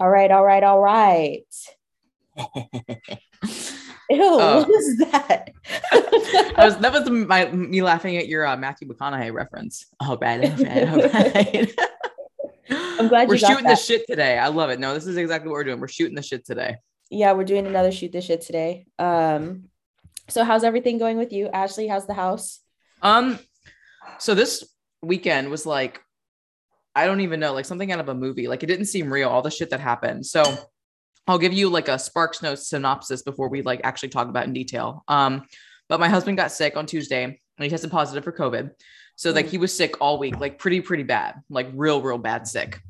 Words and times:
All 0.00 0.08
right, 0.08 0.30
all 0.30 0.44
right, 0.44 0.62
all 0.62 0.80
right. 0.80 1.44
Ew, 4.10 4.22
Oh. 4.22 4.58
what 4.60 4.68
was 4.68 4.96
that? 4.98 5.50
that 5.92 6.54
was 6.56 6.76
that 6.78 6.92
was 6.92 7.10
my 7.10 7.46
me 7.50 7.82
laughing 7.82 8.16
at 8.16 8.26
your 8.26 8.46
uh, 8.46 8.56
Matthew 8.56 8.88
McConaughey 8.88 9.32
reference. 9.32 9.86
Oh, 10.00 10.16
bad, 10.16 10.44
oh, 10.44 10.62
bad, 10.64 10.88
oh, 10.88 11.08
bad. 11.12 11.70
I'm 13.00 13.08
glad 13.08 13.28
we're 13.28 13.34
you 13.34 13.40
got 13.40 13.48
shooting 13.50 13.66
the 13.66 13.76
shit 13.76 14.06
today. 14.06 14.38
I 14.38 14.48
love 14.48 14.70
it. 14.70 14.80
No, 14.80 14.94
this 14.94 15.06
is 15.06 15.16
exactly 15.18 15.48
what 15.48 15.54
we're 15.54 15.64
doing. 15.64 15.80
We're 15.80 15.88
shooting 15.88 16.14
the 16.14 16.22
shit 16.22 16.44
today. 16.46 16.76
yeah, 17.10 17.32
we're 17.32 17.44
doing 17.44 17.66
another 17.66 17.92
shoot 17.92 18.12
the 18.12 18.20
shit 18.22 18.40
today. 18.40 18.86
Um, 18.98 19.64
so 20.28 20.42
how's 20.44 20.64
everything 20.64 20.98
going 20.98 21.18
with 21.18 21.32
you, 21.32 21.48
Ashley? 21.48 21.86
How's 21.86 22.06
the 22.06 22.14
house? 22.14 22.60
Um, 23.02 23.38
so 24.18 24.34
this 24.34 24.64
weekend 25.02 25.50
was 25.50 25.66
like, 25.66 26.00
I 27.02 27.06
don't 27.06 27.20
even 27.20 27.40
know, 27.40 27.52
like 27.52 27.64
something 27.64 27.92
out 27.92 28.00
of 28.00 28.08
a 28.08 28.14
movie. 28.14 28.48
Like 28.48 28.62
it 28.62 28.66
didn't 28.66 28.86
seem 28.86 29.12
real. 29.12 29.28
All 29.28 29.42
the 29.42 29.50
shit 29.50 29.70
that 29.70 29.80
happened. 29.80 30.26
So 30.26 30.42
I'll 31.26 31.38
give 31.38 31.52
you 31.52 31.68
like 31.68 31.88
a 31.88 31.98
Sparks 31.98 32.42
Notes 32.42 32.68
synopsis 32.68 33.22
before 33.22 33.48
we 33.48 33.62
like 33.62 33.80
actually 33.84 34.08
talk 34.08 34.28
about 34.28 34.44
it 34.44 34.48
in 34.48 34.52
detail. 34.54 35.04
Um, 35.08 35.44
but 35.88 36.00
my 36.00 36.08
husband 36.08 36.36
got 36.36 36.52
sick 36.52 36.76
on 36.76 36.86
Tuesday 36.86 37.24
and 37.24 37.36
he 37.58 37.68
tested 37.68 37.90
positive 37.90 38.24
for 38.24 38.32
COVID. 38.32 38.70
So 39.16 39.30
like 39.32 39.46
Mm. 39.46 39.50
he 39.50 39.58
was 39.58 39.74
sick 39.76 40.00
all 40.00 40.18
week, 40.18 40.38
like 40.40 40.58
pretty, 40.58 40.80
pretty 40.80 41.02
bad, 41.02 41.34
like 41.50 41.68
real, 41.74 42.00
real 42.02 42.18
bad 42.18 42.46
sick. 42.46 42.80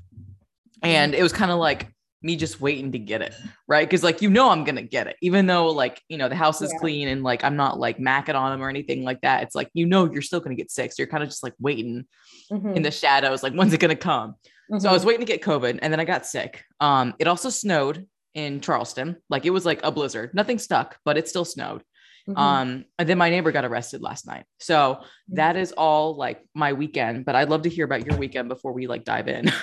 And 0.83 1.14
it 1.14 1.22
was 1.22 1.33
kind 1.33 1.50
of 1.50 1.59
like 1.59 1.88
me 2.22 2.34
just 2.36 2.60
waiting 2.60 2.90
to 2.92 2.98
get 2.98 3.22
it, 3.22 3.34
right? 3.68 3.88
Because 3.88 4.02
like 4.02 4.20
you 4.22 4.28
know 4.30 4.50
I'm 4.50 4.64
gonna 4.64 4.82
get 4.82 5.06
it, 5.06 5.16
even 5.22 5.46
though 5.46 5.68
like 5.70 6.00
you 6.08 6.18
know 6.18 6.28
the 6.28 6.34
house 6.34 6.60
is 6.62 6.72
Yeah. 6.72 6.78
clean 6.80 7.08
and 7.08 7.22
like 7.22 7.44
I'm 7.44 7.56
not 7.56 7.78
like 7.78 7.98
macking 7.98 8.34
on 8.34 8.50
them 8.50 8.62
or 8.62 8.68
anything 8.68 9.04
like 9.04 9.20
that. 9.22 9.42
It's 9.44 9.54
like 9.54 9.70
you 9.74 9.86
know 9.86 10.10
you're 10.10 10.22
still 10.22 10.41
gonna 10.41 10.54
get 10.56 10.70
sick, 10.70 10.92
so 10.92 11.02
you're 11.02 11.08
kind 11.10 11.22
of 11.22 11.28
just 11.28 11.42
like 11.42 11.54
waiting 11.60 12.06
Mhm, 12.50 12.77
in 12.77 12.82
the 12.82 12.91
shadows, 12.91 13.42
like 13.42 13.52
when's 13.52 13.72
it 13.72 13.80
gonna 13.80 13.94
come? 13.96 14.34
So 14.78 14.88
I 14.88 14.92
was 14.92 15.04
waiting 15.04 15.24
to 15.24 15.32
get 15.32 15.41
COVID, 15.42 15.78
and 15.80 15.91
then 15.92 15.98
I 16.00 16.04
got 16.04 16.27
sick. 16.27 16.64
Um, 16.80 17.14
it 17.18 17.27
also 17.27 17.48
snowed 17.50 18.06
in 18.34 18.60
Charleston, 18.60 19.16
like 19.30 19.46
it 19.46 19.50
was 19.50 19.64
like 19.64 19.80
a 19.82 19.91
blizzard. 19.91 20.34
Nothing 20.34 20.58
stuck, 20.58 20.98
but 21.05 21.16
it 21.16 21.27
still 21.28 21.44
snowed. 21.47 21.82
Mhm. 22.28 22.36
Um, 22.36 22.84
and 22.98 23.08
then 23.08 23.16
my 23.16 23.30
neighbor 23.30 23.50
got 23.53 23.64
arrested 23.64 24.03
last 24.03 24.27
night. 24.27 24.44
So 24.58 25.00
that 25.28 25.56
is 25.56 25.72
all 25.72 26.14
like 26.16 26.44
my 26.55 26.75
weekend. 26.75 27.25
But 27.25 27.36
I'd 27.36 27.48
love 27.48 27.62
to 27.62 27.70
hear 27.70 27.86
about 27.86 28.05
your 28.05 28.19
weekend 28.19 28.50
before 28.50 28.72
we 28.75 28.86
like 28.86 29.05
dive 29.05 29.28
in. 29.28 29.50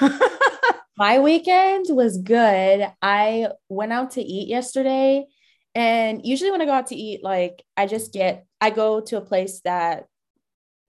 My 0.97 1.19
weekend 1.19 1.85
was 1.89 2.17
good. 2.17 2.87
I 3.01 3.49
went 3.69 3.91
out 3.91 4.11
to 4.11 4.21
eat 4.21 4.47
yesterday. 4.47 5.25
And 5.73 6.25
usually 6.25 6.51
when 6.51 6.61
I 6.61 6.65
go 6.65 6.71
out 6.71 6.87
to 6.87 6.95
eat, 6.95 7.21
like 7.23 7.61
I 7.75 7.85
just 7.85 8.13
get, 8.13 8.45
I 8.61 8.69
go 8.69 9.01
to 9.01 9.17
a 9.17 9.21
place 9.21 9.59
that, 9.65 10.05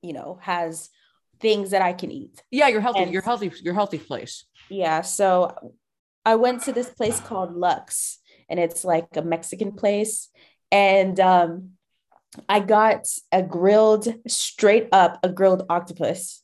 you 0.02 0.12
know, 0.12 0.38
has 0.42 0.90
things 1.40 1.70
that 1.70 1.82
I 1.82 1.92
can 1.92 2.12
eat. 2.12 2.40
yeah, 2.50 2.68
you're 2.68 2.80
healthy. 2.80 3.00
And- 3.02 3.12
You're 3.12 3.22
healthy. 3.22 3.52
You're 3.62 3.74
healthy 3.74 3.98
place. 3.98 4.44
Yeah. 4.70 5.00
So 5.02 5.52
I 6.24 6.36
went 6.36 6.62
to 6.62 6.72
this 6.72 6.88
place 6.88 7.20
called 7.20 7.54
Lux, 7.54 8.18
and 8.48 8.58
it's 8.60 8.84
like 8.84 9.08
a 9.16 9.22
Mexican 9.22 9.72
place. 9.72 10.28
And 10.72 11.18
um, 11.20 11.70
I 12.48 12.60
got 12.60 13.06
a 13.32 13.42
grilled, 13.42 14.06
straight 14.28 14.88
up, 14.92 15.18
a 15.22 15.28
grilled 15.28 15.64
octopus. 15.68 16.42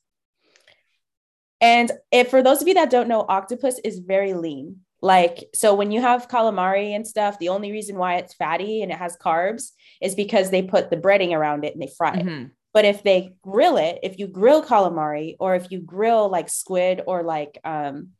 And 1.63 1.91
if 2.11 2.29
for 2.29 2.43
those 2.43 2.61
of 2.61 2.69
you 2.69 2.75
that 2.75 2.91
don't 2.91 3.09
know, 3.09 3.25
octopus 3.29 3.79
is 3.85 4.01
very 4.01 4.35
lean. 4.35 4.81
Like, 5.01 5.49
so 5.55 5.75
when 5.75 5.91
you 5.91 6.01
have 6.01 6.29
calamari 6.29 6.91
and 6.95 7.07
stuff, 7.07 7.39
the 7.39 7.49
only 7.49 7.73
reason 7.73 7.97
why 7.97 8.17
it's 8.17 8.35
fatty 8.35 8.83
and 8.83 8.93
it 8.93 8.99
has 8.99 9.17
carbs 9.17 9.71
is 10.01 10.15
because 10.15 10.51
they 10.51 10.63
put 10.63 10.91
the 10.91 10.97
breading 10.97 11.33
around 11.33 11.65
it 11.65 11.73
and 11.73 11.83
they 11.83 11.91
fry 11.97 12.15
it. 12.15 12.27
Mhm. 12.27 12.51
But 12.75 12.85
if 12.85 13.03
they 13.03 13.35
grill 13.43 13.77
it, 13.77 13.99
if 14.03 14.19
you 14.19 14.27
grill 14.27 14.63
calamari 14.65 15.37
or 15.41 15.55
if 15.55 15.71
you 15.71 15.81
grill 15.81 16.29
like 16.29 16.49
squid 16.49 17.03
or 17.07 17.23
like 17.23 17.59
um, 17.65 18.11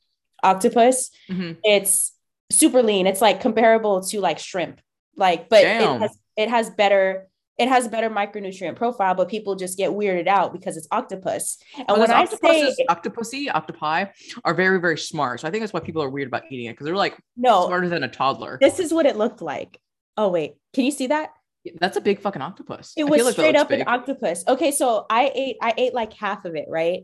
octopus, 0.43 1.11
Mhm. 1.31 1.57
it's 1.65 2.13
super 2.51 2.83
lean. 2.83 3.07
It's 3.07 3.21
like 3.21 3.41
comparable 3.41 4.03
to 4.03 4.21
like 4.21 4.39
shrimp. 4.39 4.81
Like, 5.17 5.49
but 5.49 5.65
it 5.65 6.01
has 6.01 6.19
it 6.37 6.49
has 6.49 6.71
better 6.71 7.29
it 7.59 7.69
has 7.69 7.87
a 7.87 7.91
better 7.91 8.09
micronutrient 8.09 8.77
profile, 8.77 9.15
but 9.15 9.29
people 9.29 9.55
just 9.57 9.77
get 9.77 9.91
weirded 9.91 10.27
out 10.27 10.53
because 10.53 10.77
it's 10.77 10.89
octopus. 10.91 11.59
And 11.77 11.87
Because 11.87 12.09
when 12.09 12.11
I 12.11 12.25
say 12.25 12.75
octopussy, 12.89 13.49
octopi 13.55 14.07
are 14.45 14.55
very, 14.55 14.81
very 14.81 14.99
smart. 14.99 15.41
So 15.41 15.49
I 15.49 15.51
think 15.51 15.63
that's 15.63 15.73
why 15.73 15.81
people 15.81 16.03
are 16.03 16.09
weird 16.09 16.29
about 16.29 16.45
eating 16.51 16.67
it 16.67 16.73
because 16.73 16.87
they're 16.87 16.97
like 16.97 17.17
no, 17.37 17.67
smarter 17.67 17.89
than 17.89 18.03
a 18.03 18.09
toddler. 18.09 18.59
this 18.61 18.79
is 18.79 18.93
what 18.93 19.07
it 19.07 19.17
looked 19.17 19.43
like. 19.43 19.79
Oh 20.17 20.29
wait, 20.29 20.55
can 20.73 20.85
you 20.85 20.91
see 20.91 21.09
that? 21.09 21.31
That's 21.79 21.97
a 21.97 22.01
big 22.01 22.21
fucking 22.21 22.43
octopus. 22.43 22.93
It 22.97 23.05
was 23.05 23.25
like 23.25 23.35
straight 23.35 23.57
up 23.57 23.71
an 23.71 23.85
octopus. 23.87 24.45
Okay, 24.49 24.73
so 24.73 25.07
I 25.09 25.31
ate 25.35 25.57
I 25.63 25.75
ate 25.77 25.95
like 25.95 26.13
half 26.15 26.45
of 26.45 26.57
it, 26.57 26.67
right? 26.69 27.03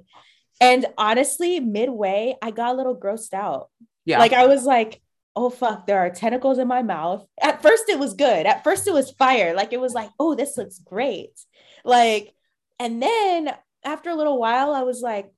And 0.60 0.86
honestly, 0.96 1.60
midway, 1.60 2.34
I 2.42 2.50
got 2.50 2.74
a 2.74 2.76
little 2.76 2.96
grossed 2.96 3.32
out. 3.34 3.68
Yeah. 4.04 4.18
Like 4.18 4.32
I 4.32 4.46
was 4.46 4.64
like, 4.64 5.00
oh 5.38 5.50
fuck, 5.50 5.86
there 5.86 6.00
are 6.00 6.10
tentacles 6.10 6.58
in 6.58 6.66
my 6.66 6.82
mouth. 6.82 7.24
At 7.40 7.62
first 7.62 7.84
it 7.88 7.98
was 7.98 8.14
good. 8.14 8.44
At 8.44 8.64
first 8.64 8.88
it 8.88 8.92
was 8.92 9.12
fire. 9.12 9.54
Like 9.54 9.72
it 9.72 9.80
was 9.80 9.94
like, 9.94 10.10
oh, 10.18 10.34
this 10.34 10.56
looks 10.58 10.78
great. 10.80 11.30
Like, 11.84 12.34
and 12.80 13.00
then 13.00 13.54
after 13.84 14.10
a 14.10 14.16
little 14.16 14.38
while, 14.38 14.72
I 14.74 14.82
was 14.82 15.00
like, 15.00 15.32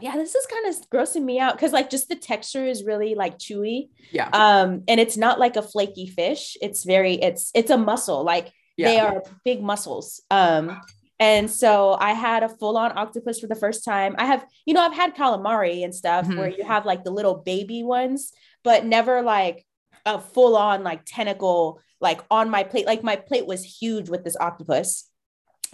yeah, 0.00 0.14
this 0.16 0.34
is 0.34 0.46
kind 0.46 0.66
of 0.68 0.90
grossing 0.90 1.24
me 1.24 1.38
out 1.40 1.54
because 1.56 1.72
like 1.72 1.90
just 1.90 2.08
the 2.08 2.16
texture 2.16 2.64
is 2.64 2.84
really 2.84 3.14
like 3.14 3.38
chewy. 3.38 3.88
yeah. 4.12 4.30
Um, 4.32 4.82
and 4.88 4.98
it's 4.98 5.16
not 5.16 5.38
like 5.38 5.56
a 5.56 5.62
flaky 5.62 6.06
fish. 6.06 6.56
It's 6.62 6.84
very, 6.84 7.14
it's 7.14 7.50
it's 7.54 7.70
a 7.70 7.76
muscle. 7.76 8.24
Like 8.24 8.50
yeah. 8.78 8.88
they 8.88 9.00
are 9.00 9.22
big 9.44 9.60
muscles. 9.62 10.22
Um, 10.30 10.80
and 11.20 11.50
so 11.50 11.96
I 11.98 12.12
had 12.12 12.44
a 12.44 12.48
full 12.48 12.78
on 12.78 12.96
octopus 12.96 13.40
for 13.40 13.48
the 13.48 13.56
first 13.56 13.84
time. 13.84 14.14
I 14.18 14.26
have, 14.26 14.46
you 14.66 14.72
know, 14.74 14.82
I've 14.82 14.94
had 14.94 15.16
calamari 15.16 15.82
and 15.84 15.92
stuff 15.92 16.26
Mhm. 16.26 16.38
where 16.38 16.48
you 16.48 16.64
have 16.64 16.86
like 16.86 17.02
the 17.02 17.10
little 17.10 17.34
baby 17.34 17.82
ones, 17.82 18.32
but 18.68 18.84
never 18.84 19.22
like 19.22 19.64
a 20.04 20.20
full 20.20 20.54
on 20.54 20.84
like 20.84 21.00
tentacle 21.06 21.80
like 22.02 22.20
on 22.30 22.50
my 22.50 22.64
plate. 22.64 22.84
Like 22.84 23.02
my 23.02 23.16
plate 23.16 23.46
was 23.46 23.64
huge 23.64 24.10
with 24.10 24.24
this 24.24 24.36
octopus, 24.38 25.08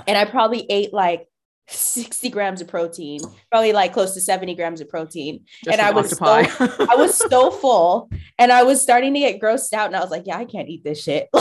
and 0.06 0.16
I 0.16 0.27
probably 0.27 0.65
ate 0.71 0.94
like 0.94 1.27
60 1.66 2.31
grams 2.31 2.60
of 2.60 2.69
protein, 2.69 3.19
probably 3.50 3.72
like 3.72 3.93
close 3.93 4.15
to 4.15 4.21
70 4.21 4.54
grams 4.54 4.81
of 4.81 4.88
protein. 4.88 5.44
Just 5.65 5.77
and 5.77 5.84
I 5.84 5.91
was 5.91 6.12
octopi. 6.12 6.44
I 6.88 6.94
was 6.94 7.16
so 7.16 7.50
full 7.50 8.09
and 8.38 8.53
I 8.53 8.62
was 8.62 8.81
starting 8.81 9.12
to 9.15 9.19
get 9.19 9.41
grossed 9.41 9.72
out, 9.72 9.87
and 9.88 9.97
I 9.97 10.00
was 10.00 10.12
like, 10.12 10.22
yeah, 10.27 10.38
I 10.38 10.44
can't 10.44 10.69
eat 10.69 10.84
this 10.84 11.03
shit. 11.03 11.28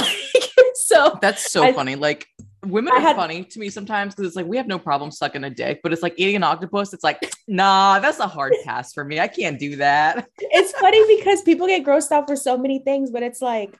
Like, 0.55 0.75
so 0.75 1.17
That's 1.21 1.51
so 1.51 1.63
I- 1.63 1.71
funny. 1.73 1.95
Like 1.95 2.25
women 2.65 2.93
are 2.93 2.99
had- 2.99 3.15
funny 3.15 3.43
to 3.43 3.59
me 3.59 3.69
sometimes 3.69 4.13
because 4.15 4.27
it's 4.27 4.35
like 4.35 4.45
we 4.45 4.57
have 4.57 4.67
no 4.67 4.79
problem 4.79 5.11
sucking 5.11 5.43
a 5.43 5.49
dick, 5.49 5.81
but 5.83 5.93
it's 5.93 6.01
like 6.03 6.13
eating 6.17 6.35
an 6.35 6.43
octopus. 6.43 6.93
It's 6.93 7.03
like, 7.03 7.19
nah, 7.47 7.99
that's 7.99 8.19
a 8.19 8.27
hard 8.27 8.53
pass 8.65 8.93
for 8.93 9.03
me. 9.03 9.19
I 9.19 9.27
can't 9.27 9.59
do 9.59 9.75
that. 9.77 10.27
it's 10.39 10.71
funny 10.73 11.17
because 11.17 11.41
people 11.41 11.67
get 11.67 11.83
grossed 11.83 12.11
out 12.11 12.27
for 12.27 12.35
so 12.35 12.57
many 12.57 12.79
things, 12.79 13.11
but 13.11 13.23
it's 13.23 13.41
like 13.41 13.77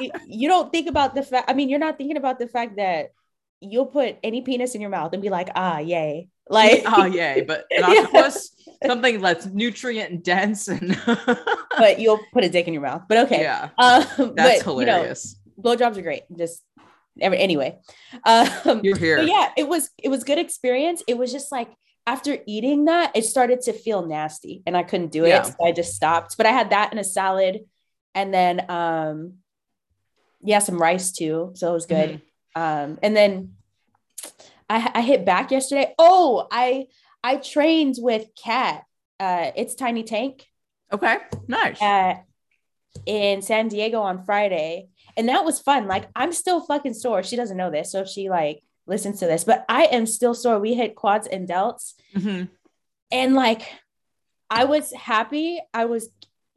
you, 0.00 0.10
you 0.26 0.48
don't 0.48 0.70
think 0.72 0.88
about 0.88 1.14
the 1.14 1.22
fact. 1.22 1.50
I 1.50 1.54
mean, 1.54 1.68
you're 1.68 1.78
not 1.78 1.98
thinking 1.98 2.16
about 2.16 2.38
the 2.38 2.48
fact 2.48 2.76
that 2.76 3.10
you'll 3.60 3.86
put 3.86 4.16
any 4.22 4.42
penis 4.42 4.74
in 4.74 4.80
your 4.80 4.90
mouth 4.90 5.12
and 5.12 5.22
be 5.22 5.30
like, 5.30 5.48
ah, 5.54 5.78
yay. 5.78 6.28
Like, 6.50 6.82
oh 6.86 7.04
yay, 7.04 7.44
but 7.46 7.66
an 7.70 7.80
Yeah. 7.92 8.00
octopus, 8.04 8.52
something 8.86 9.20
that's 9.20 9.44
nutrient 9.46 10.24
dense 10.24 10.68
and 10.68 10.98
but 11.76 11.98
you'll 12.00 12.20
put 12.32 12.42
a 12.44 12.48
dick 12.48 12.66
in 12.66 12.72
your 12.72 12.80
mouth. 12.82 13.02
But 13.06 13.18
okay. 13.26 13.42
yeah, 13.42 13.68
Um, 13.76 14.04
that's 14.34 14.62
but, 14.62 14.72
You 14.72 14.78
hilarious. 14.86 15.36
know, 15.58 15.62
blowjobs 15.76 15.98
are 15.98 16.02
great. 16.02 16.22
Just 16.34 16.62
anyway. 17.20 17.78
Um, 18.24 18.80
You're 18.82 18.96
here. 18.96 19.18
yeah, 19.20 19.50
it 19.56 19.68
was 19.68 19.90
it 20.02 20.08
was 20.08 20.24
good 20.24 20.38
experience. 20.38 21.02
It 21.06 21.16
was 21.18 21.30
just 21.32 21.52
like 21.52 21.68
after 22.06 22.38
eating 22.46 22.86
that, 22.86 23.12
it 23.14 23.24
started 23.24 23.60
to 23.62 23.72
feel 23.72 24.06
nasty, 24.06 24.62
and 24.66 24.76
I 24.76 24.82
couldn't 24.82 25.12
do 25.12 25.24
it. 25.24 25.28
Yeah. 25.28 25.42
So 25.42 25.54
I 25.64 25.72
just 25.72 25.94
stopped. 25.94 26.36
But 26.36 26.46
I 26.46 26.52
had 26.52 26.70
that 26.70 26.92
in 26.92 26.98
a 26.98 27.04
salad, 27.04 27.60
and 28.14 28.32
then 28.32 28.70
um, 28.70 29.34
yeah, 30.42 30.60
some 30.60 30.78
rice 30.80 31.12
too. 31.12 31.52
So 31.54 31.70
it 31.70 31.74
was 31.74 31.86
good. 31.86 32.22
Mhm. 32.56 32.60
Um, 32.60 32.98
and 33.02 33.14
then 33.16 33.54
I 34.70 34.90
I 34.94 35.00
hit 35.02 35.24
back 35.24 35.50
yesterday. 35.50 35.94
Oh, 35.98 36.46
I 36.50 36.86
I 37.22 37.36
trained 37.36 37.96
with 37.98 38.26
cat 38.42 38.84
Uh, 39.20 39.50
it's 39.56 39.74
Tiny 39.74 40.04
Tank 40.04 40.46
Okay, 40.92 41.16
nice. 41.48 41.82
at 41.82 42.24
in 43.04 43.42
San 43.42 43.68
Diego 43.68 44.00
on 44.00 44.24
Friday, 44.24 44.88
and 45.18 45.28
that 45.28 45.44
was 45.44 45.60
fun. 45.60 45.86
Like 45.86 46.06
I'm 46.16 46.32
still 46.32 46.60
fucking 46.62 46.94
sore. 46.94 47.22
She 47.22 47.36
doesn't 47.36 47.56
know 47.58 47.70
this, 47.70 47.92
so 47.92 48.00
if 48.00 48.08
she 48.08 48.30
like 48.30 48.62
listens 48.86 49.20
to 49.20 49.26
this, 49.26 49.44
but 49.44 49.66
I 49.68 49.84
am 49.84 50.06
still 50.06 50.32
sore. 50.32 50.58
We 50.58 50.72
hit 50.72 50.94
quads 50.96 51.26
and 51.26 51.46
delts, 51.46 51.92
Mhm. 52.16 52.48
and 53.10 53.34
like 53.34 53.62
I 54.50 54.64
was 54.64 54.92
happy. 54.94 55.60
I 55.74 55.84
was 55.84 56.08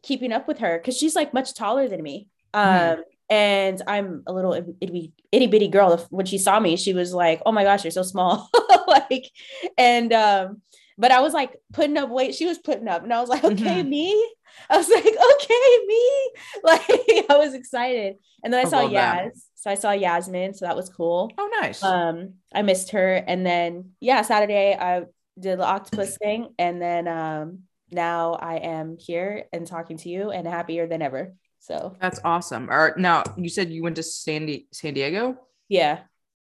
keeping 0.04 0.32
up 0.32 0.48
with 0.48 0.60
her 0.60 0.78
because 0.80 0.98
she's 0.98 1.16
like 1.16 1.34
much 1.34 1.54
taller 1.54 1.88
than 1.90 2.02
me. 2.02 2.28
Um, 2.54 2.64
Mhm. 2.66 3.04
and 3.30 3.82
I'm 3.88 4.24
a 4.28 4.34
little 4.34 4.54
itty, 4.54 5.12
itty 5.32 5.48
bitty 5.48 5.68
girl. 5.68 5.98
When 6.10 6.26
she 6.26 6.38
saw 6.38 6.60
me, 6.60 6.78
she 6.78 6.94
was 6.94 7.14
like, 7.14 7.42
"Oh 7.46 7.52
my 7.52 7.64
gosh, 7.64 7.84
you're 7.84 7.92
so 7.92 8.04
small!" 8.04 8.50
like, 8.88 9.30
and 9.78 10.12
um, 10.14 10.62
but 11.02 11.12
I 11.12 11.20
was 11.20 11.34
like 11.34 11.58
putting 11.74 11.98
up 11.98 12.10
weight. 12.10 12.36
She 12.36 12.46
was 12.46 12.60
putting 12.60 12.88
up, 12.88 13.04
and 13.04 13.12
I 13.12 13.20
was 13.20 13.28
like, 13.28 13.44
"Okay, 13.44 13.84
Mhm. 13.84 13.90
me." 13.90 14.36
I 14.70 14.78
was 14.78 14.88
like, 14.88 15.04
"Okay, 15.34 15.78
me." 15.88 16.30
Like, 16.64 16.88
I 17.30 17.38
was 17.38 17.54
excited, 17.56 18.16
and 18.44 18.54
then 18.54 18.60
I, 18.60 18.68
I 18.68 18.70
saw 18.70 18.78
love 18.84 18.92
that. 18.94 19.32
So 19.56 19.70
I 19.72 19.76
saw 19.76 19.92
Yasmin, 19.92 20.54
so 20.54 20.66
that 20.66 20.76
was 20.76 20.90
cool. 20.90 21.32
Oh, 21.38 21.50
nice. 21.60 21.84
Um, 21.84 22.36
I 22.54 22.62
missed 22.62 22.92
her, 22.92 23.16
and 23.16 23.44
then 23.46 23.92
yeah, 24.00 24.22
Saturday 24.22 24.74
I 24.80 25.04
did 25.40 25.60
the 25.60 25.66
octopus 25.66 26.18
thing, 26.22 26.54
and 26.60 26.80
then 26.82 27.08
um, 27.08 27.64
now 27.92 28.34
I 28.34 28.58
am 28.58 28.98
here 29.00 29.46
and 29.52 29.66
talking 29.66 29.98
to 29.98 30.10
you 30.10 30.30
and 30.32 30.48
happier 30.48 30.86
than 30.88 31.02
ever. 31.02 31.34
So 31.60 31.96
That's 32.00 32.20
awesome. 32.24 32.70
All 32.70 32.78
right. 32.78 32.98
Now 32.98 33.24
you 33.38 33.50
said 33.50 33.72
you 33.72 33.82
went 33.84 33.96
to 33.98 34.04
San, 34.04 34.46
Di- 34.46 34.68
San 34.72 34.94
Diego. 34.94 35.38
yeah, 35.68 36.00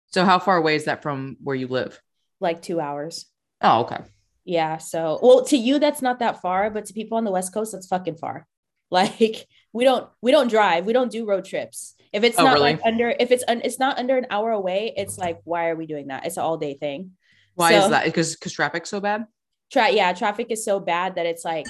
So 0.09 0.25
how 0.25 0.39
far 0.39 0.57
away 0.57 0.77
is 0.77 0.85
that 0.87 1.03
from 1.03 1.37
where 1.43 1.57
you 1.57 1.69
live? 1.69 2.01
like 2.41 2.61
two 2.63 2.81
hours. 2.81 3.27
Oh, 3.63 3.81
okay. 3.85 4.01
Yeah. 4.47 4.79
So, 4.79 5.19
well, 5.23 5.45
to 5.47 5.57
you, 5.57 5.79
that's 5.79 6.01
not 6.01 6.21
that 6.21 6.41
far, 6.41 6.71
but 6.71 6.87
to 6.87 6.95
people 6.95 7.19
on 7.19 7.25
the 7.25 7.31
West 7.33 7.53
Coast, 7.53 7.73
that's 7.73 7.87
fucking 7.89 8.17
far. 8.17 8.47
Like, 8.89 9.49
we 9.73 9.83
don't, 9.83 10.09
we 10.23 10.31
don't 10.31 10.47
drive, 10.47 10.87
we 10.87 10.93
don't 10.93 11.11
do 11.11 11.27
road 11.27 11.45
trips. 11.45 11.97
If 12.13 12.23
it's 12.23 12.39
Oh, 12.39 12.45
not 12.45 12.55
really? 12.55 12.75
like 12.75 12.81
under, 12.85 13.09
if 13.11 13.33
it's, 13.33 13.43
un, 13.49 13.61
it's 13.65 13.81
not 13.81 13.99
under 13.99 14.17
an 14.17 14.27
hour 14.31 14.53
away, 14.53 14.95
it's 14.97 15.19
like, 15.19 15.41
why 15.43 15.69
are 15.71 15.75
we 15.75 15.87
doing 15.87 16.07
that? 16.07 16.25
It's 16.25 16.37
an 16.37 16.45
all 16.45 16.57
day 16.57 16.75
thing. 16.75 17.11
Why 17.57 17.73
So- 17.73 17.85
is 17.87 17.91
that? 17.91 18.05
Because 18.05 18.37
because 18.37 18.53
traffic's 18.53 18.89
so 18.89 19.01
bad. 19.01 19.27
Tra- 19.73 19.91
yeah, 19.91 20.13
traffic 20.13 20.47
is 20.51 20.65
so 20.65 20.79
bad 20.79 21.17
that 21.17 21.27
it's 21.27 21.45
like 21.45 21.67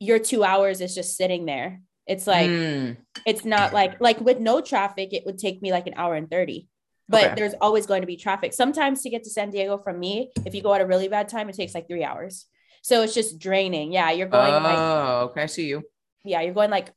your 0.00 0.18
two 0.18 0.42
hours 0.42 0.80
is 0.80 0.92
just 0.92 1.16
sitting 1.16 1.46
there. 1.46 1.80
It's 2.08 2.26
like, 2.26 2.50
Mm, 2.50 2.96
it's 3.24 3.44
not 3.44 3.72
like, 3.72 4.00
like 4.00 4.20
with 4.20 4.40
no 4.40 4.60
traffic, 4.60 5.12
it 5.12 5.24
would 5.26 5.38
take 5.38 5.62
me 5.62 5.70
like 5.70 5.86
an 5.86 5.94
hour 5.96 6.16
and 6.16 6.28
30. 6.28 6.66
But 7.10 7.24
Okay. 7.24 7.34
there's 7.36 7.54
always 7.60 7.86
going 7.86 8.02
to 8.02 8.06
be 8.06 8.16
traffic. 8.16 8.52
Sometimes 8.54 9.02
to 9.02 9.10
get 9.10 9.24
to 9.24 9.30
San 9.30 9.50
Diego 9.50 9.76
from 9.78 9.98
me, 9.98 10.30
if 10.46 10.54
you 10.54 10.62
go 10.62 10.72
at 10.74 10.80
a 10.80 10.86
really 10.86 11.08
bad 11.08 11.28
time, 11.28 11.48
it 11.50 11.56
takes 11.56 11.74
like 11.74 11.88
three 11.88 12.04
hours. 12.04 12.46
So 12.82 13.02
it's 13.02 13.14
just 13.14 13.38
draining. 13.38 13.92
Yeah, 13.92 14.10
you're 14.12 14.28
going 14.28 14.54
like 14.62 14.78
oh, 14.78 15.18
okay. 15.30 15.42
I 15.42 15.46
see 15.46 15.66
you. 15.66 15.82
yeah, 16.24 16.40
you're 16.40 16.54
going 16.54 16.70
like 16.70 16.88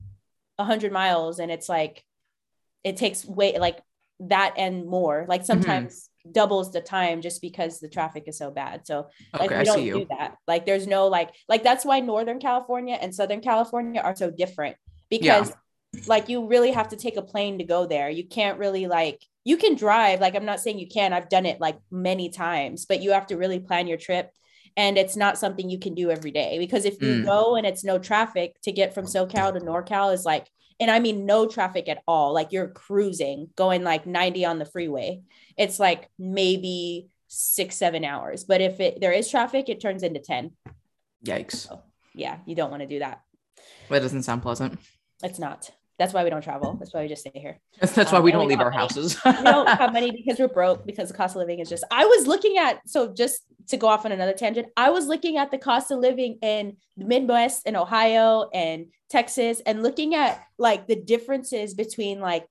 a 0.59 0.63
hundred 0.63 0.91
miles 0.93 1.39
and 1.39 1.51
it's 1.51 1.67
like 1.67 2.03
it 2.83 2.95
takes 2.97 3.25
way 3.25 3.57
like 3.59 3.79
that 4.19 4.53
and 4.57 4.85
more. 4.87 5.25
Like 5.27 5.41
Mm-hmm. 5.41 5.47
sometimes 5.61 6.09
doubles 6.31 6.71
the 6.71 6.79
time 6.81 7.21
just 7.21 7.41
because 7.41 7.79
the 7.79 7.89
traffic 7.89 8.23
is 8.27 8.37
so 8.37 8.51
bad. 8.51 8.85
So 8.87 9.09
like 9.33 9.49
Okay, 9.49 9.55
we 9.55 9.61
I 9.61 9.63
don't 9.65 9.77
see 9.77 9.91
do 9.91 10.05
that. 10.11 10.35
Like 10.47 10.65
there's 10.65 10.87
no 10.87 11.07
like 11.07 11.31
like 11.49 11.63
that's 11.63 11.83
why 11.85 11.99
Northern 12.01 12.39
California 12.39 12.97
and 13.01 13.13
Southern 13.13 13.41
California 13.41 13.99
are 13.99 14.15
so 14.15 14.29
different 14.31 14.77
because 15.09 15.51
like 16.07 16.29
you 16.29 16.47
really 16.47 16.71
have 16.71 16.89
to 16.89 16.95
take 16.95 17.17
a 17.17 17.21
plane 17.21 17.57
to 17.59 17.63
go 17.63 17.85
there. 17.85 18.09
You 18.09 18.25
can't 18.27 18.59
really 18.59 18.87
like 18.87 19.23
you 19.45 19.57
can 19.57 19.75
drive. 19.75 20.21
Like 20.21 20.35
I'm 20.35 20.45
not 20.45 20.59
saying 20.61 20.79
you 20.79 20.87
can. 20.87 21.11
I've 21.13 21.29
done 21.29 21.45
it 21.45 21.59
like 21.59 21.77
many 21.91 22.29
times, 22.29 22.85
but 22.85 23.01
you 23.01 23.11
have 23.11 23.27
to 23.27 23.37
really 23.37 23.59
plan 23.59 23.87
your 23.87 23.97
trip. 23.97 24.31
And 24.77 24.97
it's 24.97 25.15
not 25.15 25.37
something 25.37 25.69
you 25.69 25.77
can 25.77 25.93
do 25.93 26.09
every 26.09 26.31
day 26.31 26.57
because 26.57 26.85
if 26.85 26.99
you 27.01 27.15
Mm. 27.21 27.25
go 27.25 27.55
and 27.55 27.65
it's 27.67 27.83
no 27.83 27.99
traffic 27.99 28.55
to 28.63 28.71
get 28.71 28.93
from 28.93 29.05
SoCal 29.05 29.53
to 29.53 29.59
NorCal 29.59 30.13
is 30.13 30.25
like, 30.25 30.47
and 30.79 30.89
I 30.89 30.99
mean 30.99 31.25
no 31.25 31.45
traffic 31.47 31.87
at 31.89 32.01
all. 32.07 32.33
Like 32.33 32.51
you're 32.51 32.69
cruising, 32.69 33.49
going 33.55 33.83
like 33.83 34.07
90 34.07 34.45
on 34.45 34.57
the 34.59 34.65
freeway. 34.65 35.21
It's 35.57 35.79
like 35.79 36.09
maybe 36.17 37.09
six, 37.27 37.75
seven 37.75 38.03
hours. 38.03 38.45
But 38.45 38.61
if 38.61 38.79
it 38.79 38.99
there 39.01 39.11
is 39.11 39.29
traffic, 39.29 39.69
it 39.69 39.79
turns 39.81 40.01
into 40.03 40.19
10. 40.19 40.51
Yikes. 41.25 41.67
Yeah, 42.15 42.37
you 42.45 42.55
don't 42.55 42.71
want 42.71 42.81
to 42.81 42.87
do 42.87 42.99
that. 42.99 43.21
That 43.89 43.99
doesn't 44.01 44.23
sound 44.23 44.41
pleasant. 44.41 44.79
It's 45.21 45.37
not. 45.39 45.69
That's 45.99 46.11
why 46.13 46.23
we 46.23 46.29
don't 46.31 46.41
travel. 46.43 46.75
That's 46.79 46.93
why 46.93 47.01
we 47.03 47.07
just 47.07 47.21
stay 47.21 47.31
here. 47.39 47.59
That's, 47.79 47.93
that's 47.93 48.11
Um, 48.11 48.15
why 48.17 48.21
we 48.21 48.31
don't 48.31 48.41
we 48.47 48.53
leave 48.53 48.59
our 48.59 48.71
money. 48.71 48.77
houses. 48.77 49.17
we 49.23 49.31
don't 49.43 49.67
have 49.69 49.93
money 49.93 50.11
because 50.25 50.39
we're 50.39 50.47
broke 50.47 50.85
because 50.85 51.09
the 51.09 51.13
cost 51.13 51.35
of 51.35 51.39
living 51.39 51.59
is 51.59 51.69
just 51.69 51.83
i 51.91 52.03
was 52.05 52.25
looking 52.27 52.57
at 52.57 52.79
so 52.89 53.13
just 53.13 53.41
to 53.67 53.77
go 53.77 53.87
off 53.87 54.03
on 54.05 54.11
another 54.11 54.33
tangent 54.33 54.67
i 54.75 54.89
was 54.89 55.05
looking 55.07 55.37
at 55.37 55.51
the 55.51 55.57
cost 55.57 55.91
of 55.91 55.99
living 55.99 56.37
in 56.41 56.75
the 56.97 57.05
midwest 57.05 57.61
and 57.65 57.77
ohio 57.77 58.49
and 58.53 58.87
texas 59.09 59.61
and 59.65 59.83
looking 59.83 60.15
at 60.15 60.41
like 60.57 60.87
the 60.87 60.95
differences 60.95 61.73
between 61.73 62.19
like 62.19 62.45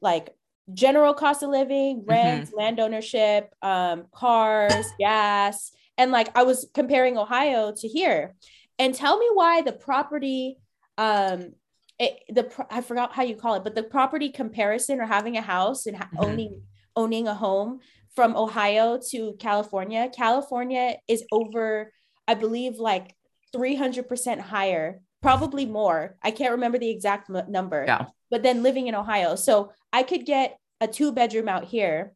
like 0.00 0.30
general 0.74 1.14
cost 1.14 1.42
of 1.42 1.48
living 1.50 2.04
rent 2.06 2.50
land 2.54 2.78
ownership 2.78 3.52
um 3.62 4.04
cars 4.12 4.86
gas 4.98 5.72
and 5.98 6.12
like 6.12 6.28
i 6.36 6.42
was 6.42 6.68
comparing 6.74 7.16
ohio 7.18 7.72
to 7.72 7.88
here 7.88 8.34
and 8.78 8.94
tell 8.94 9.18
me 9.18 9.28
why 9.34 9.62
the 9.62 9.72
property 9.72 10.58
um 10.98 11.52
it, 11.98 12.20
the 12.28 12.50
I 12.70 12.80
forgot 12.80 13.12
how 13.12 13.22
you 13.22 13.36
call 13.36 13.54
it, 13.54 13.64
but 13.64 13.74
the 13.74 13.82
property 13.82 14.30
comparison 14.30 15.00
or 15.00 15.06
having 15.06 15.36
a 15.36 15.42
house 15.42 15.86
and 15.86 15.96
Mhm. 15.96 16.08
owning 16.18 16.62
owning 16.96 17.26
a 17.28 17.34
home 17.34 17.80
from 18.14 18.36
Ohio 18.36 18.98
to 19.10 19.34
California, 19.38 20.10
California 20.14 20.96
is 21.08 21.24
over, 21.32 21.92
I 22.28 22.34
believe, 22.34 22.76
like 22.78 23.14
three 23.52 23.74
hundred 23.74 24.08
percent 24.08 24.40
higher, 24.40 25.00
probably 25.22 25.64
more. 25.66 26.16
I 26.22 26.30
can't 26.32 26.52
remember 26.52 26.78
the 26.78 26.90
exact 26.90 27.30
m- 27.30 27.50
number. 27.50 27.84
Yeah. 27.86 28.06
But 28.30 28.42
then 28.42 28.62
living 28.62 28.86
in 28.88 28.94
Ohio, 28.94 29.36
so 29.36 29.72
I 29.92 30.02
could 30.02 30.26
get 30.26 30.58
a 30.80 30.88
two 30.88 31.12
bedroom 31.12 31.48
out 31.48 31.64
here 31.64 32.14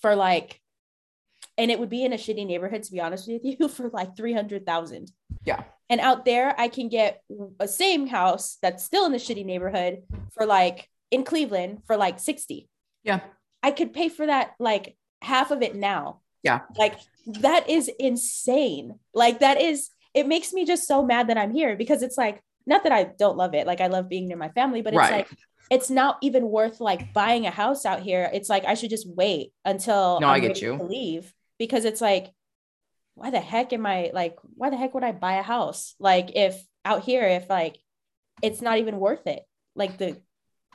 for 0.00 0.14
like, 0.14 0.60
and 1.56 1.70
it 1.70 1.78
would 1.80 1.88
be 1.90 2.04
in 2.04 2.12
a 2.12 2.16
shitty 2.16 2.46
neighborhood 2.46 2.82
to 2.84 2.92
be 2.92 3.00
honest 3.00 3.26
with 3.28 3.42
you 3.44 3.68
for 3.76 3.90
like 3.90 4.16
three 4.16 4.32
hundred 4.34 4.64
thousand. 4.64 5.10
Yeah. 5.44 5.64
And 5.90 6.00
out 6.00 6.24
there, 6.24 6.54
I 6.60 6.68
can 6.68 6.88
get 6.88 7.22
a 7.60 7.66
same 7.68 8.06
house 8.06 8.58
that's 8.60 8.84
still 8.84 9.06
in 9.06 9.12
the 9.12 9.18
shitty 9.18 9.44
neighborhood 9.44 10.02
for 10.34 10.44
like 10.46 10.88
in 11.10 11.24
Cleveland 11.24 11.82
for 11.86 11.96
like 11.96 12.18
60. 12.20 12.68
yeah. 13.04 13.20
I 13.60 13.72
could 13.72 13.92
pay 13.92 14.08
for 14.08 14.24
that 14.26 14.52
like 14.60 14.96
half 15.20 15.50
of 15.50 15.62
it 15.62 15.74
now. 15.74 16.20
Yeah. 16.44 16.60
Like 16.76 16.94
that 17.40 17.68
is 17.68 17.90
insane. 17.98 19.00
Like 19.14 19.40
that 19.40 19.60
is, 19.60 19.90
it 20.14 20.28
makes 20.28 20.52
me 20.52 20.64
just 20.64 20.86
so 20.86 21.04
mad 21.04 21.28
that 21.28 21.36
I'm 21.38 21.52
here 21.52 21.74
because 21.74 22.02
it's 22.02 22.16
like, 22.16 22.40
not 22.66 22.84
that 22.84 22.92
I 22.92 23.04
don't 23.04 23.36
love 23.36 23.54
it. 23.54 23.66
Like 23.66 23.80
I 23.80 23.88
love 23.88 24.08
being 24.08 24.28
near 24.28 24.36
my 24.36 24.50
family, 24.50 24.80
but 24.82 24.92
it's 24.92 24.98
Right. 24.98 25.12
like, 25.12 25.28
it's 25.70 25.90
not 25.90 26.18
even 26.22 26.48
worth 26.50 26.80
like 26.80 27.12
buying 27.12 27.46
a 27.46 27.50
house 27.50 27.84
out 27.84 28.00
here. 28.00 28.30
It's 28.32 28.48
like 28.48 28.64
I 28.64 28.74
should 28.74 28.90
just 28.90 29.08
wait 29.08 29.52
until 29.64 30.20
No, 30.20 30.28
I 30.28 30.36
I'm 30.36 30.40
get 30.42 30.48
ready 30.48 30.60
you. 30.60 30.78
to 30.78 30.84
leave 30.84 31.34
because 31.58 31.84
it's 31.84 32.00
like, 32.00 32.30
why 33.18 33.30
the 33.30 33.40
heck 33.40 33.72
am 33.72 33.84
I 33.84 34.10
like, 34.14 34.36
why 34.54 34.70
the 34.70 34.76
heck 34.76 34.94
would 34.94 35.02
I 35.02 35.12
buy 35.12 35.34
a 35.34 35.42
house? 35.42 35.94
Like 35.98 36.30
if 36.36 36.62
out 36.84 37.02
here, 37.02 37.24
if 37.24 37.50
like 37.50 37.78
it's 38.42 38.62
not 38.62 38.78
even 38.78 38.98
worth 38.98 39.26
it. 39.26 39.42
Like 39.74 39.98
the 39.98 40.20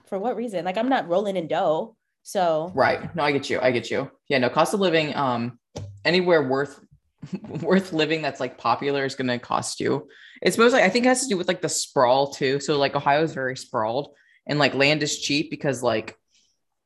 for 0.08 0.20
what 0.20 0.36
reason? 0.36 0.66
Like 0.66 0.78
I'm 0.78 0.90
not 0.90 1.08
rolling 1.08 1.38
in 1.38 1.48
dough. 1.48 1.96
So 2.24 2.72
Right. 2.76 3.14
No, 3.16 3.24
I 3.24 3.32
get 3.32 3.50
you. 3.50 3.60
I 3.62 3.72
get 3.72 3.90
you. 3.90 4.12
Yeah. 4.28 4.40
No, 4.40 4.50
cost 4.50 4.74
of 4.74 4.82
living, 4.82 5.16
um, 5.16 5.58
anywhere 6.04 6.48
worth 6.48 6.80
worth 7.62 7.94
living 7.94 8.22
that's 8.22 8.42
like 8.42 8.58
popular 8.58 9.06
is 9.06 9.16
gonna 9.16 9.40
cost 9.40 9.80
you. 9.80 10.10
It's 10.42 10.58
mostly 10.58 10.82
I 10.82 10.90
think 10.90 11.06
it 11.06 11.10
has 11.10 11.24
to 11.24 11.30
do 11.30 11.38
with 11.38 11.48
like 11.48 11.62
the 11.62 11.70
sprawl 11.70 12.34
too. 12.34 12.60
So 12.60 12.78
like 12.78 12.96
Ohio 12.96 13.24
is 13.24 13.34
very 13.34 13.56
sprawled 13.56 14.14
and 14.46 14.60
like 14.60 14.74
land 14.74 15.02
is 15.02 15.22
cheap 15.22 15.50
because 15.50 15.82
like 15.82 16.18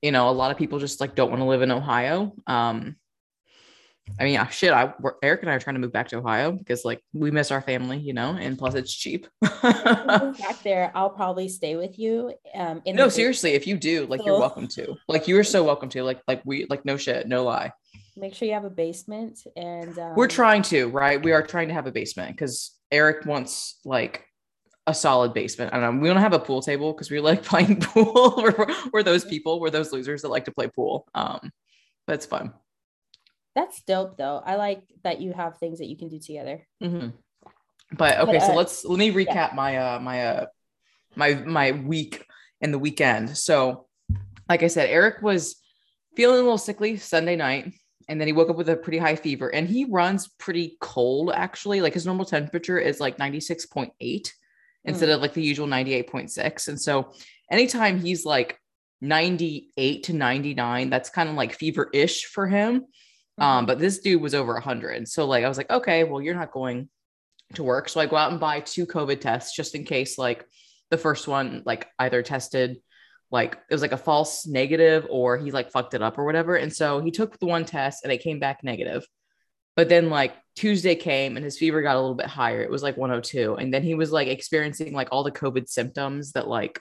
you 0.03 0.11
know 0.11 0.29
a 0.29 0.31
lot 0.31 0.51
of 0.51 0.57
people 0.57 0.77
just 0.77 1.01
like 1.01 1.15
don't 1.15 1.31
want 1.31 1.41
to 1.41 1.47
live 1.47 1.63
in 1.63 1.71
Ohio. 1.71 2.35
Um 2.45 2.97
I 4.19 4.23
mean, 4.23 4.33
yeah, 4.33 4.47
shit. 4.47 4.71
I 4.71 4.93
we're, 4.99 5.13
Eric 5.21 5.41
and 5.41 5.51
I 5.51 5.55
are 5.55 5.59
trying 5.59 5.75
to 5.75 5.79
move 5.79 5.91
back 5.91 6.07
to 6.09 6.17
Ohio 6.17 6.51
because 6.51 6.85
like 6.85 7.01
we 7.13 7.31
miss 7.31 7.51
our 7.51 7.61
family, 7.61 7.97
you 7.97 8.13
know, 8.13 8.37
and 8.39 8.57
plus 8.57 8.73
it's 8.73 8.93
cheap. 8.93 9.27
back 9.41 10.63
there, 10.63 10.91
I'll 10.95 11.09
probably 11.09 11.49
stay 11.49 11.75
with 11.75 11.99
you. 11.99 12.33
Um, 12.55 12.81
in 12.85 12.95
no, 12.95 13.05
the- 13.05 13.11
seriously, 13.11 13.51
if 13.51 13.67
you 13.67 13.77
do, 13.77 14.05
like, 14.07 14.25
you're 14.25 14.39
welcome 14.39 14.67
to. 14.69 14.95
Like, 15.07 15.27
you 15.27 15.37
are 15.37 15.43
so 15.43 15.63
welcome 15.63 15.89
to. 15.89 16.03
Like, 16.03 16.21
like 16.27 16.41
we, 16.45 16.65
like, 16.69 16.85
no 16.85 16.97
shit, 16.97 17.27
no 17.27 17.43
lie. 17.43 17.71
Make 18.15 18.33
sure 18.33 18.47
you 18.47 18.53
have 18.55 18.65
a 18.65 18.69
basement 18.69 19.45
and 19.55 19.97
um, 19.99 20.15
We're 20.15 20.27
trying 20.27 20.63
to, 20.63 20.87
right? 20.87 21.21
We 21.21 21.33
are 21.33 21.43
trying 21.43 21.67
to 21.67 21.73
have 21.75 21.85
a 21.85 21.91
basement 21.91 22.35
because 22.35 22.71
Eric 22.91 23.25
wants 23.25 23.79
like 23.85 24.25
a 24.87 24.93
solid 24.93 25.33
basement. 25.33 25.73
I 25.73 25.79
don't 25.79 25.95
know. 25.95 26.01
We 26.01 26.07
don't 26.07 26.17
have 26.17 26.33
a 26.33 26.39
pool 26.39 26.61
table 26.61 26.93
because 26.93 27.11
we 27.11 27.19
like 27.19 27.43
playing 27.43 27.81
pool. 27.81 28.35
we're, 28.41 28.67
we're 28.91 29.03
those 29.03 29.25
people. 29.25 29.59
We're 29.59 29.69
those 29.69 29.91
losers 29.91 30.23
that 30.23 30.29
like 30.29 30.45
to 30.45 30.51
play 30.51 30.67
pool. 30.67 31.07
Um, 31.13 31.51
but 32.07 32.13
it's 32.13 32.25
fun. 32.25 32.53
That's 33.57 33.81
dope 33.81 34.17
though. 34.17 34.39
I 34.45 34.53
like 34.53 34.83
that 35.03 35.19
you 35.19 35.33
have 35.33 35.57
things 35.57 35.79
that 35.79 35.87
you 35.87 35.97
can 35.97 36.09
do 36.09 36.19
together. 36.19 36.67
Mhm. 36.79 37.13
But 37.91 38.19
okay, 38.19 38.33
But, 38.33 38.41
so 38.41 38.51
uh, 38.51 38.55
let's 38.55 38.85
let 38.85 38.99
me 38.99 39.11
recap 39.11 39.55
my 39.55 39.77
uh 39.77 39.99
my 39.99 40.25
uh 40.27 40.45
my 41.15 41.33
my 41.33 41.71
week 41.71 42.23
and 42.61 42.71
the 42.71 42.77
weekend. 42.77 43.35
So, 43.35 43.87
like 44.47 44.61
I 44.61 44.67
said, 44.67 44.91
Eric 44.91 45.23
was 45.23 45.55
feeling 46.15 46.37
a 46.37 46.43
little 46.43 46.59
sickly 46.59 46.97
Sunday 46.97 47.35
night, 47.35 47.73
and 48.07 48.21
then 48.21 48.27
he 48.27 48.31
woke 48.31 48.51
up 48.51 48.57
with 48.57 48.69
a 48.69 48.75
pretty 48.75 48.99
high 48.99 49.15
fever. 49.15 49.47
And 49.49 49.67
he 49.67 49.85
runs 49.85 50.27
pretty 50.37 50.77
cold, 50.79 51.31
actually. 51.33 51.81
Like 51.81 51.95
his 51.95 52.05
normal 52.05 52.25
temperature 52.25 52.77
is 52.77 52.99
like 52.99 53.17
ninety 53.17 53.39
six 53.39 53.65
point 53.65 53.91
eight 53.99 54.35
instead 54.85 55.09
of 55.09 55.19
like 55.19 55.33
the 55.33 55.41
usual 55.41 55.65
ninety 55.65 55.95
eight 55.95 56.11
point 56.11 56.29
six. 56.29 56.67
And 56.67 56.79
so, 56.79 57.11
anytime 57.49 57.99
he's 57.99 58.23
like 58.23 58.61
ninety 59.01 59.71
eight 59.77 60.03
to 60.03 60.13
ninety 60.13 60.53
nine, 60.53 60.91
that's 60.91 61.09
kind 61.09 61.27
of 61.27 61.33
like 61.33 61.55
fever 61.55 61.89
ish 61.91 62.25
for 62.25 62.45
him. 62.45 62.85
Um, 63.39 63.65
but 63.65 63.79
this 63.79 63.99
dude 63.99 64.21
was 64.21 64.33
over 64.33 64.53
100. 64.53 65.07
So 65.07 65.25
like 65.25 65.43
I 65.43 65.47
was 65.47 65.57
like, 65.57 65.69
okay, 65.69 66.03
well, 66.03 66.21
you're 66.21 66.35
not 66.35 66.51
going 66.51 66.89
to 67.53 67.63
work. 67.63 67.89
So 67.89 67.99
I 67.99 68.05
go 68.05 68.15
out 68.15 68.31
and 68.31 68.39
buy 68.39 68.59
two 68.59 68.85
COVID 68.85 69.21
tests 69.21 69.55
just 69.55 69.75
in 69.75 69.83
case 69.83 70.17
like 70.17 70.45
the 70.89 70.97
first 70.97 71.27
one 71.27 71.63
like 71.65 71.87
either 71.99 72.21
tested 72.23 72.77
like 73.29 73.57
it 73.69 73.73
was 73.73 73.81
like 73.81 73.91
a 73.91 73.97
false 73.97 74.47
negative 74.47 75.05
or 75.09 75.37
he 75.37 75.51
like 75.51 75.71
fucked 75.71 75.93
it 75.93 76.01
up 76.01 76.17
or 76.17 76.25
whatever. 76.25 76.55
And 76.55 76.73
so 76.73 77.01
he 77.01 77.11
took 77.11 77.37
the 77.39 77.45
one 77.45 77.65
test 77.65 78.03
and 78.03 78.11
it 78.11 78.23
came 78.23 78.39
back 78.39 78.63
negative. 78.63 79.05
But 79.75 79.89
then 79.89 80.09
like 80.09 80.33
Tuesday 80.55 80.95
came 80.95 81.35
and 81.35 81.43
his 81.43 81.57
fever 81.57 81.81
got 81.81 81.95
a 81.95 81.99
little 81.99 82.15
bit 82.15 82.27
higher. 82.27 82.61
It 82.61 82.71
was 82.71 82.83
like 82.83 82.97
102. 82.97 83.55
And 83.55 83.73
then 83.73 83.83
he 83.83 83.95
was 83.95 84.11
like 84.11 84.27
experiencing 84.27 84.93
like 84.93 85.09
all 85.11 85.23
the 85.23 85.31
COVID 85.31 85.67
symptoms 85.67 86.31
that 86.31 86.47
like 86.47 86.79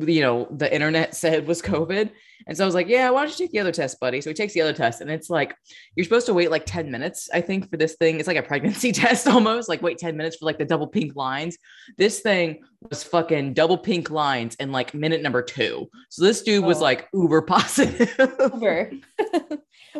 you 0.00 0.20
know, 0.20 0.46
the 0.50 0.72
internet 0.72 1.14
said 1.22 1.46
was 1.46 1.62
mm-hmm. 1.62 1.74
COVID. 1.74 2.10
And 2.46 2.56
so 2.56 2.64
I 2.64 2.66
was 2.66 2.74
like, 2.74 2.88
yeah, 2.88 3.10
why 3.10 3.22
don't 3.22 3.38
you 3.38 3.46
take 3.46 3.52
the 3.52 3.58
other 3.58 3.72
test, 3.72 4.00
buddy? 4.00 4.20
So 4.20 4.30
he 4.30 4.34
takes 4.34 4.54
the 4.54 4.62
other 4.62 4.72
test, 4.72 5.00
and 5.00 5.10
it's 5.10 5.28
like 5.28 5.54
you're 5.94 6.04
supposed 6.04 6.26
to 6.26 6.34
wait 6.34 6.50
like 6.50 6.64
10 6.64 6.90
minutes, 6.90 7.28
I 7.32 7.40
think, 7.40 7.70
for 7.70 7.76
this 7.76 7.96
thing. 7.96 8.18
It's 8.18 8.28
like 8.28 8.36
a 8.36 8.42
pregnancy 8.42 8.92
test 9.02 9.26
almost, 9.26 9.68
like 9.68 9.82
wait 9.82 9.98
10 9.98 10.16
minutes 10.16 10.36
for 10.36 10.46
like 10.46 10.58
the 10.58 10.64
double 10.64 10.86
pink 10.86 11.14
lines. 11.14 11.58
This 11.96 12.20
thing 12.20 12.60
was 12.88 13.02
fucking 13.02 13.54
double 13.54 13.76
pink 13.76 14.10
lines 14.10 14.54
in 14.56 14.72
like 14.72 14.94
minute 14.94 15.20
number 15.20 15.42
two. 15.42 15.88
So 16.10 16.24
this 16.24 16.42
dude 16.42 16.64
was 16.64 16.78
Oh. 16.78 16.84
like 16.84 17.08
uber 17.12 17.42
positive. 17.56 18.14
Uber. 18.40 18.92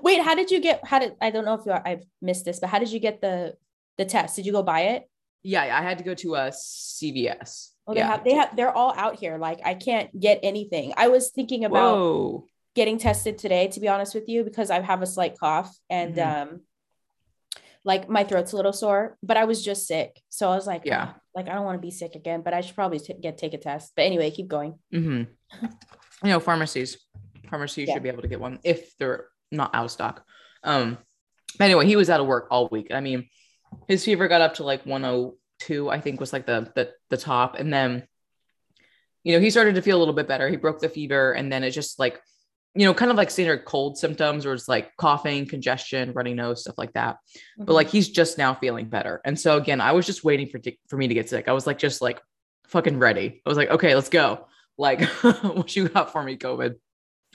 Wait, 0.03 0.23
how 0.23 0.35
did 0.35 0.51
you 0.51 0.61
get? 0.61 0.87
How 0.87 1.01
did 1.01 1.15
I 1.21 1.31
don't 1.31 1.45
know 1.45 1.55
if 1.55 1.67
you 1.67 1.73
are, 1.73 1.83
I've 1.85 2.05
missed 2.23 2.45
this, 2.45 2.61
but 2.61 2.71
how 2.71 2.79
did 2.79 2.93
you 2.93 3.01
get 3.01 3.21
the 3.21 3.55
the 3.99 4.05
test? 4.05 4.37
Did 4.37 4.47
you 4.47 4.53
go 4.53 4.63
buy 4.63 4.81
it? 4.83 5.09
yeah, 5.43 5.63
I 5.63 5.83
had 5.83 5.99
to 5.99 6.05
go 6.05 6.15
to 6.15 6.37
uh, 6.37 6.47
a 6.47 6.51
CVS. 6.51 7.71
Oh, 7.89 7.95
they 7.95 8.01
yeah. 8.01 8.07
have 8.09 8.25
they 8.25 8.35
have 8.35 8.55
they're 8.55 8.71
all 8.77 8.93
out 8.95 9.17
here. 9.17 9.39
Like 9.39 9.61
I 9.65 9.73
can't 9.75 10.09
get 10.21 10.41
anything. 10.43 10.93
I 10.97 11.09
was 11.09 11.31
thinking 11.31 11.65
about 11.65 11.97
Whoa. 11.97 12.47
getting 12.75 12.99
tested 12.99 13.39
today, 13.39 13.69
to 13.69 13.81
be 13.81 13.89
honest 13.89 14.15
with 14.15 14.29
you, 14.29 14.45
because 14.45 14.71
I 14.71 14.81
have 14.81 15.01
a 15.01 15.07
slight 15.07 15.39
cough 15.39 15.75
and 15.89 16.15
Mhm. 16.17 16.43
um 16.43 16.61
like 17.85 18.09
my 18.09 18.25
throat's 18.25 18.53
a 18.53 18.57
little 18.57 18.73
sore, 18.75 19.17
but 19.23 19.37
I 19.39 19.45
was 19.45 19.65
just 19.65 19.87
sick. 19.87 20.21
So 20.29 20.51
I 20.51 20.55
was 20.57 20.67
like, 20.67 20.83
Yeah. 20.85 21.13
"Oh, 21.17 21.21
like 21.35 21.49
I 21.49 21.55
don't 21.55 21.65
want 21.65 21.77
to 21.81 21.87
be 21.87 21.91
sick 21.91 22.15
again, 22.15 22.43
but 22.43 22.53
I 22.53 22.61
should 22.61 22.75
probably 22.75 22.99
t- 22.99 23.15
get 23.15 23.39
take 23.39 23.55
a 23.55 23.59
test. 23.59 23.93
But 23.97 24.03
anyway, 24.05 24.31
keep 24.31 24.49
going. 24.49 24.79
hmm 24.93 25.23
You 26.23 26.31
know, 26.31 26.41
pharmacies, 26.41 26.99
pharmacies 27.49 27.89
Yeah. 27.89 27.95
should 27.95 28.03
be 28.03 28.09
able 28.11 28.23
to 28.23 28.29
get 28.29 28.41
one 28.41 28.59
if 28.65 28.95
they're 28.99 29.29
not 29.51 29.75
out 29.75 29.85
of 29.87 29.91
stock. 29.91 30.25
Um, 30.63 30.99
anyway, 31.61 31.87
he 31.87 31.97
was 31.97 32.11
out 32.11 32.21
of 32.21 32.27
work 32.27 32.49
all 32.51 32.69
week. 32.71 32.89
I 32.93 33.01
mean, 33.01 33.29
his 33.87 34.05
fever 34.05 34.29
got 34.29 34.41
up 34.43 34.55
to 34.55 34.65
like 34.65 34.85
102, 35.59 35.91
I 35.91 36.01
think 36.01 36.21
was 36.21 36.33
like 36.33 36.47
the 36.47 36.71
the 36.75 36.93
the 37.11 37.17
top, 37.17 37.57
and 37.59 37.73
then, 37.73 38.07
you 39.25 39.35
know, 39.35 39.41
he 39.41 39.51
started 39.51 39.75
to 39.75 39.83
feel 39.83 39.97
a 39.97 40.01
little 40.01 40.15
bit 40.15 40.29
better. 40.29 40.49
He 40.49 40.57
broke 40.57 40.81
the 40.81 40.89
fever, 40.89 41.33
and 41.33 41.53
then 41.53 41.65
it 41.65 41.71
just 41.71 41.99
like, 41.99 42.21
you 42.75 42.87
know, 42.87 42.95
kind 42.95 43.11
of 43.11 43.17
like 43.17 43.31
standard 43.31 43.65
cold 43.65 43.99
symptoms, 43.99 44.45
where 44.45 44.55
it's 44.55 44.69
like 44.69 44.97
coughing, 44.97 45.47
congestion, 45.47 46.13
runny 46.13 46.35
nose, 46.35 46.63
stuff 46.63 46.79
like 46.79 46.93
that. 46.95 47.19
but 47.59 47.73
like 47.73 47.89
mm-hmm. 47.89 47.97
he's 47.97 48.09
just 48.09 48.39
now 48.39 48.55
feeling 48.55 48.89
better. 48.89 49.21
And 49.25 49.39
so 49.39 49.57
again, 49.57 49.81
I 49.81 49.93
was 49.93 50.07
just 50.07 50.25
waiting 50.25 50.49
for 50.49 50.61
for 50.89 50.97
me 50.97 51.09
to 51.09 51.15
get 51.15 51.29
sick. 51.29 51.49
I 51.49 51.53
was 51.53 51.67
like 51.67 51.79
just 51.79 52.01
like 52.01 52.21
fucking 52.69 52.99
ready. 52.99 53.43
I 53.45 53.49
was 53.49 53.59
like, 53.59 53.71
okay, 53.71 53.95
let's 53.95 54.11
go. 54.11 54.47
Like, 54.77 55.03
what 55.43 55.75
you 55.75 55.89
got 55.89 56.13
for 56.13 56.23
me, 56.23 56.37
COVID? 56.37 56.77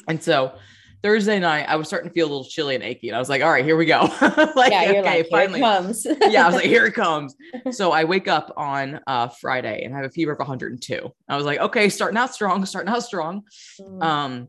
And 0.07 0.23
so 0.23 0.55
Thursday 1.03 1.37
night, 1.39 1.65
I 1.67 1.75
was 1.75 1.87
starting 1.87 2.09
to 2.09 2.13
feel 2.13 2.27
a 2.27 2.31
little 2.31 2.45
chilly 2.45 2.75
and 2.75 2.83
achy, 2.83 3.09
and 3.09 3.15
I 3.15 3.19
was 3.19 3.27
like, 3.27 3.43
all 3.43 3.51
right, 3.51 3.65
here 3.65 3.75
we 3.75 3.85
go. 3.85 4.03
like, 4.55 4.71
yeah, 4.71 4.83
you're 4.89 5.05
okay, 5.05 5.23
like, 5.29 5.51
here 5.51 5.57
it 5.57 5.59
comes. 5.59 6.07
yeah, 6.29 6.43
I 6.43 6.47
was 6.47 6.55
like, 6.55 6.65
here 6.65 6.85
it 6.85 6.93
comes. 6.95 7.35
So 7.71 7.91
I 7.91 8.05
wake 8.05 8.29
up 8.29 8.53
on 8.55 9.01
uh 9.05 9.27
Friday 9.27 9.83
and 9.83 9.93
I 9.93 9.97
have 9.97 10.05
a 10.05 10.09
fever 10.09 10.31
of 10.31 10.39
102. 10.39 11.13
I 11.27 11.35
was 11.35 11.45
like, 11.45 11.59
okay, 11.59 11.89
starting 11.89 12.17
out 12.17 12.33
strong, 12.33 12.65
starting 12.65 12.91
out 12.91 13.03
strong 13.03 13.43
Mm, 13.79 14.03
um 14.03 14.47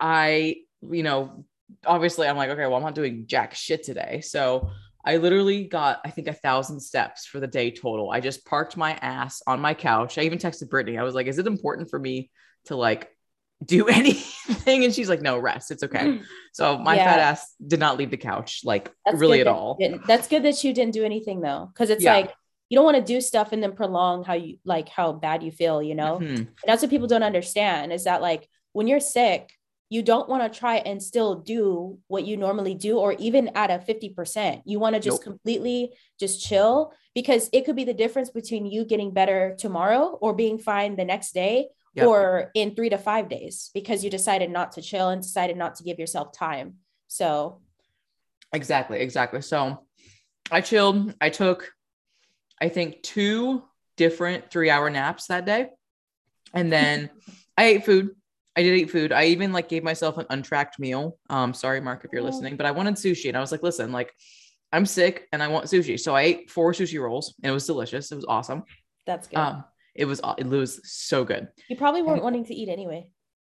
i 0.00 0.56
you 0.92 1.02
know 1.02 1.44
obviously 1.84 2.28
i'm 2.28 2.36
like 2.36 2.50
okay 2.50 2.66
well 2.66 2.76
i'm 2.76 2.82
not 2.82 2.94
doing 2.94 3.24
jack 3.26 3.54
shit 3.54 3.82
today 3.82 4.20
so 4.20 4.70
i 5.04 5.16
literally 5.16 5.64
got 5.64 6.00
i 6.04 6.10
think 6.10 6.28
a 6.28 6.32
thousand 6.32 6.78
steps 6.80 7.26
for 7.26 7.40
the 7.40 7.46
day 7.46 7.70
total 7.70 8.10
i 8.10 8.20
just 8.20 8.44
parked 8.46 8.76
my 8.76 8.92
ass 9.02 9.42
on 9.46 9.60
my 9.60 9.74
couch 9.74 10.18
i 10.18 10.22
even 10.22 10.38
texted 10.38 10.68
brittany 10.68 10.96
i 10.98 11.02
was 11.02 11.14
like 11.14 11.26
is 11.26 11.38
it 11.38 11.46
important 11.46 11.90
for 11.90 11.98
me 11.98 12.30
to 12.66 12.76
like 12.76 13.08
do 13.64 13.88
anything 14.00 14.84
and 14.84 14.94
she's 14.94 15.08
like 15.08 15.20
no 15.20 15.36
rest 15.38 15.70
it's 15.70 15.82
okay 15.82 16.20
so 16.52 16.78
my 16.78 16.94
Yeah. 16.96 17.04
fat 17.04 17.20
ass 17.20 17.54
did 17.66 17.80
not 17.80 17.96
leave 17.98 18.10
the 18.10 18.16
couch 18.16 18.60
like 18.64 18.92
That's 19.04 19.18
really 19.18 19.40
at 19.40 19.44
that 19.44 19.52
all 19.54 19.78
That's 20.06 20.28
good 20.28 20.44
that 20.44 20.62
you 20.62 20.72
didn't 20.72 20.94
do 20.94 21.04
anything 21.04 21.40
though, 21.40 21.68
because 21.72 21.90
it's 21.90 22.02
Yeah. 22.04 22.14
like 22.14 22.32
you 22.68 22.76
don't 22.76 22.84
want 22.84 22.96
to 22.98 23.02
do 23.02 23.20
stuff 23.20 23.52
and 23.52 23.62
then 23.62 23.72
prolong 23.72 24.24
how 24.24 24.34
you 24.34 24.58
like 24.64 24.88
how 24.90 25.12
bad 25.12 25.42
you 25.42 25.50
feel. 25.50 25.82
You 25.82 25.94
know, 25.94 26.18
Mhm. 26.20 26.36
and 26.38 26.48
that's 26.66 26.82
what 26.82 26.90
people 26.90 27.06
don't 27.08 27.22
understand 27.22 27.92
is 27.92 28.04
that 28.04 28.20
like 28.22 28.48
when 28.72 28.86
you're 28.86 29.00
sick 29.00 29.52
you 29.90 30.02
don't 30.02 30.28
want 30.28 30.42
to 30.52 30.58
try 30.58 30.76
and 30.76 31.02
still 31.02 31.36
do 31.36 31.98
what 32.08 32.26
you 32.26 32.36
normally 32.36 32.74
do 32.74 32.98
or 32.98 33.14
even 33.14 33.48
at 33.54 33.70
a 33.70 33.78
50% 33.78 34.60
you 34.66 34.78
want 34.78 34.94
to 34.94 35.00
just 35.00 35.20
Nope. 35.20 35.24
completely 35.24 35.94
just 36.20 36.42
chill 36.46 36.92
because 37.14 37.48
it 37.54 37.64
could 37.64 37.74
be 37.76 37.84
the 37.84 37.94
difference 37.94 38.28
between 38.30 38.66
you 38.66 38.84
getting 38.84 39.12
better 39.12 39.56
tomorrow 39.58 40.18
or 40.20 40.34
being 40.34 40.58
fine 40.58 40.94
the 40.96 41.06
next 41.06 41.32
day 41.32 41.68
Yep. 41.98 42.06
or 42.06 42.50
in 42.54 42.74
three 42.74 42.88
to 42.90 42.98
five 42.98 43.28
days 43.28 43.70
because 43.74 44.02
you 44.04 44.10
decided 44.10 44.50
not 44.50 44.72
to 44.72 44.82
chill 44.82 45.08
and 45.10 45.20
decided 45.22 45.56
not 45.56 45.74
to 45.76 45.84
give 45.84 45.98
yourself 45.98 46.32
time 46.32 46.74
so 47.08 47.60
Exactly, 48.54 49.00
exactly. 49.00 49.42
So 49.42 49.84
I 50.50 50.62
chilled. 50.62 51.14
I 51.20 51.28
took, 51.28 51.70
I 52.62 52.70
think, 52.70 53.02
two 53.02 53.62
different 53.98 54.50
three 54.50 54.70
hour 54.70 54.88
naps 54.88 55.26
that 55.26 55.44
day. 55.44 55.68
And 56.54 56.72
then 56.72 57.10
I 57.58 57.64
ate 57.64 57.84
food. 57.84 58.10
I 58.56 58.62
did 58.62 58.74
eat 58.78 58.90
food. 58.90 59.12
I 59.12 59.26
even 59.26 59.52
like 59.52 59.68
gave 59.68 59.84
myself 59.84 60.16
an 60.16 60.24
untracked 60.30 60.78
meal. 60.78 61.18
Um, 61.28 61.52
sorry, 61.52 61.80
Mark, 61.82 62.06
if 62.06 62.10
you're 62.12 62.22
Oh. 62.22 62.24
listening, 62.24 62.56
but 62.56 62.64
I 62.64 62.70
wanted 62.70 62.94
sushi. 62.94 63.28
And 63.28 63.36
I 63.36 63.40
was 63.40 63.52
like, 63.52 63.62
listen, 63.62 63.92
like 63.92 64.14
I'm 64.72 64.86
sick 64.86 65.28
and 65.30 65.42
I 65.42 65.48
want 65.48 65.66
sushi. 65.66 66.00
So 66.00 66.14
I 66.16 66.22
ate 66.22 66.50
four 66.50 66.72
sushi 66.72 66.98
rolls 66.98 67.34
and 67.42 67.50
it 67.50 67.52
was 67.52 67.66
delicious. 67.66 68.10
It 68.12 68.16
was 68.16 68.24
awesome. 68.26 68.64
that's 69.04 69.28
good 69.28 69.38
Um, 69.38 69.64
it 69.98 70.06
was 70.06 70.20
it 70.38 70.46
was 70.46 70.80
so 70.84 71.24
good. 71.24 71.48
you 71.68 71.76
probably 71.76 72.02
weren't 72.02 72.22
wanting 72.22 72.44
to 72.46 72.54
eat 72.54 72.68
anyway 72.68 73.10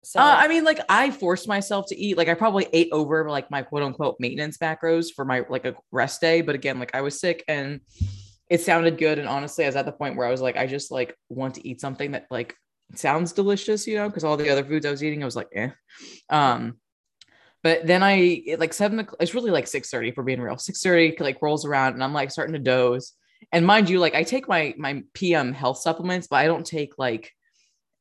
so 0.03 0.19
Uh, 0.19 0.36
I 0.43 0.48
mean, 0.48 0.63
like 0.63 0.79
I 0.89 1.12
forced 1.12 1.48
myself 1.48 1.86
to 1.89 1.95
eat. 1.95 2.17
Like 2.17 2.27
I 2.27 2.33
probably 2.33 2.65
ate 2.74 2.89
over 2.91 3.29
like 3.29 3.51
my 3.51 3.62
quote 3.62 3.83
unquote 3.83 4.15
maintenance 4.19 4.57
macros 4.57 5.13
for 5.15 5.24
my 5.25 5.45
like 5.48 5.65
a 5.65 5.75
rest 5.91 6.19
day. 6.21 6.41
But 6.41 6.55
again, 6.55 6.79
like 6.79 6.95
I 6.95 7.01
was 7.01 7.19
sick 7.19 7.43
and 7.48 7.81
it 8.50 8.62
sounded 8.62 8.98
good. 8.98 9.19
And 9.19 9.27
honestly, 9.27 9.63
I 9.63 9.67
was 9.67 9.75
at 9.75 9.86
the 9.86 9.91
point 9.91 10.15
where 10.17 10.25
I 10.27 10.31
was 10.31 10.41
like, 10.41 10.57
I 10.57 10.65
just 10.65 10.89
like 10.89 11.15
want 11.29 11.53
to 11.55 11.67
eat 11.67 11.79
something 11.81 12.13
that 12.13 12.25
like 12.31 12.55
sounds 12.95 13.31
delicious, 13.31 13.86
you 13.86 13.95
know, 13.95 14.10
because 14.10 14.24
all 14.24 14.38
the 14.38 14.50
other 14.50 14.63
foods 14.65 14.88
I 14.88 14.91
was 14.91 15.03
eating, 15.03 15.21
I 15.21 15.25
was 15.25 15.36
like, 15.36 15.50
eh. 15.55 15.69
Um, 16.31 16.79
but 17.62 17.86
then 17.86 18.01
I 18.01 18.13
it, 18.48 18.60
like 18.60 18.74
seven. 18.74 18.98
o'clock- 19.01 19.21
It's 19.21 19.36
really 19.36 19.51
like 19.51 19.67
six 19.67 19.91
thirty 19.91 20.10
for 20.12 20.24
being 20.24 20.41
real. 20.41 20.57
Six 20.57 20.81
thirty 20.81 21.15
like 21.19 21.39
rolls 21.43 21.63
around, 21.63 21.93
and 21.93 22.03
I'm 22.03 22.13
like 22.13 22.31
starting 22.31 22.53
to 22.53 22.60
doze. 22.60 23.13
And 23.51 23.65
mind 23.65 23.89
you, 23.89 24.00
like 24.00 24.15
I 24.15 24.24
take 24.24 24.48
my 24.48 24.74
my 24.77 25.03
PM 25.13 25.53
health 25.53 25.79
supplements, 25.79 26.27
but 26.27 26.38
I 26.38 26.46
don't 26.46 26.65
take 26.65 26.98
like 26.98 27.31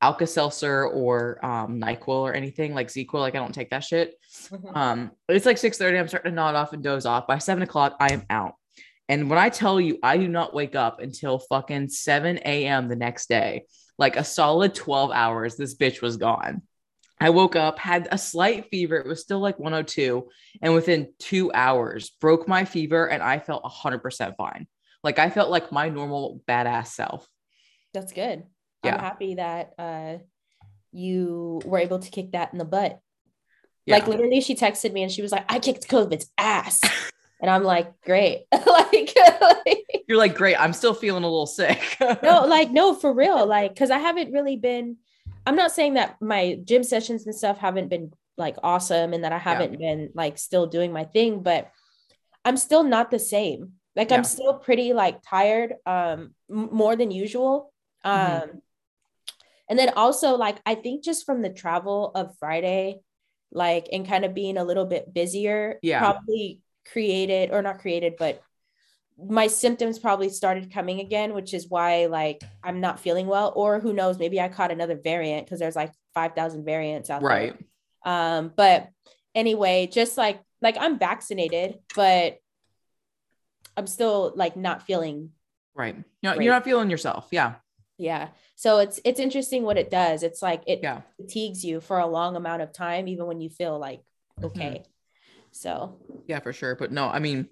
Alka 0.03 0.27
Seltzer 0.27 0.87
or 0.87 1.45
um, 1.45 1.81
Nyquil 1.81 2.09
or 2.09 2.33
anything 2.33 2.75
like 2.75 2.89
ZzzQuil. 2.89 3.15
Like 3.15 3.35
I 3.35 3.39
don't 3.39 3.55
take 3.55 3.71
that 3.71 3.85
shit. 3.85 4.15
Mhm. 4.49 4.77
Um, 4.77 5.11
but 5.27 5.37
it's 5.37 5.47
like 5.47 5.59
6:30. 5.59 5.99
I'm 5.99 6.09
starting 6.09 6.33
to 6.33 6.37
nod 6.37 6.55
off 6.55 6.73
and 6.73 6.83
doze 6.83 7.07
off. 7.07 7.27
By 7.27 7.39
seven 7.39 7.63
o'clock, 7.63 7.97
I 8.01 8.13
am 8.13 8.25
out. 8.31 8.55
And 9.09 9.29
when 9.29 9.39
I 9.39 9.49
tell 9.49 9.81
you 9.81 9.99
I 10.03 10.17
do 10.17 10.29
not 10.29 10.55
wake 10.55 10.77
up 10.77 11.01
until 11.01 11.41
fucking 11.41 11.89
7 11.89 12.39
a.m. 12.45 12.89
the 12.89 12.97
next 12.97 13.29
day, 13.29 13.65
like 13.99 14.17
a 14.17 14.25
solid 14.25 14.75
12 14.75 15.11
hours, 15.11 15.57
this 15.57 15.75
bitch 15.75 16.01
was 16.01 16.17
gone. 16.17 16.63
I 17.21 17.31
woke 17.31 17.55
up, 17.55 17.79
had 17.79 18.09
a 18.11 18.17
slight 18.17 18.71
fever. 18.71 18.97
It 18.97 19.07
was 19.07 19.21
still 19.21 19.41
like 19.41 19.59
102. 19.59 20.29
And 20.63 20.73
within 20.73 21.13
two 21.19 21.53
hours, 21.53 22.11
broke 22.21 22.49
my 22.49 22.65
fever 22.65 23.07
and 23.11 23.23
I 23.23 23.41
felt 23.41 23.63
100% 23.63 24.37
fine. 24.37 24.67
Like 25.03 25.19
I 25.19 25.31
felt 25.31 25.51
like 25.51 25.73
my 25.73 25.89
normal 25.89 26.43
badass 26.49 26.89
self. 26.89 27.27
That's 27.93 28.13
good. 28.13 28.45
Yeah. 28.85 28.95
I'm 28.95 29.01
happy 29.01 29.35
that 29.35 29.75
uh 29.79 30.19
you 30.93 31.61
were 31.65 31.79
able 31.79 31.99
to 31.99 32.11
kick 32.11 32.33
that 32.33 32.53
in 32.53 32.59
the 32.59 32.65
butt. 32.65 33.01
Yeah. 33.87 33.97
Like 33.97 34.09
literally 34.09 34.41
she 34.41 34.55
texted 34.55 34.93
me 34.93 35.03
and 35.03 35.13
she 35.13 35.23
was 35.23 35.33
like, 35.33 35.45
I 35.49 35.59
kicked 35.59 35.89
COVID's 35.89 36.31
ass. 36.37 36.81
and 37.41 37.51
I'm 37.51 37.65
like, 37.65 37.93
great. 38.03 38.45
like, 38.53 38.67
like, 39.41 40.05
You're 40.09 40.19
like, 40.19 40.35
great. 40.35 40.61
I'm 40.61 40.73
still 40.73 40.95
feeling 40.95 41.25
a 41.25 41.29
little 41.29 41.47
sick. 41.47 41.97
no, 42.01 42.45
like, 42.47 42.71
no, 42.71 42.95
for 42.95 43.13
real. 43.13 43.47
Like, 43.47 43.75
cause 43.77 43.91
I 43.91 43.99
haven't 43.99 44.33
really 44.33 44.57
been, 44.57 44.97
I'm 45.47 45.57
not 45.57 45.73
saying 45.73 45.95
that 45.95 46.17
my 46.21 46.59
gym 46.65 46.83
sessions 46.83 47.27
and 47.27 47.35
stuff 47.35 47.59
haven't 47.59 47.89
been 47.89 48.13
like 48.37 48.57
awesome 48.63 49.13
and 49.13 49.25
that 49.25 49.33
I 49.33 49.39
haven't 49.39 49.79
been 49.79 50.11
like 50.15 50.39
still 50.39 50.67
doing 50.67 50.93
my 50.93 51.05
thing, 51.05 51.43
but 51.43 51.71
I'm 52.45 52.57
still 52.57 52.83
not 52.83 53.11
the 53.11 53.19
same. 53.19 53.73
Like 53.97 54.11
Yeah. 54.11 54.17
I'm 54.19 54.25
still 54.25 54.55
pretty 54.55 54.93
like 54.93 55.21
tired, 55.23 55.75
um, 55.87 56.35
m- 56.51 56.69
more 56.73 56.97
than 56.97 57.11
usual. 57.11 57.73
Um, 58.05 58.13
Mhm. 58.21 58.61
and 59.69 59.79
then 59.79 59.91
also 59.97 60.37
like 60.37 60.59
I 60.65 60.75
think 60.75 61.05
just 61.05 61.27
from 61.27 61.43
the 61.43 61.51
travel 61.51 62.13
of 62.15 62.37
Friday, 62.39 63.01
like 63.53 63.89
and 63.93 64.07
kind 64.07 64.25
of 64.25 64.33
being 64.35 64.57
a 64.57 64.65
little 64.65 64.87
bit 64.87 65.13
busier, 65.13 65.79
Yeah. 65.83 65.99
probably 65.99 66.61
created 66.93 67.51
or 67.51 67.63
not 67.63 67.79
created, 67.81 68.15
but 68.19 68.43
my 69.23 69.49
symptoms 69.49 69.99
probably 69.99 70.31
started 70.31 70.73
coming 70.73 71.01
again, 71.01 71.35
which 71.35 71.53
is 71.53 71.69
why 71.69 72.07
like 72.07 72.43
I'm 72.63 72.81
not 72.81 73.01
feeling 73.01 73.27
well, 73.27 73.53
or 73.55 73.79
who 73.81 73.93
knows, 73.93 74.19
maybe 74.19 74.41
I 74.41 74.49
caught 74.49 74.71
another 74.73 74.97
variant 74.97 75.47
because 75.47 75.59
there's 75.59 75.77
like 75.77 75.93
five 76.15 76.35
thousand 76.35 76.65
variants 76.65 77.11
out 77.11 77.21
there 77.21 77.29
right. 77.29 77.57
um 78.05 78.53
but 78.57 78.89
anyway 79.35 79.87
just 79.87 80.19
like 80.19 80.41
like 80.61 80.77
i'm 80.81 80.99
vaccinated 80.99 81.79
but 81.95 82.39
i'm 83.81 83.87
still 83.87 84.33
like 84.37 84.57
not 84.57 84.83
feeling 84.87 85.31
Right. 85.75 85.97
You're, 86.21 86.33
Right. 86.33 86.43
you're 86.43 86.53
not 86.53 86.65
feeling 86.65 86.91
yourself. 86.91 87.29
Yeah. 87.31 87.55
yeah 87.97 88.29
so 88.57 88.79
it's 88.79 89.01
it's 89.05 89.21
interesting 89.21 89.63
what 89.63 89.79
it 89.79 89.91
does 89.91 90.23
it's 90.23 90.43
like 90.43 90.63
it 90.67 90.81
Yeah. 90.83 91.01
fatigues 91.17 91.65
you 91.65 91.81
for 91.81 91.99
a 91.99 92.07
long 92.07 92.37
amount 92.37 92.61
of 92.63 92.73
time 92.73 93.09
even 93.09 93.27
when 93.27 93.41
you 93.41 93.49
feel 93.51 93.79
like 93.79 94.01
Mm-hmm. 94.41 94.47
okay 94.47 94.83
so 95.53 95.99
Yeah, 96.27 96.39
for 96.41 96.53
sure. 96.53 96.77
But 96.77 96.93
no, 96.93 97.09
I 97.09 97.19
mean, 97.19 97.49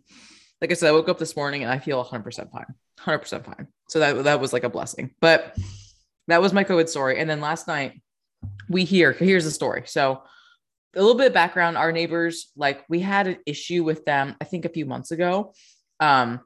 like 0.60 0.70
I 0.70 0.74
said, 0.74 0.88
I 0.88 0.92
woke 0.92 1.08
up 1.08 1.18
this 1.18 1.34
morning 1.36 1.62
and 1.64 1.72
I 1.72 1.78
feel 1.80 2.02
100% 2.04 2.50
fine. 2.52 2.66
100% 3.00 3.44
fine. 3.44 3.66
So 3.88 3.98
that, 3.98 4.24
that 4.24 4.40
was 4.40 4.52
like 4.52 4.62
a 4.64 4.68
blessing. 4.70 5.10
But 5.20 5.56
that 6.28 6.40
was 6.40 6.52
my 6.52 6.62
COVID 6.64 6.88
story. 6.88 7.18
And 7.18 7.28
then 7.28 7.40
last 7.40 7.66
night, 7.66 8.00
we 8.68 8.84
hear 8.84 9.12
here's 9.12 9.44
the 9.44 9.50
story. 9.50 9.82
So 9.86 10.22
a 10.94 11.00
little 11.02 11.16
bit 11.16 11.26
of 11.28 11.32
background 11.34 11.76
our 11.76 11.90
neighbors 11.92 12.50
like 12.56 12.84
we 12.88 13.00
had 13.00 13.26
an 13.26 13.38
issue 13.46 13.84
with 13.84 14.04
them 14.06 14.34
i 14.40 14.44
think 14.44 14.64
a 14.64 14.68
few 14.70 14.86
months 14.86 15.10
ago 15.10 15.52
um 16.00 16.40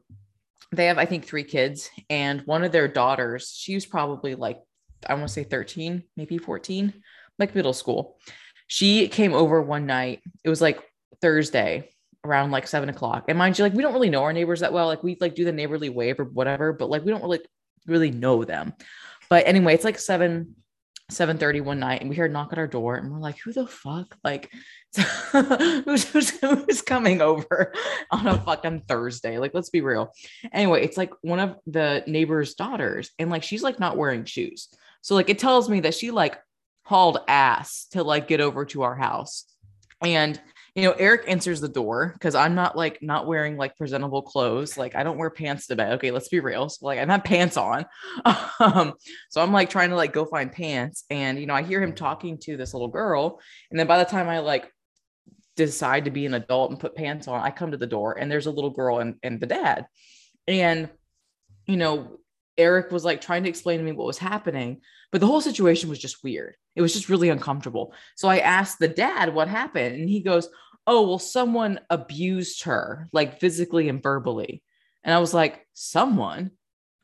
they 0.73 0.87
have 0.87 0.99
i 0.99 1.05
think 1.05 1.25
three 1.25 1.45
kids 1.45 1.91
and 2.09 2.41
one 2.43 2.65
of 2.65 2.73
their 2.73 2.89
daughters 2.89 3.55
she 3.57 3.75
was 3.75 3.87
probably 3.87 4.35
like 4.35 4.61
i 5.07 5.15
want 5.15 5.27
to 5.27 5.33
say 5.33 5.45
13 5.45 6.03
maybe 6.17 6.39
14 6.39 6.93
like 7.39 7.55
middle 7.55 7.73
school. 7.73 8.19
She 8.67 9.09
came 9.09 9.35
over 9.35 9.61
one 9.61 9.85
night 9.85 10.21
it 10.45 10.49
was 10.49 10.61
like 10.63 10.81
thursday 11.21 11.91
around 12.25 12.53
like 12.53 12.67
seven 12.67 12.89
o'clock 12.89 13.25
and 13.29 13.37
mind 13.37 13.59
you 13.59 13.65
like 13.65 13.75
we 13.75 13.83
don't 13.83 13.93
really 13.93 14.09
know 14.09 14.23
our 14.23 14.33
neighbors 14.33 14.61
that 14.61 14.73
well 14.73 14.87
like 14.87 15.03
we 15.03 15.17
like 15.21 15.35
do 15.35 15.45
the 15.45 15.53
neighborly 15.53 15.89
wave 15.89 16.19
or 16.21 16.25
whatever 16.25 16.73
but 16.73 16.89
like 16.89 17.05
we 17.05 17.11
don't 17.11 17.23
really 17.23 17.41
really 17.87 18.11
know 18.11 18.45
them. 18.45 18.73
But 19.29 19.47
anyway 19.47 19.75
it's 19.75 19.85
like 19.85 19.99
seven 19.99 20.57
7 21.13 21.39
30 21.39 21.61
one 21.61 21.79
night 21.79 22.01
and 22.01 22.11
we 22.11 22.17
heard 22.17 22.31
a 22.31 22.33
knock 22.33 22.53
at 22.53 22.59
our 22.59 22.67
door 22.67 22.97
and 22.97 23.13
we're 23.13 23.19
like 23.19 23.39
who 23.39 23.53
the 23.53 23.67
fuck? 23.67 24.17
Like 24.25 24.51
who's, 25.33 26.05
who's, 26.09 26.31
who's 26.41 26.83
coming 26.83 27.21
over 27.21 27.73
on 28.11 28.27
a 28.27 28.39
fucking 28.39 28.83
thursday? 28.89 29.39
Like 29.39 29.53
let's 29.55 29.71
be 29.71 29.81
real. 29.81 30.13
Anyway 30.53 30.85
it's 30.85 30.97
like 30.97 31.13
one 31.23 31.41
of 31.41 31.57
the 31.67 32.03
neighbor's 32.07 32.55
daughters 32.55 33.11
and 33.19 33.31
like 33.31 33.43
she's 33.43 33.63
like 33.63 33.79
not 33.79 33.97
wearing 33.97 34.25
shoes. 34.25 34.69
So 35.03 35.15
like 35.15 35.29
it 35.29 35.39
tells 35.39 35.69
me 35.69 35.81
that 35.81 35.95
she 35.95 36.11
like 36.11 36.39
hauled 36.85 37.19
ass 37.29 37.87
to 37.93 38.03
like 38.03 38.29
get 38.29 38.41
over 38.41 38.65
to 38.67 38.83
our 38.83 38.95
house. 38.95 39.45
And 40.01 40.41
you 40.75 40.85
know, 40.85 40.93
Eric 40.93 41.25
answers 41.29 41.61
the 41.61 41.69
door 41.69 42.13
because 42.15 42.35
I'm 42.35 42.55
not 42.55 42.77
like 42.77 43.03
not 43.03 43.27
wearing 43.27 43.59
like 43.59 43.77
presentable 43.77 44.23
clothes. 44.23 44.79
Like 44.79 44.95
I 44.95 45.03
don't 45.03 45.19
wear 45.19 45.29
pants 45.29 45.67
to 45.67 45.77
bed. 45.77 45.95
Okay, 45.95 46.11
let's 46.11 46.31
be 46.31 46.41
real. 46.41 46.69
So 46.71 46.87
like 46.87 46.99
I 46.99 47.05
have 47.05 47.25
pants 47.25 47.59
on. 47.59 47.85
um, 48.61 48.95
so 49.29 49.43
I'm 49.43 49.53
like 49.53 49.69
trying 49.69 49.91
to 49.91 49.97
like 49.97 50.15
go 50.15 50.25
find 50.25 50.51
pants. 50.51 51.05
And 51.11 51.39
you 51.39 51.47
know, 51.47 51.55
I 51.55 51.63
hear 51.63 51.83
him 51.83 51.95
talking 51.95 52.39
to 52.39 52.57
this 52.57 52.73
little 52.73 52.89
girl. 52.89 53.41
And 53.71 53.79
then 53.79 53.87
by 53.87 53.99
the 53.99 54.11
time 54.11 54.29
I 54.29 54.39
like 54.39 54.73
decide 55.57 56.07
to 56.07 56.11
be 56.11 56.25
an 56.25 56.33
adult 56.33 56.71
and 56.71 56.81
put 56.81 56.97
pants 56.97 57.29
on, 57.29 57.43
I 57.43 57.51
come 57.51 57.73
to 57.73 57.77
the 57.77 57.87
door 57.87 58.19
and 58.19 58.31
there's 58.31 58.47
a 58.47 58.51
little 58.51 58.71
girl 58.71 58.99
and, 58.99 59.17
and 59.23 59.41
the 59.41 59.47
dad. 59.47 59.87
And 60.49 60.89
you 61.67 61.77
know, 61.77 62.19
Eric 62.57 62.91
was 62.91 63.05
like 63.05 63.21
trying 63.21 63.43
to 63.45 63.49
explain 63.49 63.79
to 63.79 63.85
me 63.85 63.93
what 63.93 64.07
was 64.07 64.19
happening, 64.19 64.81
but 65.13 65.21
the 65.21 65.27
whole 65.27 65.43
situation 65.43 65.91
was 65.91 65.99
just 65.99 66.25
weird. 66.25 66.57
It 66.75 66.81
was 66.81 66.95
just 66.95 67.11
really 67.11 67.29
uncomfortable. 67.29 67.93
So 68.17 68.29
I 68.29 68.39
asked 68.39 68.79
the 68.79 68.89
dad 68.89 69.33
what 69.33 69.47
happened, 69.47 69.95
and 69.95 70.09
he 70.09 70.21
goes, 70.21 70.49
Oh, 70.85 71.07
well, 71.07 71.19
someone 71.21 71.79
abused 71.91 72.65
her, 72.65 73.09
like 73.13 73.39
physically 73.39 73.89
and 73.89 74.03
verbally. 74.03 74.65
And 75.05 75.15
I 75.15 75.19
was 75.19 75.35
like, 75.35 75.67
Someone? 75.75 76.51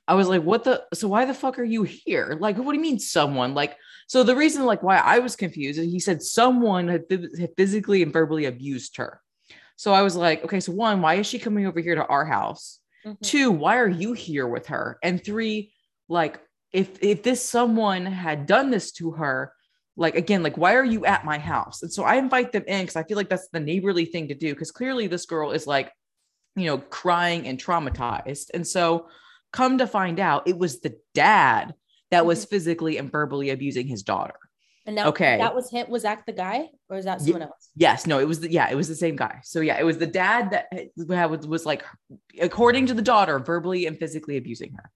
I 0.09 0.15
was 0.15 0.27
like, 0.27 0.43
What 0.43 0.65
the? 0.65 0.85
So 0.95 1.07
why 1.07 1.27
the 1.27 1.35
fuck 1.35 1.59
are 1.59 1.65
you 1.65 1.83
here? 1.83 2.37
Like, 2.41 2.57
what 2.57 2.73
do 2.73 2.79
you 2.79 2.83
mean, 2.83 2.99
someone? 2.99 3.55
Like, 3.55 3.77
so 4.07 4.23
the 4.23 4.35
reason, 4.35 4.65
like, 4.65 4.83
why 4.83 4.97
I 4.97 5.19
was 5.19 5.37
confused, 5.37 5.79
he 5.79 6.01
said 6.01 6.23
someone 6.23 6.89
had, 6.89 7.05
had 7.11 7.51
physically 7.59 8.03
and 8.03 8.13
verbally 8.13 8.47
abused 8.47 8.97
her. 8.97 9.21
So 9.77 9.93
I 9.93 10.01
was 10.01 10.17
like, 10.17 10.43
Okay, 10.45 10.61
so 10.61 10.73
one, 10.73 11.03
why 11.03 11.17
is 11.17 11.27
she 11.27 11.39
coming 11.39 11.67
over 11.67 11.79
here 11.79 11.95
to 11.95 12.07
our 12.07 12.25
house? 12.25 12.81
Mm-hmm. 13.05 13.23
Two, 13.23 13.51
why 13.53 13.77
are 13.77 13.89
you 13.89 14.15
here 14.15 14.47
with 14.47 14.69
her? 14.69 14.99
And 15.03 15.23
three, 15.23 15.73
like, 16.09 16.41
if 16.73 17.03
if 17.03 17.23
this 17.23 17.47
someone 17.47 18.07
had 18.07 18.47
done 18.47 18.71
this 18.71 18.93
to 18.93 19.13
her, 19.13 19.53
like 19.97 20.15
again, 20.15 20.43
like 20.43 20.57
why 20.57 20.75
are 20.75 20.85
you 20.85 21.05
at 21.07 21.25
my 21.25 21.39
house? 21.39 21.83
And 21.83 21.93
so 21.93 22.05
I 22.05 22.17
invite 22.17 22.53
them 22.53 22.65
in 22.67 22.83
because 22.83 22.97
I 22.97 23.05
feel 23.05 23.17
like 23.17 23.29
that's 23.29 23.49
the 23.49 23.61
neighborly 23.61 24.05
thing 24.05 24.29
to 24.29 24.35
do. 24.35 24.53
Because 24.53 24.71
clearly 24.71 25.07
this 25.07 25.27
girl 25.27 25.53
is 25.53 25.67
like, 25.67 25.93
you 26.57 26.67
know, 26.67 26.79
crying 26.79 27.47
and 27.47 27.63
traumatized. 27.63 28.51
And 28.55 28.67
so 28.67 29.09
come 29.53 29.79
to 29.79 29.87
find 29.87 30.21
out, 30.21 30.47
it 30.47 30.59
was 30.59 30.81
the 30.81 30.97
dad 31.15 31.75
that 32.11 32.27
was 32.27 32.41
mm-hmm. 32.41 32.51
physically 32.51 32.99
and 32.99 33.11
verbally 33.11 33.51
abusing 33.51 33.87
his 33.87 34.03
daughter. 34.03 34.35
And 34.87 34.97
now, 34.97 35.09
okay, 35.09 35.37
that 35.37 35.55
was 35.55 35.71
him. 35.71 35.91
Was 35.91 36.05
that 36.05 36.25
the 36.25 36.33
guy, 36.33 36.71
or 36.89 36.97
is 36.97 37.05
that 37.05 37.21
someone 37.21 37.43
else? 37.43 37.69
Yes, 37.77 38.07
no, 38.07 38.21
it 38.21 38.27
was 38.27 38.41
the 38.41 38.51
yeah, 38.51 38.71
it 38.71 38.75
was 38.75 38.89
the 38.89 38.95
same 38.95 39.17
guy. 39.17 39.41
So 39.45 39.61
yeah, 39.61 39.79
it 39.79 39.85
was 39.85 39.99
the 39.99 40.07
dad 40.07 40.51
that 40.53 40.69
was, 40.97 41.47
was 41.47 41.67
like, 41.67 41.85
according 42.41 42.87
to 42.87 42.95
the 42.95 43.03
daughter, 43.03 43.39
verbally 43.39 43.85
and 43.85 43.99
physically 43.99 44.39
abusing 44.39 44.73
her. 44.73 44.91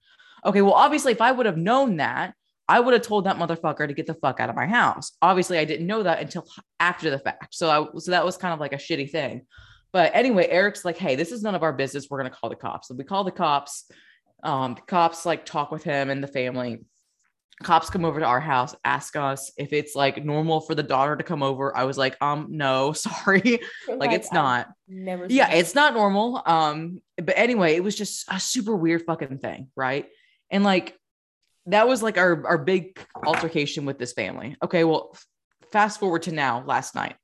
Okay, 0.45 0.63
well, 0.63 0.75
obviously, 0.75 1.13
if 1.13 1.21
I 1.21 1.33
would 1.33 1.47
have 1.47 1.57
known 1.57 1.97
that, 1.97 2.35
I 2.69 2.81
would 2.81 2.95
have 2.95 3.03
told 3.03 3.27
that 3.27 3.37
motherfucker 3.37 3.87
to 3.87 3.95
get 3.95 4.07
the 4.07 4.15
fuck 4.15 4.41
out 4.41 4.49
of 4.49 4.57
my 4.57 4.67
house. 4.67 5.13
Obviously, 5.21 5.59
I 5.59 5.65
didn't 5.65 5.87
know 5.87 6.03
that 6.03 6.21
until 6.21 6.47
after 6.81 7.11
the 7.11 7.19
fact. 7.19 7.55
So 7.55 7.71
I 7.71 7.99
so 7.99 8.13
that 8.13 8.25
was 8.25 8.37
kind 8.37 8.55
of 8.55 8.61
like 8.61 8.73
a 8.73 8.77
shitty 8.77 9.11
thing. 9.11 9.43
But 9.93 10.13
anyway, 10.15 10.49
Eric's 10.49 10.85
like, 10.85 10.97
hey, 10.97 11.17
this 11.17 11.33
is 11.33 11.43
none 11.43 11.55
of 11.55 11.63
our 11.63 11.73
business. 11.73 12.07
We're 12.09 12.19
gonna 12.19 12.31
call 12.31 12.51
the 12.51 12.57
cops. 12.57 12.89
So 12.89 12.95
we 12.95 13.05
call 13.05 13.25
the 13.25 13.31
cops. 13.31 13.91
Um, 14.43 14.75
the 14.75 14.81
cops 14.83 15.25
like 15.25 15.45
talk 15.45 15.71
with 15.71 15.85
him 15.85 16.11
and 16.11 16.23
the 16.23 16.29
family 16.29 16.81
cops 17.63 17.91
come 17.91 18.05
over 18.05 18.21
to 18.21 18.27
our 18.27 18.41
house 18.41 18.75
ask 18.85 19.17
us 19.17 19.53
if 19.57 19.73
it's 19.73 19.95
like 19.95 20.25
normal 20.25 20.61
for 20.61 20.75
the 20.75 20.83
daughter 20.83 21.17
to 21.17 21.23
come 21.23 21.43
over 21.43 21.77
i 21.77 21.85
was 21.85 21.97
like 21.97 22.17
um 22.21 22.47
no 22.51 22.93
sorry 22.93 23.61
like, 23.89 23.99
like, 23.99 24.13
it's 24.13 24.33
not 24.33 24.69
never 24.89 25.27
yeah 25.29 25.49
that. 25.49 25.59
it's 25.59 25.75
not 25.75 25.95
normal 25.95 26.43
um 26.45 27.01
but 27.17 27.37
anyway 27.37 27.75
it 27.75 27.85
was 27.85 27.95
just 27.95 28.25
a 28.29 28.41
super 28.41 28.75
weird 28.75 29.03
fucking 29.03 29.39
thing 29.39 29.69
right 29.77 30.09
and 30.53 30.63
like 30.63 30.97
that 31.67 31.89
was 31.89 32.03
like 32.03 32.19
our 32.19 32.47
our 32.47 32.59
big 32.59 32.99
altercation 33.25 33.85
with 33.85 33.99
this 33.99 34.13
family. 34.13 34.57
Okay 34.63 34.85
well 34.85 35.17
fast 35.73 35.99
forward 35.99 36.23
to 36.23 36.33
now 36.33 36.63
last 36.67 36.95
night. 36.95 37.17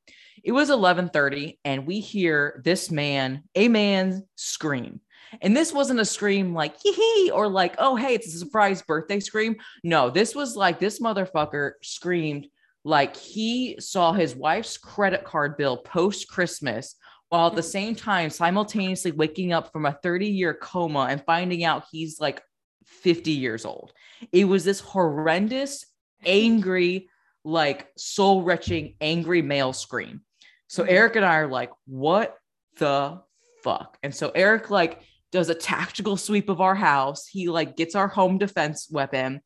It 0.43 0.53
was 0.53 0.71
11:30 0.71 1.59
and 1.65 1.87
we 1.87 2.01
hear 2.01 2.61
this 2.65 2.91
man 2.91 3.45
a 3.55 3.69
man 3.69 4.25
scream. 4.35 5.01
And 5.43 5.55
this 5.55 5.75
wasn't 5.75 6.01
a 6.01 6.07
scream 6.07 6.55
like 6.55 6.75
hee 6.83 6.93
hee 6.93 7.31
or 7.31 7.49
like, 7.49 7.75
oh, 7.77 7.97
hey, 7.97 8.15
it's 8.15 8.35
a 8.35 8.39
surprise 8.39 8.81
birthday 8.81 9.21
scream. 9.21 9.57
No, 9.85 10.09
this 10.09 10.35
was 10.35 10.57
like 10.57 10.79
this 10.79 11.01
motherfucker 11.01 11.73
screamed 11.83 12.47
like 12.83 13.15
he 13.15 13.77
saw 13.79 14.15
his 14.15 14.35
wife's 14.35 14.79
credit 14.79 15.25
card 15.25 15.59
bill 15.59 15.77
post 15.77 16.29
Christmas 16.29 16.95
while 17.29 17.49
at 17.49 17.55
the 17.55 17.61
mm. 17.61 17.71
same 17.71 17.95
time 17.95 18.31
simultaneously 18.31 19.13
waking 19.13 19.53
up 19.53 19.71
from 19.73 19.85
a 19.85 19.99
30 20.03 20.29
year 20.29 20.55
coma 20.55 21.09
and 21.11 21.23
finding 21.27 21.65
out 21.65 21.85
he's 21.91 22.21
like 22.21 22.43
50 22.89 23.33
years 23.33 23.65
old. 23.65 23.93
It 24.33 24.45
was 24.45 24.65
this 24.65 24.81
horrendous, 24.81 25.87
angry, 26.25 27.09
like 27.45 27.89
soul 27.97 28.43
wrenching, 28.43 28.95
angry 29.01 29.43
male 29.43 29.73
scream. 29.73 30.23
So 30.67 30.83
mm-hmm. 30.83 30.93
Eric 30.93 31.17
and 31.17 31.25
I 31.25 31.37
are 31.37 31.49
like, 31.49 31.71
what 31.87 32.37
the 32.79 33.21
fuck? 33.63 33.99
And 34.03 34.15
so 34.15 34.31
Eric, 34.35 34.71
like, 34.71 35.03
does 35.31 35.49
a 35.49 35.55
tactical 35.55 36.17
sweep 36.17 36.49
of 36.49 36.61
our 36.61 36.75
house. 36.75 37.27
He 37.27 37.49
like 37.49 37.77
gets 37.77 37.95
our 37.95 38.09
home 38.09 38.39
defense 38.39 38.89
weapon 38.91 39.43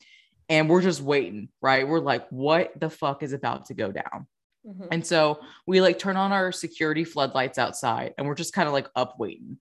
and 0.48 0.68
we're 0.68 0.82
just 0.82 1.00
waiting, 1.00 1.48
right? 1.60 1.86
We're 1.86 2.00
like, 2.00 2.28
what 2.30 2.78
the 2.78 2.90
fuck 2.90 3.22
is 3.22 3.32
about 3.32 3.66
to 3.66 3.74
go 3.74 3.90
down? 3.90 4.26
Mm-hmm. 4.66 4.86
And 4.92 5.06
so 5.06 5.40
we 5.66 5.80
like 5.80 5.98
turn 5.98 6.16
on 6.16 6.32
our 6.32 6.52
security 6.52 7.04
floodlights 7.04 7.58
outside 7.58 8.14
and 8.16 8.26
we're 8.26 8.36
just 8.36 8.52
kind 8.52 8.68
of 8.68 8.72
like 8.72 8.88
up 8.94 9.18
waiting. 9.18 9.58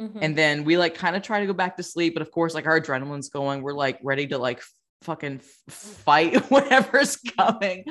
Mm-hmm. 0.00 0.18
And 0.20 0.36
then 0.36 0.64
we 0.64 0.76
like 0.76 0.94
kind 0.94 1.16
of 1.16 1.22
try 1.22 1.40
to 1.40 1.46
go 1.46 1.52
back 1.52 1.76
to 1.76 1.82
sleep. 1.82 2.14
But 2.14 2.22
of 2.22 2.30
course, 2.30 2.54
like 2.54 2.66
our 2.66 2.80
adrenaline's 2.80 3.28
going. 3.28 3.62
We're 3.62 3.72
like 3.72 3.98
ready 4.02 4.26
to 4.28 4.38
like 4.38 4.62
fucking 5.02 5.40
fight 5.68 6.36
whatever's 6.50 7.16
coming. 7.16 7.84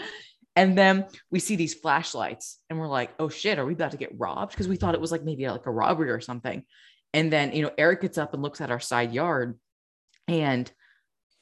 And 0.56 0.78
then 0.78 1.06
we 1.32 1.39
see 1.39 1.56
these 1.56 1.74
flashlights 1.74 2.60
and 2.70 2.80
we're 2.80 2.88
like, 2.88 3.12
oh 3.20 3.30
shit, 3.30 3.60
are 3.60 3.65
we 3.65 3.74
about 3.74 3.91
to 3.91 3.98
get 3.98 4.18
robbed? 4.18 4.52
Because 4.52 4.68
we 4.68 4.78
thought 4.78 4.96
it 4.96 5.02
was 5.02 5.12
like 5.12 5.24
maybe 5.24 5.48
like 5.48 5.65
a 5.65 5.72
robbery 5.72 6.10
or 6.12 6.22
something. 6.22 6.63
And 7.13 7.32
then, 7.32 7.54
you 7.54 7.62
know, 7.62 7.72
Eric 7.78 8.02
gets 8.02 8.18
up 8.18 8.34
and 8.34 8.41
looks 8.41 8.62
at 8.62 8.72
our 8.72 8.80
side 8.80 9.13
yard 9.13 9.60
and 10.28 10.72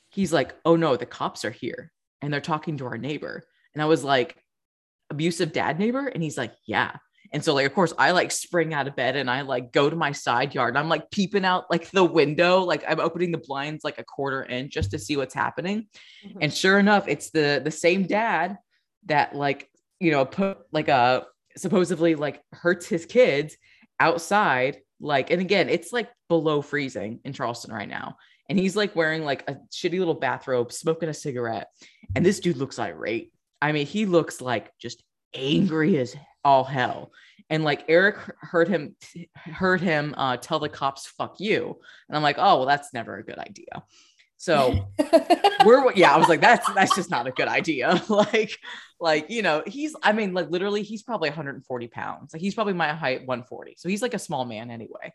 he's 0.10 0.34
like, 0.34 0.56
oh 0.66 0.76
no, 0.76 0.96
the 0.96 1.06
cops 1.06 1.46
are 1.46 1.52
here 1.52 1.92
and 2.22 2.34
they're 2.34 2.42
talking 2.42 2.78
to 2.78 2.86
our 2.86 2.98
neighbor. 2.98 3.44
And 3.74 3.82
I 3.82 3.86
was 3.86 4.04
like, 4.04 4.36
abusive 5.10 5.52
dad 5.52 5.80
neighbor? 5.80 6.08
And 6.08 6.24
he's 6.24 6.38
like, 6.38 6.54
yeah. 6.66 6.96
And 7.34 7.44
so, 7.44 7.56
like, 7.56 7.66
of 7.66 7.74
course, 7.74 7.94
I 7.98 8.12
like 8.12 8.32
spring 8.32 8.74
out 8.74 8.88
of 8.88 8.96
bed 8.96 9.16
and 9.16 9.30
I 9.30 9.42
like 9.42 9.72
go 9.72 9.90
to 9.90 9.96
my 9.96 10.12
side 10.12 10.54
yard 10.54 10.70
and 10.76 10.78
I'm 10.78 10.88
like 10.88 11.10
peeping 11.10 11.44
out 11.44 11.66
like 11.72 11.90
the 11.90 12.04
window, 12.04 12.60
like 12.60 12.84
I'm 12.88 13.00
opening 13.00 13.32
the 13.32 13.40
blinds 13.40 13.84
like 13.84 13.98
a 13.98 14.04
quarter 14.04 14.44
inch 14.46 14.72
just 14.72 14.92
to 14.92 15.00
see 15.00 15.18
what's 15.18 15.34
happening. 15.34 15.88
Mm-hmm. 16.26 16.38
And 16.42 16.54
sure 16.54 16.78
enough, 16.78 17.08
it's 17.08 17.32
the 17.32 17.60
the 17.64 17.72
same 17.72 18.04
dad 18.04 18.58
that 19.08 19.36
like, 19.36 19.68
you 20.00 20.12
know, 20.12 20.26
put 20.26 20.60
like 20.72 20.90
a 20.90 21.26
supposedly 21.58 22.16
like 22.16 22.42
hurts 22.52 22.88
his 22.88 23.06
kids 23.06 23.58
outside 24.00 24.78
like 25.00 25.32
and 25.32 25.42
again 25.42 25.70
it's 25.70 25.94
like 25.94 26.10
below 26.30 26.62
freezing 26.62 27.20
in 27.26 27.34
charleston 27.34 27.74
right 27.74 27.90
now 27.90 28.18
and 28.50 28.58
he's 28.58 28.76
like 28.76 28.96
wearing 28.96 29.24
like 29.24 29.48
a 29.50 29.56
shitty 29.72 30.00
little 30.00 30.14
bathrobe 30.14 30.72
smoking 30.72 31.10
a 31.10 31.14
cigarette 31.14 31.68
and 32.16 32.26
this 32.26 32.40
dude 32.40 32.58
looks 32.58 32.80
irate 32.80 33.32
i 33.62 33.72
mean 33.72 33.86
he 33.86 34.06
looks 34.06 34.42
like 34.42 34.72
just 34.80 35.04
angry 35.36 35.98
as 35.98 36.16
all 36.44 36.64
hell 36.64 37.12
and 37.50 37.64
like 37.64 37.86
eric 37.88 38.18
heard 38.40 38.68
him 38.68 38.96
heard 39.36 39.82
him 39.82 40.14
uh, 40.18 40.38
tell 40.38 40.60
the 40.60 40.70
cops 40.70 41.08
fuck 41.08 41.40
you 41.40 41.80
and 42.08 42.18
i'm 42.18 42.24
like 42.24 42.38
oh 42.38 42.58
well 42.58 42.66
that's 42.66 42.94
never 42.94 43.18
a 43.18 43.24
good 43.24 43.40
idea 43.40 43.84
so 44.44 44.90
we're 45.66 45.94
yeah, 45.94 46.14
I 46.14 46.18
was 46.18 46.28
like, 46.28 46.42
that's 46.42 46.70
that's 46.74 46.94
just 46.96 47.10
not 47.10 47.28
a 47.28 47.32
good 47.32 47.48
idea. 47.48 48.04
like, 48.10 48.60
like, 49.00 49.30
you 49.30 49.42
know, 49.42 49.64
he's 49.66 49.96
I 50.04 50.12
mean, 50.12 50.34
like 50.34 50.50
literally, 50.50 50.84
he's 50.84 51.02
probably 51.02 51.30
140 51.30 51.88
pounds. 51.88 52.34
Like 52.34 52.42
he's 52.42 52.54
probably 52.54 52.74
my 52.74 52.90
height, 52.90 53.26
140. 53.26 53.76
So 53.78 53.88
he's 53.88 54.02
like 54.02 54.14
a 54.14 54.20
small 54.20 54.44
man 54.44 54.70
anyway. 54.70 55.14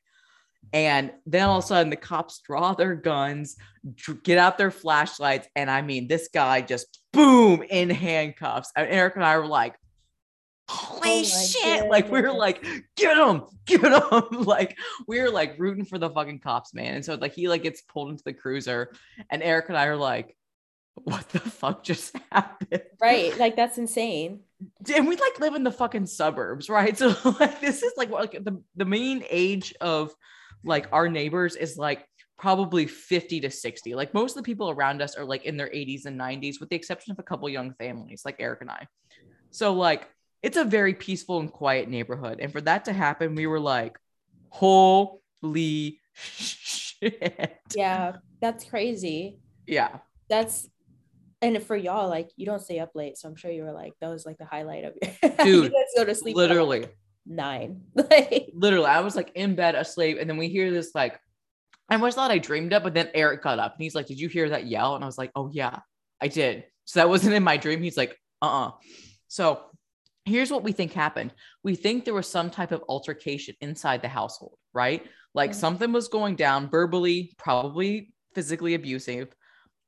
And 0.72 1.12
then 1.26 1.46
all 1.46 1.58
of 1.58 1.64
a 1.64 1.66
sudden, 1.66 1.90
the 1.90 1.96
cops 1.96 2.40
draw 2.40 2.72
their 2.72 2.94
guns, 2.94 3.56
get 4.22 4.38
out 4.38 4.56
their 4.56 4.70
flashlights. 4.70 5.46
And 5.54 5.70
I 5.70 5.82
mean, 5.82 6.08
this 6.08 6.30
guy 6.32 6.62
just 6.62 6.98
boom 7.12 7.62
in 7.68 7.90
handcuffs. 7.90 8.72
And 8.74 8.88
Eric 8.90 9.16
and 9.16 9.24
I 9.26 9.36
were 9.36 9.46
like, 9.46 9.74
Oh 10.70 10.74
holy 10.74 11.20
Oh 11.20 11.22
shit. 11.24 11.88
Like, 11.88 12.06
we 12.06 12.20
were 12.20 12.28
goodness. 12.28 12.38
like, 12.38 12.64
get 12.96 13.16
him, 13.16 13.42
get 13.66 13.80
him. 13.82 14.42
like, 14.42 14.76
we 15.06 15.20
were 15.20 15.30
like 15.30 15.58
rooting 15.58 15.84
for 15.84 15.98
the 15.98 16.10
fucking 16.10 16.40
cops, 16.40 16.74
man. 16.74 16.94
And 16.96 17.04
so, 17.04 17.14
like, 17.14 17.32
he 17.34 17.48
like 17.48 17.62
gets 17.62 17.80
pulled 17.82 18.10
into 18.10 18.22
the 18.24 18.32
cruiser. 18.32 18.92
And 19.30 19.42
Eric 19.42 19.68
and 19.68 19.78
I 19.78 19.86
are 19.86 19.96
like, 19.96 20.36
what 21.04 21.28
the 21.30 21.40
fuck 21.40 21.82
just 21.84 22.16
happened? 22.32 22.82
Right. 23.00 23.36
Like 23.38 23.56
that's 23.56 23.78
insane. 23.78 24.40
and 24.94 25.06
we 25.08 25.16
like 25.16 25.40
live 25.40 25.54
in 25.54 25.64
the 25.64 25.70
fucking 25.70 26.06
suburbs, 26.06 26.68
right? 26.68 26.96
So 26.98 27.14
like 27.38 27.60
this 27.60 27.82
is 27.82 27.92
like 27.96 28.10
like 28.10 28.32
the, 28.32 28.60
the 28.76 28.84
mean 28.84 29.24
age 29.30 29.74
of 29.80 30.12
like 30.64 30.88
our 30.92 31.08
neighbors 31.08 31.56
is 31.56 31.76
like 31.76 32.04
probably 32.38 32.86
50 32.86 33.40
to 33.40 33.50
60. 33.50 33.94
Like 33.94 34.14
most 34.14 34.32
of 34.32 34.36
the 34.36 34.46
people 34.46 34.70
around 34.70 35.02
us 35.02 35.16
are 35.16 35.24
like 35.24 35.44
in 35.44 35.56
their 35.56 35.68
80s 35.68 36.06
and 36.06 36.18
90s, 36.18 36.60
with 36.60 36.68
the 36.68 36.76
exception 36.76 37.12
of 37.12 37.18
a 37.18 37.22
couple 37.22 37.48
young 37.48 37.74
families 37.74 38.22
like 38.24 38.36
Eric 38.38 38.60
and 38.62 38.70
I. 38.70 38.86
So 39.50 39.72
like 39.74 40.08
it's 40.42 40.56
a 40.56 40.64
very 40.64 40.94
peaceful 40.94 41.40
and 41.40 41.50
quiet 41.52 41.88
neighborhood. 41.88 42.40
And 42.40 42.52
for 42.52 42.60
that 42.62 42.84
to 42.86 42.92
happen, 42.92 43.34
we 43.34 43.46
were 43.46 43.60
like, 43.60 43.98
holy 44.50 46.00
shit. 46.14 47.58
Yeah. 47.74 48.16
That's 48.40 48.64
crazy. 48.64 49.38
Yeah. 49.66 49.98
That's 50.28 50.68
and 51.40 51.62
for 51.62 51.76
y'all, 51.76 52.08
like 52.08 52.30
you 52.36 52.46
don't 52.46 52.60
stay 52.62 52.78
up 52.80 52.90
late. 52.94 53.16
So 53.16 53.28
I'm 53.28 53.36
sure 53.36 53.50
you 53.50 53.62
were 53.62 53.72
like, 53.72 53.92
that 54.00 54.08
was 54.08 54.26
like 54.26 54.38
the 54.38 54.44
highlight 54.44 54.84
of 54.84 54.94
your 55.02 55.30
Dude, 55.44 55.64
you 55.64 55.70
guys 55.70 55.86
go 55.96 56.04
to 56.04 56.14
sleep 56.14 56.36
like, 56.36 56.48
Literally. 56.48 56.86
nine. 57.26 57.82
Like 57.94 58.50
literally 58.54 58.86
i 58.86 59.00
was 59.00 59.14
like 59.14 59.30
in 59.34 59.54
bed 59.54 59.74
asleep 59.74 60.16
and 60.20 60.28
then 60.30 60.36
we 60.38 60.48
hear 60.48 60.70
this 60.72 60.92
like 60.94 61.20
i 61.90 61.94
almost 61.94 62.16
thought 62.16 62.30
i 62.30 62.38
dreamed 62.38 62.72
up, 62.72 62.82
but 62.82 62.94
then 62.94 63.08
eric 63.12 63.42
got 63.42 63.58
up 63.58 63.74
and 63.74 63.82
he's 63.82 63.94
like 63.94 64.06
did 64.06 64.18
you 64.18 64.28
hear 64.28 64.48
that 64.48 64.66
yell 64.66 64.94
and 64.94 65.04
i 65.04 65.06
was 65.06 65.18
like 65.18 65.30
oh 65.36 65.50
yeah 65.52 65.78
i 66.22 66.28
did 66.28 66.64
so 66.86 67.00
that 67.00 67.08
wasn't 67.08 67.34
in 67.34 67.42
my 67.42 67.56
dream 67.58 67.82
he's 67.82 67.96
like 67.98 68.16
uh-uh 68.40 68.70
so 69.28 69.60
here's 70.28 70.50
what 70.50 70.62
we 70.62 70.72
think 70.72 70.92
happened 70.92 71.32
we 71.64 71.74
think 71.74 72.04
there 72.04 72.14
was 72.14 72.28
some 72.28 72.50
type 72.50 72.72
of 72.72 72.84
altercation 72.88 73.54
inside 73.60 74.02
the 74.02 74.08
household 74.08 74.58
right 74.72 75.06
like 75.34 75.50
Mhm. 75.50 75.54
something 75.54 75.92
was 75.92 76.08
going 76.08 76.36
down 76.36 76.70
verbally 76.70 77.34
probably 77.38 78.12
physically 78.34 78.74
abusive 78.74 79.28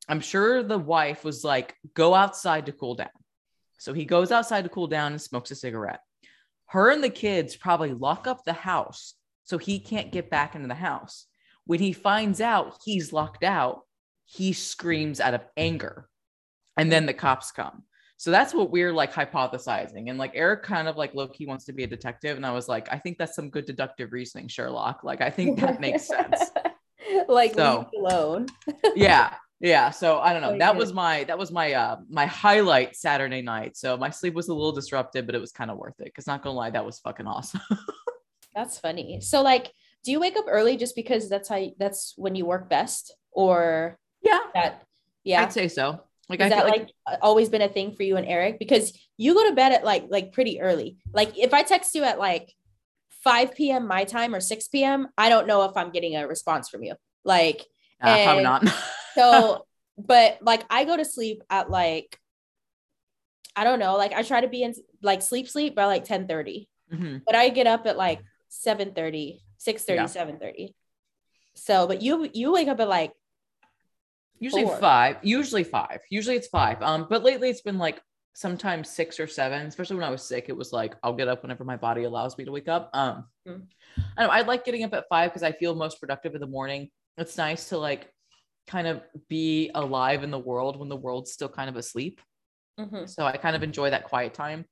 i'm 0.08 0.20
sure 0.20 0.62
the 0.62 0.78
wife 0.78 1.24
was 1.24 1.44
like 1.44 1.76
go 1.94 2.14
outside 2.14 2.66
to 2.66 2.72
cool 2.72 2.94
down 2.94 3.08
so 3.78 3.92
he 3.92 4.04
goes 4.04 4.30
outside 4.32 4.64
to 4.64 4.70
cool 4.70 4.86
down 4.86 5.12
and 5.12 5.22
smokes 5.22 5.50
a 5.50 5.54
cigarette 5.54 6.00
her 6.66 6.90
and 6.90 7.02
the 7.02 7.10
kids 7.10 7.56
probably 7.56 7.92
lock 7.92 8.26
up 8.26 8.44
the 8.44 8.52
house 8.52 9.14
so 9.44 9.58
he 9.58 9.80
can't 9.80 10.12
get 10.12 10.30
back 10.30 10.54
into 10.54 10.68
the 10.68 10.74
house. 10.74 11.26
When 11.66 11.80
he 11.80 11.92
finds 11.92 12.40
out 12.40 12.78
he's 12.84 13.12
locked 13.12 13.42
out, 13.42 13.80
he 14.24 14.52
screams 14.52 15.18
out 15.20 15.34
of 15.34 15.44
anger. 15.56 16.08
And 16.76 16.92
then 16.92 17.04
the 17.06 17.14
cops 17.14 17.50
come. 17.50 17.82
So 18.20 18.30
that's 18.30 18.52
what 18.52 18.70
we're 18.70 18.92
like 18.92 19.14
hypothesizing. 19.14 20.10
And 20.10 20.18
like 20.18 20.32
Eric 20.34 20.62
kind 20.62 20.88
of 20.88 20.98
like 20.98 21.14
look, 21.14 21.34
he 21.34 21.46
wants 21.46 21.64
to 21.64 21.72
be 21.72 21.84
a 21.84 21.86
detective. 21.86 22.36
And 22.36 22.44
I 22.44 22.52
was 22.52 22.68
like, 22.68 22.86
I 22.92 22.98
think 22.98 23.16
that's 23.16 23.34
some 23.34 23.48
good 23.48 23.64
deductive 23.64 24.12
reasoning, 24.12 24.46
Sherlock. 24.46 25.02
Like, 25.02 25.22
I 25.22 25.30
think 25.30 25.58
that 25.60 25.80
makes 25.80 26.06
sense. 26.06 26.50
like 27.28 27.54
So- 27.54 27.88
alone. 27.98 28.48
yeah. 28.94 29.36
Yeah. 29.58 29.88
So 29.88 30.18
I 30.18 30.34
don't 30.34 30.42
know. 30.42 30.58
That 30.58 30.76
was 30.76 30.92
my 30.92 31.24
that 31.24 31.38
was 31.38 31.50
my 31.50 31.72
uh 31.72 31.96
my 32.10 32.26
highlight 32.26 32.94
Saturday 32.94 33.40
night. 33.40 33.78
So 33.78 33.96
my 33.96 34.10
sleep 34.10 34.34
was 34.34 34.48
a 34.48 34.52
little 34.52 34.72
disrupted, 34.72 35.24
but 35.24 35.34
it 35.34 35.40
was 35.40 35.52
kind 35.52 35.70
of 35.70 35.78
worth 35.78 35.98
it. 35.98 36.14
Cause 36.14 36.26
not 36.26 36.42
gonna 36.42 36.54
lie, 36.54 36.68
that 36.68 36.84
was 36.84 36.98
fucking 36.98 37.26
awesome. 37.26 37.62
That's 38.54 38.78
funny. 38.78 39.22
So 39.22 39.40
like, 39.40 39.72
do 40.04 40.10
you 40.12 40.20
wake 40.20 40.36
up 40.36 40.44
early 40.46 40.76
just 40.76 40.94
because 40.94 41.30
that's 41.30 41.48
how 41.48 41.56
you, 41.56 41.72
that's 41.78 42.12
when 42.18 42.34
you 42.34 42.44
work 42.44 42.68
best, 42.68 43.14
or 43.32 43.98
yeah. 44.22 44.40
that? 44.52 44.82
Yeah, 45.24 45.42
I'd 45.42 45.54
say 45.54 45.68
so. 45.68 46.02
Like 46.30 46.40
Is 46.40 46.46
I 46.46 46.48
that 46.50 46.66
like, 46.66 46.88
like, 47.08 47.18
always 47.22 47.48
been 47.48 47.60
a 47.60 47.68
thing 47.68 47.96
for 47.96 48.04
you 48.04 48.16
and 48.16 48.24
Eric? 48.26 48.60
Because 48.60 48.96
you 49.16 49.34
go 49.34 49.48
to 49.48 49.54
bed 49.54 49.72
at 49.72 49.84
like 49.84 50.04
like 50.08 50.32
pretty 50.32 50.60
early. 50.60 50.96
Like 51.12 51.36
if 51.36 51.52
I 51.52 51.64
text 51.64 51.92
you 51.96 52.04
at 52.04 52.20
like 52.20 52.54
5 53.24 53.52
p.m. 53.56 53.88
my 53.88 54.04
time 54.04 54.32
or 54.32 54.40
6 54.40 54.68
p.m., 54.68 55.08
I 55.18 55.28
don't 55.28 55.48
know 55.48 55.64
if 55.64 55.76
I'm 55.76 55.90
getting 55.90 56.14
a 56.16 56.28
response 56.28 56.68
from 56.68 56.84
you. 56.84 56.94
Like 57.24 57.66
uh, 58.00 58.22
probably 58.22 58.44
not. 58.44 58.64
so, 59.16 59.66
but 59.98 60.38
like 60.40 60.62
I 60.70 60.84
go 60.84 60.96
to 60.96 61.04
sleep 61.04 61.42
at 61.50 61.68
like 61.68 62.16
I 63.56 63.64
don't 63.64 63.80
know, 63.80 63.96
like 63.96 64.12
I 64.12 64.22
try 64.22 64.40
to 64.40 64.48
be 64.48 64.62
in 64.62 64.72
like 65.02 65.22
sleep 65.22 65.48
sleep 65.48 65.74
by 65.74 65.86
like 65.86 66.04
10 66.04 66.28
30, 66.28 66.68
Mhm. 66.92 67.22
but 67.26 67.34
I 67.34 67.48
get 67.48 67.66
up 67.66 67.86
at 67.86 67.96
like 67.96 68.20
7 68.48 68.94
30, 68.94 69.42
6 69.58 69.84
30, 69.84 69.96
Yeah. 69.96 70.06
7 70.06 70.38
30. 70.38 70.74
So, 71.54 71.88
but 71.88 72.02
you 72.02 72.30
you 72.32 72.52
wake 72.52 72.68
up 72.68 72.78
at 72.78 72.88
like 72.88 73.12
Usually 74.40 74.64
Four. 74.64 74.76
five. 74.78 75.16
Usually 75.22 75.64
five. 75.64 76.00
Usually 76.10 76.36
it's 76.36 76.48
five. 76.48 76.80
Um, 76.82 77.06
but 77.08 77.22
lately 77.22 77.50
it's 77.50 77.60
been 77.60 77.78
like 77.78 78.00
sometimes 78.34 78.88
six 78.88 79.20
or 79.20 79.26
seven. 79.26 79.66
Especially 79.66 79.96
when 79.96 80.04
I 80.04 80.10
was 80.10 80.22
sick, 80.22 80.46
it 80.48 80.56
was 80.56 80.72
like 80.72 80.94
I'll 81.02 81.12
get 81.14 81.28
up 81.28 81.42
whenever 81.42 81.62
my 81.64 81.76
body 81.76 82.04
allows 82.04 82.36
me 82.38 82.44
to 82.46 82.52
wake 82.52 82.68
up. 82.68 82.90
Um, 82.94 83.26
Mm. 83.46 83.66
I 84.16 84.22
don't 84.22 84.28
know. 84.28 84.32
I 84.34 84.42
like 84.42 84.64
getting 84.64 84.84
up 84.84 84.94
at 84.94 85.04
five 85.08 85.30
because 85.30 85.42
I 85.42 85.52
feel 85.52 85.74
most 85.74 85.98
productive 86.00 86.34
in 86.34 86.40
the 86.40 86.46
morning. 86.46 86.90
It's 87.18 87.36
nice 87.36 87.68
to 87.70 87.78
like 87.78 88.08
kind 88.66 88.86
of 88.86 89.02
be 89.28 89.70
alive 89.74 90.22
in 90.22 90.30
the 90.30 90.38
world 90.38 90.78
when 90.78 90.88
the 90.88 90.96
world's 90.96 91.32
still 91.32 91.48
kind 91.48 91.68
of 91.68 91.76
asleep. 91.76 92.20
Mhm. 92.78 93.08
So 93.08 93.24
I 93.26 93.36
kind 93.36 93.56
of 93.56 93.62
enjoy 93.62 93.90
that 93.90 94.04
quiet 94.04 94.32
time. 94.32 94.64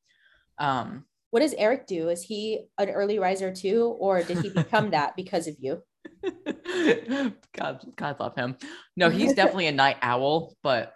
Um, 0.59 1.05
what 1.31 1.41
does 1.41 1.53
Eric 1.55 1.87
do? 1.87 2.09
Is 2.09 2.23
he 2.23 2.67
an 2.79 2.89
early 2.91 3.19
riser 3.19 3.53
too, 3.53 3.85
or 3.99 4.23
did 4.23 4.39
he 4.39 4.51
become 4.51 4.91
that 4.93 5.15
because 5.17 5.47
of 5.47 5.57
you? 5.59 5.83
God, 7.57 7.85
God 7.97 8.21
love 8.21 8.37
him. 8.37 8.57
No, 8.97 9.11
he's 9.11 9.35
definitely 9.35 9.67
a 9.67 9.73
night 9.73 9.97
owl, 10.03 10.55
but 10.63 10.95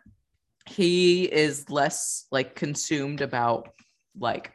he 0.67 1.25
is 1.25 1.69
less 1.71 2.27
like 2.31 2.55
consumed 2.55 3.21
about 3.21 3.69
like 4.19 4.53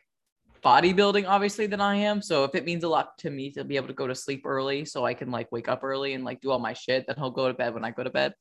bodybuilding, 0.64 1.28
obviously, 1.28 1.68
than 1.68 1.82
I 1.82 1.96
am. 1.96 2.22
So 2.22 2.44
if 2.44 2.56
it 2.56 2.66
means 2.66 2.84
a 2.84 2.90
lot 2.90 3.18
to 3.20 3.30
me 3.30 3.52
to 3.52 3.64
be 3.64 3.76
able 3.76 3.88
to 3.88 3.94
go 3.94 4.08
to 4.08 4.16
sleep 4.16 4.44
early, 4.46 4.86
so 4.86 5.06
I 5.06 5.14
can 5.14 5.32
like 5.32 5.52
wake 5.52 5.70
up 5.70 5.84
early 5.84 6.14
and 6.14 6.24
like 6.24 6.42
do 6.42 6.52
all 6.52 6.60
my 6.60 6.74
shit, 6.74 7.06
then 7.08 7.16
he'll 7.18 7.32
go 7.32 7.48
to 7.48 7.54
bed 7.54 7.74
when 7.74 7.86
I 7.86 7.92
go 7.92 8.04
to 8.04 8.10
bed. 8.10 8.34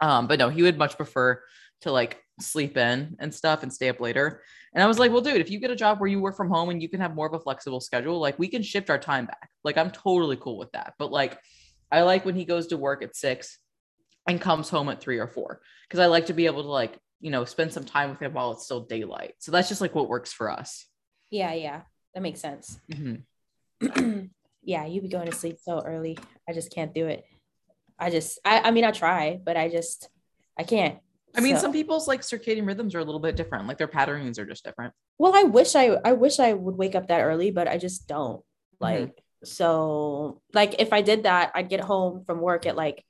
Um, 0.00 0.26
but 0.26 0.38
no, 0.38 0.48
he 0.48 0.62
would 0.62 0.78
much 0.78 0.96
prefer 0.96 1.42
to 1.82 1.92
like 1.92 2.22
sleep 2.40 2.76
in 2.76 3.16
and 3.18 3.32
stuff 3.32 3.62
and 3.62 3.72
stay 3.72 3.88
up 3.88 4.00
later. 4.00 4.42
And 4.74 4.82
I 4.82 4.86
was 4.86 4.98
like, 4.98 5.10
well, 5.10 5.20
dude, 5.20 5.40
if 5.40 5.50
you 5.50 5.58
get 5.58 5.70
a 5.70 5.76
job 5.76 6.00
where 6.00 6.08
you 6.08 6.20
work 6.20 6.36
from 6.36 6.50
home 6.50 6.68
and 6.68 6.82
you 6.82 6.88
can 6.88 7.00
have 7.00 7.14
more 7.14 7.26
of 7.26 7.32
a 7.32 7.40
flexible 7.40 7.80
schedule, 7.80 8.18
like 8.18 8.38
we 8.38 8.48
can 8.48 8.62
shift 8.62 8.90
our 8.90 8.98
time 8.98 9.26
back. 9.26 9.50
Like 9.64 9.78
I'm 9.78 9.90
totally 9.90 10.36
cool 10.36 10.58
with 10.58 10.72
that. 10.72 10.94
But 10.98 11.10
like 11.10 11.38
I 11.90 12.02
like 12.02 12.24
when 12.24 12.34
he 12.34 12.44
goes 12.44 12.68
to 12.68 12.76
work 12.76 13.02
at 13.02 13.16
six 13.16 13.58
and 14.28 14.40
comes 14.40 14.68
home 14.68 14.88
at 14.88 15.00
three 15.00 15.18
or 15.18 15.28
four 15.28 15.60
because 15.88 16.00
I 16.00 16.06
like 16.06 16.26
to 16.26 16.34
be 16.34 16.46
able 16.46 16.62
to 16.62 16.68
like, 16.68 16.98
you 17.20 17.30
know, 17.30 17.44
spend 17.44 17.72
some 17.72 17.84
time 17.84 18.10
with 18.10 18.20
him 18.20 18.34
while 18.34 18.52
it's 18.52 18.64
still 18.64 18.80
daylight. 18.80 19.34
So 19.38 19.52
that's 19.52 19.68
just 19.68 19.80
like 19.80 19.94
what 19.94 20.08
works 20.08 20.32
for 20.32 20.50
us. 20.50 20.86
Yeah, 21.30 21.54
yeah, 21.54 21.82
that 22.14 22.22
makes 22.22 22.40
sense. 22.40 22.78
Mhm. 22.90 23.22
yeah, 24.62 24.86
you 24.86 25.00
be 25.00 25.08
going 25.08 25.26
to 25.26 25.36
sleep 25.36 25.58
so 25.60 25.82
early. 25.84 26.18
I 26.48 26.52
just 26.52 26.72
can't 26.72 26.92
do 26.92 27.06
it. 27.06 27.24
I 27.98 28.10
just, 28.10 28.38
I, 28.44 28.60
I 28.60 28.70
mean, 28.72 28.84
I 28.84 28.90
try, 28.90 29.40
but 29.42 29.56
I 29.56 29.68
just, 29.68 30.08
I 30.58 30.64
can't. 30.64 30.98
I 31.36 31.40
mean, 31.40 31.56
So- 31.56 31.62
some 31.62 31.72
people's 31.72 32.08
like 32.08 32.22
circadian 32.22 32.66
rhythms 32.66 32.94
are 32.94 33.00
a 33.00 33.04
little 33.04 33.20
bit 33.20 33.36
different. 33.36 33.66
Like 33.68 33.78
their 33.78 33.88
patterns 33.88 34.38
are 34.38 34.46
just 34.46 34.64
different. 34.64 34.92
Well, 35.18 35.32
I 35.34 35.42
wish 35.44 35.74
I, 35.76 35.96
I 36.04 36.12
wish 36.12 36.38
I 36.40 36.52
would 36.52 36.76
wake 36.76 36.94
up 36.94 37.08
that 37.08 37.20
early, 37.22 37.50
but 37.50 37.68
I 37.68 37.78
just 37.78 38.06
don't. 38.08 38.38
Mm-hmm. 38.38 38.84
Like, 38.84 39.22
so, 39.44 40.40
like, 40.54 40.80
if 40.80 40.92
I 40.92 41.02
did 41.02 41.22
that, 41.24 41.52
I'd 41.54 41.68
get 41.68 41.80
home 41.80 42.24
from 42.24 42.40
work 42.40 42.66
at 42.66 42.74
like 42.76 43.04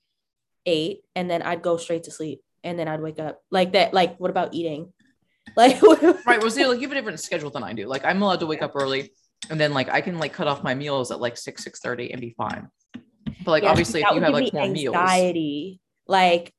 eight, 0.67 1.03
and 1.15 1.31
then 1.31 1.43
I'd 1.43 1.63
go 1.63 1.77
straight 1.77 2.05
to 2.05 2.11
sleep, 2.11 2.41
and 2.65 2.79
then 2.79 2.89
I'd 2.89 3.01
wake 3.01 3.19
up 3.19 3.41
like 3.51 3.73
that. 3.73 3.95
Like, 3.95 4.19
what 4.19 4.31
about 4.31 4.55
eating? 4.55 4.93
Like, 5.57 5.81
Right. 5.81 6.41
Well, 6.41 6.51
see, 6.51 6.67
like 6.67 6.81
you 6.81 6.89
have 6.89 6.93
a 6.93 6.97
different 6.97 7.21
schedule 7.21 7.51
than 7.51 7.63
I 7.63 7.73
do. 7.73 7.87
Like 7.87 8.05
I'm 8.05 8.21
allowed 8.21 8.41
to 8.41 8.47
wake 8.47 8.63
up 8.63 8.73
early 8.75 9.13
and 9.49 9.61
then 9.61 9.73
like 9.73 9.89
I 9.89 10.01
can 10.01 10.19
like 10.19 10.33
cut 10.33 10.49
off 10.49 10.65
my 10.65 10.75
meals 10.75 11.13
at 11.13 11.21
like 11.21 11.37
six, 11.37 11.63
six 11.63 11.79
thirty 11.79 12.11
and 12.11 12.21
be 12.21 12.35
fine. 12.37 12.69
But 12.93 13.47
like 13.53 13.63
Yeah, 13.63 13.71
obviously 13.71 14.03
if 14.03 14.11
you 14.11 14.21
have 14.21 14.33
like 14.33 14.53
more 14.53 14.69
meals. 14.69 14.97
anxiety. 14.97 15.81
Like 16.09 16.53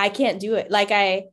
I 0.00 0.08
can't 0.08 0.40
do 0.40 0.54
it. 0.54 0.70
Like 0.70 0.90
I 0.90 1.24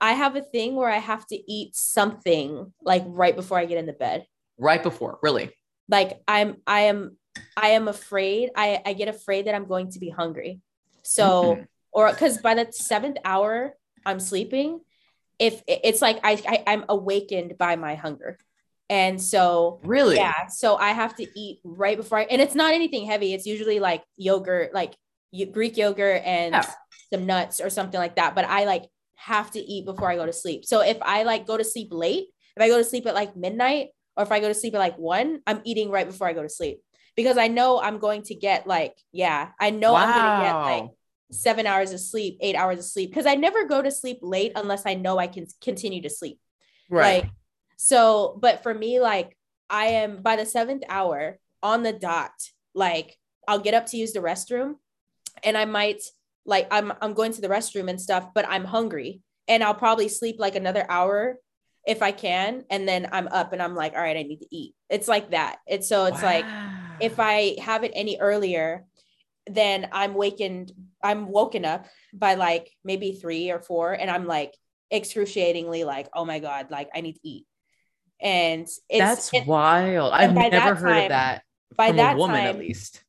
I 0.00 0.12
have 0.12 0.36
a 0.36 0.42
thing 0.42 0.76
where 0.76 0.88
I 0.88 0.98
have 0.98 1.26
to 1.28 1.52
eat 1.52 1.74
something 1.74 2.72
like 2.82 3.02
right 3.06 3.34
before 3.34 3.58
I 3.58 3.66
get 3.66 3.78
into 3.78 3.92
bed. 3.92 4.26
Right 4.58 4.82
before, 4.82 5.18
really. 5.22 5.50
Like 5.88 6.20
I'm 6.28 6.56
I 6.66 6.80
am 6.82 7.16
I 7.56 7.68
am 7.70 7.88
afraid. 7.88 8.50
I 8.56 8.80
I 8.86 8.92
get 8.92 9.08
afraid 9.08 9.46
that 9.46 9.54
I'm 9.56 9.66
going 9.66 9.90
to 9.90 9.98
be 9.98 10.08
hungry. 10.08 10.60
So 11.02 11.56
Mhm. 11.56 11.66
or 11.92 12.10
because 12.10 12.38
by 12.38 12.54
the 12.54 12.68
seventh 12.72 13.18
hour 13.24 13.74
I'm 14.06 14.20
sleeping, 14.20 14.80
if 15.38 15.62
it's 15.66 16.00
like 16.00 16.20
I, 16.22 16.32
I 16.46 16.62
I'm 16.72 16.84
awakened 16.88 17.58
by 17.58 17.74
my 17.76 17.96
hunger. 17.96 18.38
And 18.88 19.20
so 19.20 19.80
Really? 19.82 20.16
yeah, 20.16 20.46
so 20.46 20.76
I 20.76 20.90
have 20.90 21.16
to 21.16 21.26
eat 21.40 21.60
right 21.64 21.96
before 21.96 22.18
I, 22.18 22.24
and 22.24 22.40
it's 22.42 22.54
not 22.54 22.72
anything 22.74 23.06
heavy. 23.06 23.34
It's 23.34 23.46
usually 23.46 23.80
like 23.80 24.04
yogurt, 24.16 24.74
like 24.74 24.94
Greek 25.52 25.76
yogurt 25.76 26.22
and 26.24 26.54
Yeah. 26.54 26.66
Some 27.12 27.26
nuts 27.26 27.60
or 27.60 27.70
something 27.70 28.00
like 28.00 28.16
that. 28.16 28.34
But 28.34 28.46
I 28.46 28.64
like 28.64 28.84
have 29.16 29.50
to 29.52 29.60
eat 29.60 29.84
before 29.84 30.10
I 30.10 30.16
go 30.16 30.26
to 30.26 30.32
sleep. 30.32 30.64
So 30.64 30.80
if 30.80 30.98
I 31.02 31.22
like 31.22 31.46
go 31.46 31.56
to 31.56 31.64
sleep 31.64 31.88
late, 31.90 32.26
if 32.56 32.62
I 32.62 32.68
go 32.68 32.78
to 32.78 32.84
sleep 32.84 33.06
at 33.06 33.14
like 33.14 33.36
midnight 33.36 33.88
or 34.16 34.24
if 34.24 34.32
I 34.32 34.40
go 34.40 34.48
to 34.48 34.54
sleep 34.54 34.74
at 34.74 34.78
like 34.78 34.98
one, 34.98 35.40
I'm 35.46 35.60
eating 35.64 35.90
right 35.90 36.06
before 36.06 36.26
I 36.26 36.32
go 36.32 36.42
to 36.42 36.48
sleep. 36.48 36.80
because 37.16 37.38
I 37.38 37.48
know 37.48 37.80
I'm 37.80 37.98
going 37.98 38.22
to 38.24 38.34
get 38.34 38.66
like, 38.66 38.94
yeah, 39.12 39.50
I 39.60 39.70
know 39.70 39.94
I'm 39.94 40.08
going 40.08 40.40
to 40.40 40.44
get 40.44 40.54
like 40.54 40.90
seven 41.30 41.66
hours 41.66 41.92
of 41.92 42.00
sleep, 42.00 42.38
eight 42.40 42.56
hours 42.56 42.78
of 42.78 42.84
sleep, 42.84 43.10
because 43.10 43.26
I 43.26 43.34
never 43.34 43.64
go 43.64 43.82
to 43.82 43.90
sleep 43.90 44.18
late 44.22 44.52
unless 44.56 44.86
I 44.86 44.94
know 44.94 45.18
I 45.18 45.26
can 45.26 45.46
continue 45.60 46.02
to 46.02 46.10
sleep. 46.10 46.38
Right. 46.90 47.24
Like, 47.24 47.32
so, 47.76 48.38
but 48.40 48.62
for 48.62 48.72
me, 48.72 49.00
like, 49.00 49.36
I 49.68 49.86
am 49.86 50.22
by 50.22 50.36
the 50.36 50.46
seventh 50.46 50.84
hour 50.88 51.38
on 51.62 51.82
the 51.82 51.92
dot, 51.92 52.32
like, 52.74 53.16
I'll 53.48 53.58
get 53.58 53.74
up 53.74 53.86
to 53.86 53.96
use 53.96 54.12
the 54.12 54.20
restroom 54.20 54.74
and 55.42 55.56
I 55.56 55.64
might, 55.64 56.02
like, 56.44 56.68
I'm, 56.70 56.92
I'm 57.00 57.14
going 57.14 57.32
to 57.32 57.40
the 57.40 57.48
restroom 57.48 57.88
and 57.88 58.00
stuff, 58.00 58.28
but 58.34 58.46
I'm 58.48 58.64
hungry 58.64 59.20
and 59.48 59.62
I'll 59.62 59.74
probably 59.74 60.08
sleep 60.08 60.36
like 60.38 60.56
another 60.56 60.84
hour 60.88 61.36
if 61.86 62.02
I 62.02 62.12
can. 62.12 62.64
And 62.70 62.86
then 62.86 63.08
I'm 63.12 63.28
up 63.28 63.52
and 63.52 63.62
I'm 63.62 63.74
like, 63.74 63.94
all 63.94 64.02
right, 64.02 64.16
I 64.16 64.22
need 64.22 64.40
to 64.40 64.54
eat. 64.54 64.74
It's 64.88 65.08
like 65.08 65.30
that. 65.30 65.58
It's 65.66 65.88
so 65.88 66.06
it's 66.06 66.22
like, 66.22 66.44
if 67.00 67.18
I 67.18 67.56
have 67.60 67.84
it 67.84 67.92
any 67.94 68.18
earlier, 68.20 68.84
then 69.48 69.88
I'm 69.92 70.14
wakened, 70.14 70.72
I'm 71.02 71.28
woken 71.28 71.64
up 71.64 71.86
by 72.12 72.34
like 72.34 72.70
maybe 72.84 73.12
three 73.12 73.50
or 73.50 73.60
four, 73.60 73.92
and 73.92 74.10
I'm 74.10 74.26
like 74.26 74.54
excruciatingly 74.92 75.84
like, 75.84 76.08
oh 76.14 76.24
my 76.24 76.38
God, 76.38 76.70
like 76.70 76.90
I 76.94 77.00
need 77.00 77.14
to 77.14 77.28
eat. 77.28 77.46
And 78.20 78.62
it's 78.62 78.82
that's 78.88 79.34
and 79.34 79.46
wild. 79.46 80.12
I've 80.12 80.32
never 80.32 80.76
heard 80.76 80.94
time- 80.94 81.02
of 81.02 81.08
that 81.08 81.42
by 81.76 81.92
that 81.92 82.14
a 82.14 82.18
woman 82.18 82.36
time, 82.36 82.46
at 82.46 82.58
least. 82.58 83.01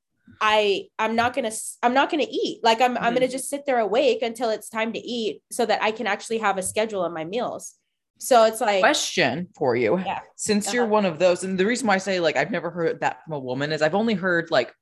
I 0.46 0.88
I'm 1.00 1.16
not 1.16 1.34
gonna 1.34 1.52
I'm 1.82 1.94
not 1.94 2.12
gonna 2.12 2.28
eat. 2.30 2.60
Like 2.64 2.82
I'm 2.82 2.98
I'm 2.98 3.12
Mhm. 3.14 3.16
gonna 3.16 3.28
just 3.30 3.50
sit 3.50 3.66
there 3.66 3.80
awake 3.80 4.22
until 4.22 4.50
it's 4.50 4.68
time 4.68 4.92
to 4.92 5.00
eat 5.00 5.42
so 5.52 5.66
that 5.66 5.82
I 5.82 5.92
can 5.92 6.06
actually 6.06 6.40
have 6.40 6.58
a 6.58 6.62
schedule 6.64 7.02
on 7.04 7.14
my 7.14 7.24
meals. 7.24 7.76
So 8.20 8.44
it's 8.44 8.60
like 8.60 8.82
Question 8.82 9.48
for 9.56 9.76
you. 9.78 10.00
Yeah. 10.00 10.20
Since 10.36 10.74
you're 10.74 10.84
Uh-huh. 10.84 10.92
one 10.92 11.06
of 11.06 11.18
those, 11.18 11.46
and 11.46 11.58
the 11.58 11.66
reason 11.66 11.88
why 11.88 11.96
I 11.96 11.98
say 12.00 12.20
like 12.20 12.36
I've 12.36 12.52
never 12.52 12.70
heard 12.72 13.00
that 13.00 13.24
from 13.24 13.34
a 13.34 13.40
woman 13.40 13.72
is 13.72 13.82
I've 13.82 13.96
only 13.96 14.16
heard 14.16 14.52
like 14.52 14.74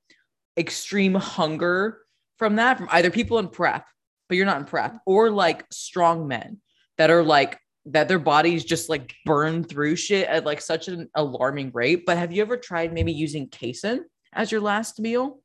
extreme 0.58 1.13
hunger 1.13 2.00
from 2.38 2.56
that 2.56 2.78
from 2.80 2.88
either 2.91 3.12
people 3.12 3.38
in 3.38 3.47
prep, 3.47 3.86
but 4.28 4.38
you're 4.38 4.47
not 4.47 4.58
in 4.58 4.65
prep, 4.65 4.97
or 5.06 5.30
like 5.30 5.65
strong 5.71 6.28
men 6.28 6.60
that 6.97 7.12
are 7.12 7.24
like 7.24 7.60
that 7.86 8.08
their 8.08 8.19
bodies 8.19 8.63
just 8.65 8.89
like 8.89 9.13
burn 9.26 9.63
through 9.63 9.95
shit 9.95 10.28
at 10.28 10.43
like 10.45 10.60
such 10.62 10.88
an 10.88 11.08
alarming 11.15 11.69
rate. 11.74 12.04
But 12.06 12.17
have 12.17 12.32
you 12.32 12.41
ever 12.41 12.58
tried 12.58 12.93
maybe 12.93 13.12
using 13.13 13.47
casein 13.47 14.06
as 14.34 14.52
your 14.52 14.62
last 14.62 15.00
meal? 15.00 15.41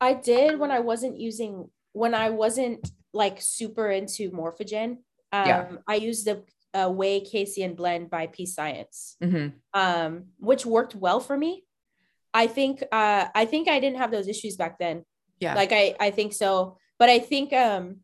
I 0.00 0.14
did 0.14 0.58
when 0.58 0.70
I 0.70 0.80
wasn't 0.80 1.18
using 1.18 1.70
when 1.92 2.14
I 2.14 2.30
wasn't 2.30 2.90
like 3.12 3.40
super 3.40 3.90
into 3.90 4.30
Morphogen. 4.30 4.98
Um, 5.32 5.46
Yeah. 5.48 5.70
I 5.86 5.94
used 5.96 6.26
the 6.26 6.44
uh, 6.74 6.88
Whey 6.90 7.20
Casein 7.20 7.74
blend 7.74 8.10
by 8.10 8.26
PEScience, 8.26 9.16
Mhm. 9.22 9.54
um, 9.74 10.26
which 10.38 10.64
worked 10.66 10.94
well 10.94 11.18
for 11.20 11.36
me. 11.36 11.64
I 12.34 12.46
think 12.46 12.82
uh, 12.92 13.28
I 13.34 13.44
think 13.46 13.68
I 13.68 13.80
didn't 13.80 13.98
have 13.98 14.10
those 14.10 14.28
issues 14.28 14.56
back 14.56 14.78
then. 14.78 15.04
Yeah. 15.40 15.54
Like 15.54 15.72
I 15.72 15.96
I 15.98 16.10
think 16.10 16.32
so, 16.34 16.78
but 16.98 17.08
I 17.08 17.18
think 17.18 17.52
um, 17.52 18.00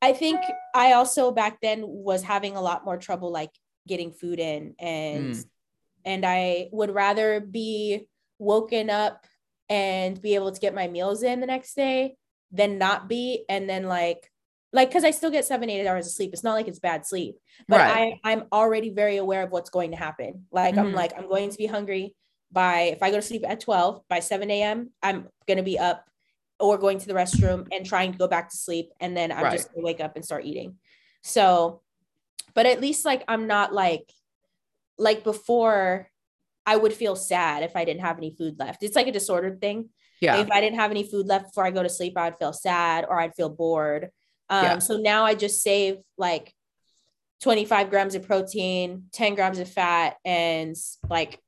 I 0.00 0.12
think 0.12 0.40
I 0.74 0.92
also 0.92 1.30
back 1.32 1.60
then 1.60 1.82
was 1.86 2.22
having 2.22 2.56
a 2.56 2.60
lot 2.62 2.84
more 2.84 2.96
trouble 2.96 3.30
like 3.30 3.50
getting 3.86 4.12
food 4.12 4.38
in 4.38 4.74
and 4.78 5.34
Mm. 5.34 5.44
and 6.04 6.24
I 6.24 6.68
would 6.72 6.90
rather 6.94 7.40
be 7.40 8.08
woken 8.38 8.90
up 8.90 9.26
and 9.68 10.20
be 10.20 10.34
able 10.34 10.52
to 10.52 10.60
get 10.60 10.74
my 10.74 10.88
meals 10.88 11.22
in 11.22 11.40
the 11.40 11.46
next 11.46 11.74
day 11.74 12.16
than 12.50 12.78
not 12.78 13.08
be 13.08 13.44
and 13.48 13.68
then 13.68 13.84
like 13.84 14.30
like 14.72 14.90
because 14.90 15.04
I 15.04 15.12
still 15.12 15.30
get 15.30 15.46
seven, 15.46 15.70
eight 15.70 15.86
hours 15.86 16.06
of 16.06 16.12
sleep. 16.12 16.30
It's 16.34 16.44
not 16.44 16.52
like 16.52 16.68
it's 16.68 16.78
bad 16.78 17.06
sleep, 17.06 17.36
but 17.68 17.78
Right. 17.80 18.20
I, 18.24 18.30
I'm 18.32 18.44
already 18.52 18.90
very 18.90 19.16
aware 19.16 19.42
of 19.42 19.50
what's 19.50 19.70
going 19.70 19.92
to 19.92 19.96
happen. 19.96 20.46
Like 20.52 20.76
I'm 20.76 20.88
Mhm. 20.88 20.94
like, 20.94 21.12
I'm 21.16 21.26
going 21.28 21.48
to 21.50 21.56
be 21.56 21.66
hungry 21.66 22.14
by 22.52 22.80
if 22.82 23.02
I 23.02 23.10
go 23.10 23.16
to 23.16 23.22
sleep 23.22 23.44
at 23.48 23.60
12 23.60 24.02
by 24.08 24.20
7 24.20 24.50
a.m. 24.50 24.90
I'm 25.02 25.28
gonna 25.46 25.62
be 25.62 25.78
up 25.78 26.04
or 26.60 26.76
going 26.76 26.98
to 26.98 27.06
the 27.06 27.14
restroom 27.14 27.66
and 27.72 27.86
trying 27.86 28.12
to 28.12 28.18
go 28.18 28.28
back 28.28 28.50
to 28.50 28.56
sleep. 28.56 28.90
And 29.00 29.16
then 29.16 29.32
I'm 29.32 29.50
just 29.50 29.72
gonna 29.72 29.84
wake 29.84 30.00
up 30.00 30.16
and 30.16 30.24
start 30.24 30.44
eating. 30.44 30.76
So, 31.22 31.80
but 32.54 32.66
at 32.66 32.80
least 32.80 33.04
like 33.04 33.24
I'm 33.28 33.46
not 33.46 33.72
like 33.72 34.12
like 34.98 35.24
before 35.24 36.10
I 36.68 36.76
would 36.76 36.92
feel 36.92 37.16
sad 37.16 37.62
if 37.62 37.74
I 37.74 37.86
didn't 37.86 38.02
have 38.02 38.18
any 38.18 38.34
food 38.38 38.58
left. 38.58 38.82
It's 38.82 38.94
like 38.94 39.06
a 39.06 39.12
disordered 39.12 39.58
thing. 39.58 39.88
Yeah. 40.20 40.36
If 40.36 40.50
I 40.50 40.60
didn't 40.60 40.78
have 40.78 40.90
any 40.90 41.02
food 41.02 41.26
left 41.26 41.46
before 41.46 41.64
I 41.64 41.70
go 41.70 41.82
to 41.82 41.88
sleep, 41.88 42.12
I 42.18 42.24
would 42.28 42.38
feel 42.38 42.52
sad 42.52 43.06
or 43.08 43.18
I'd 43.18 43.34
feel 43.34 43.48
bored. 43.48 44.10
Um, 44.50 44.64
Yeah. 44.64 44.78
So 44.78 44.98
now 44.98 45.24
I 45.24 45.34
just 45.34 45.62
save 45.62 45.96
like 46.18 46.52
25 47.40 47.88
grams 47.88 48.14
of 48.14 48.26
protein, 48.26 49.04
10 49.12 49.34
grams 49.34 49.58
of 49.60 49.70
fat, 49.70 50.16
and 50.26 50.76
like 51.08 51.40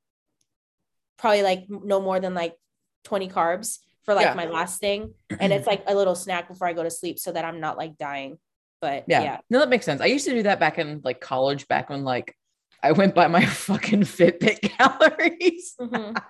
probably 1.17 1.43
like 1.43 1.65
no 1.69 2.01
more 2.01 2.19
than 2.19 2.33
like 2.33 2.55
20 3.03 3.29
carbs 3.29 3.77
for 4.05 4.15
like 4.15 4.25
Yeah. 4.25 4.33
my 4.33 4.47
last 4.47 4.79
thing. 4.79 5.13
And 5.39 5.53
it's 5.53 5.67
like 5.67 5.83
a 5.85 5.93
little 5.93 6.15
snack 6.15 6.47
before 6.47 6.67
I 6.67 6.73
go 6.73 6.81
to 6.81 6.89
sleep 6.89 7.19
so 7.19 7.31
that 7.31 7.45
I'm 7.45 7.59
not 7.59 7.77
like 7.77 7.95
dying. 7.99 8.39
But 8.79 9.03
Yeah. 9.07 9.21
yeah. 9.21 9.37
No, 9.51 9.59
that 9.59 9.69
makes 9.69 9.85
sense. 9.85 10.01
I 10.01 10.07
used 10.07 10.25
to 10.25 10.33
do 10.33 10.43
that 10.43 10.59
back 10.59 10.79
in 10.79 11.01
like 11.03 11.21
college, 11.21 11.67
back 11.67 11.91
when 11.91 12.03
like 12.03 12.35
I 12.83 12.91
went 12.93 13.13
by 13.13 13.27
my 13.27 13.45
fucking 13.67 14.01
Fitbit 14.01 14.61
calories. 14.77 15.75
Mhm. 15.79 16.21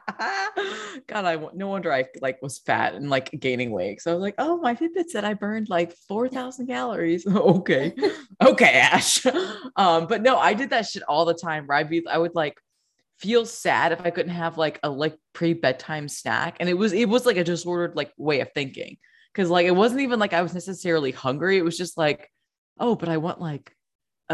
God, 1.08 1.26
I 1.26 1.38
no 1.54 1.68
wonder 1.70 1.92
I 1.92 2.06
like 2.22 2.42
was 2.42 2.60
fat 2.60 2.94
and 2.94 3.10
like 3.10 3.32
gaining 3.40 3.72
weight. 3.72 4.02
So 4.02 4.12
I 4.12 4.14
was 4.14 4.22
like, 4.22 4.36
oh, 4.38 4.58
my 4.58 4.76
Fitbit 4.76 5.10
said 5.10 5.24
I 5.24 5.34
burned 5.34 5.70
like 5.70 5.94
four 6.08 6.28
thousand 6.28 6.68
calories. 6.68 7.26
okay, 7.26 7.94
okay, 8.44 8.72
Ash. 8.74 9.26
Um, 9.76 10.08
but 10.08 10.22
no, 10.22 10.38
I 10.38 10.54
did 10.54 10.72
that 10.72 10.88
shit 10.88 11.04
all 11.04 11.26
the 11.26 11.34
time. 11.34 11.68
Where 11.68 11.78
I'd 11.78 11.90
be, 11.90 12.06
I 12.08 12.18
would 12.18 12.36
like 12.36 12.60
feel 13.20 13.46
sad 13.46 13.92
if 13.92 14.02
I 14.02 14.10
couldn't 14.10 14.34
have 14.34 14.58
like 14.58 14.80
a 14.84 14.90
like 14.90 15.16
pre 15.34 15.54
bedtime 15.54 16.10
snack, 16.10 16.58
and 16.60 16.68
it 16.68 16.74
was 16.78 16.92
it 16.94 17.08
was 17.08 17.26
like 17.26 17.38
a 17.38 17.44
disordered 17.44 17.96
like 17.96 18.12
way 18.18 18.42
of 18.42 18.52
thinking 18.54 18.98
because 19.34 19.50
like 19.50 19.66
it 19.66 19.76
wasn't 19.76 20.02
even 20.02 20.20
like 20.20 20.34
I 20.34 20.42
was 20.42 20.54
necessarily 20.54 21.12
hungry. 21.12 21.58
It 21.58 21.64
was 21.64 21.78
just 21.78 21.98
like, 21.98 22.30
oh, 22.80 22.96
but 22.96 23.10
I 23.10 23.18
want 23.18 23.40
like 23.40 23.74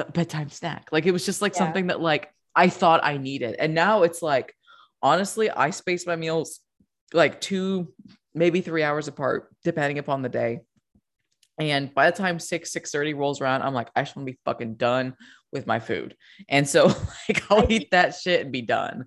a 0.02 0.12
bedtime 0.12 0.50
snack. 0.50 0.88
Like 0.92 1.06
it 1.06 1.12
was 1.12 1.26
just 1.26 1.42
like 1.42 1.54
Yeah. 1.54 1.60
something 1.60 1.88
that 1.88 2.02
like 2.02 2.32
I 2.56 2.70
thought 2.70 3.02
I 3.04 3.18
needed. 3.18 3.56
And 3.60 3.74
now 3.74 4.04
it's 4.04 4.22
like, 4.22 4.54
honestly, 5.02 5.50
I 5.50 5.70
space 5.70 6.06
my 6.08 6.16
meals 6.16 6.60
like 7.14 7.40
two, 7.40 7.94
maybe 8.34 8.62
three 8.62 8.84
hours 8.84 9.08
apart, 9.08 9.54
depending 9.64 10.00
upon 10.00 10.22
the 10.22 10.30
day. 10.30 10.62
And 11.60 11.94
by 11.94 12.10
the 12.12 12.16
time 12.18 12.40
six, 12.40 12.72
six 12.72 12.92
thirty 12.92 13.14
rolls 13.14 13.42
around, 13.42 13.64
I'm 13.64 13.74
like, 13.74 13.90
I 13.96 14.02
just 14.04 14.16
want 14.16 14.28
to 14.28 14.34
be 14.34 14.40
fucking 14.46 14.76
done 14.76 15.16
with 15.52 15.66
my 15.66 15.80
food. 15.80 16.16
And 16.50 16.68
so 16.68 16.88
like 17.30 17.44
I'll 17.52 17.72
eat 17.72 17.92
that 17.92 18.16
shit 18.16 18.42
and 18.42 18.52
be 18.52 18.62
done. 18.62 19.06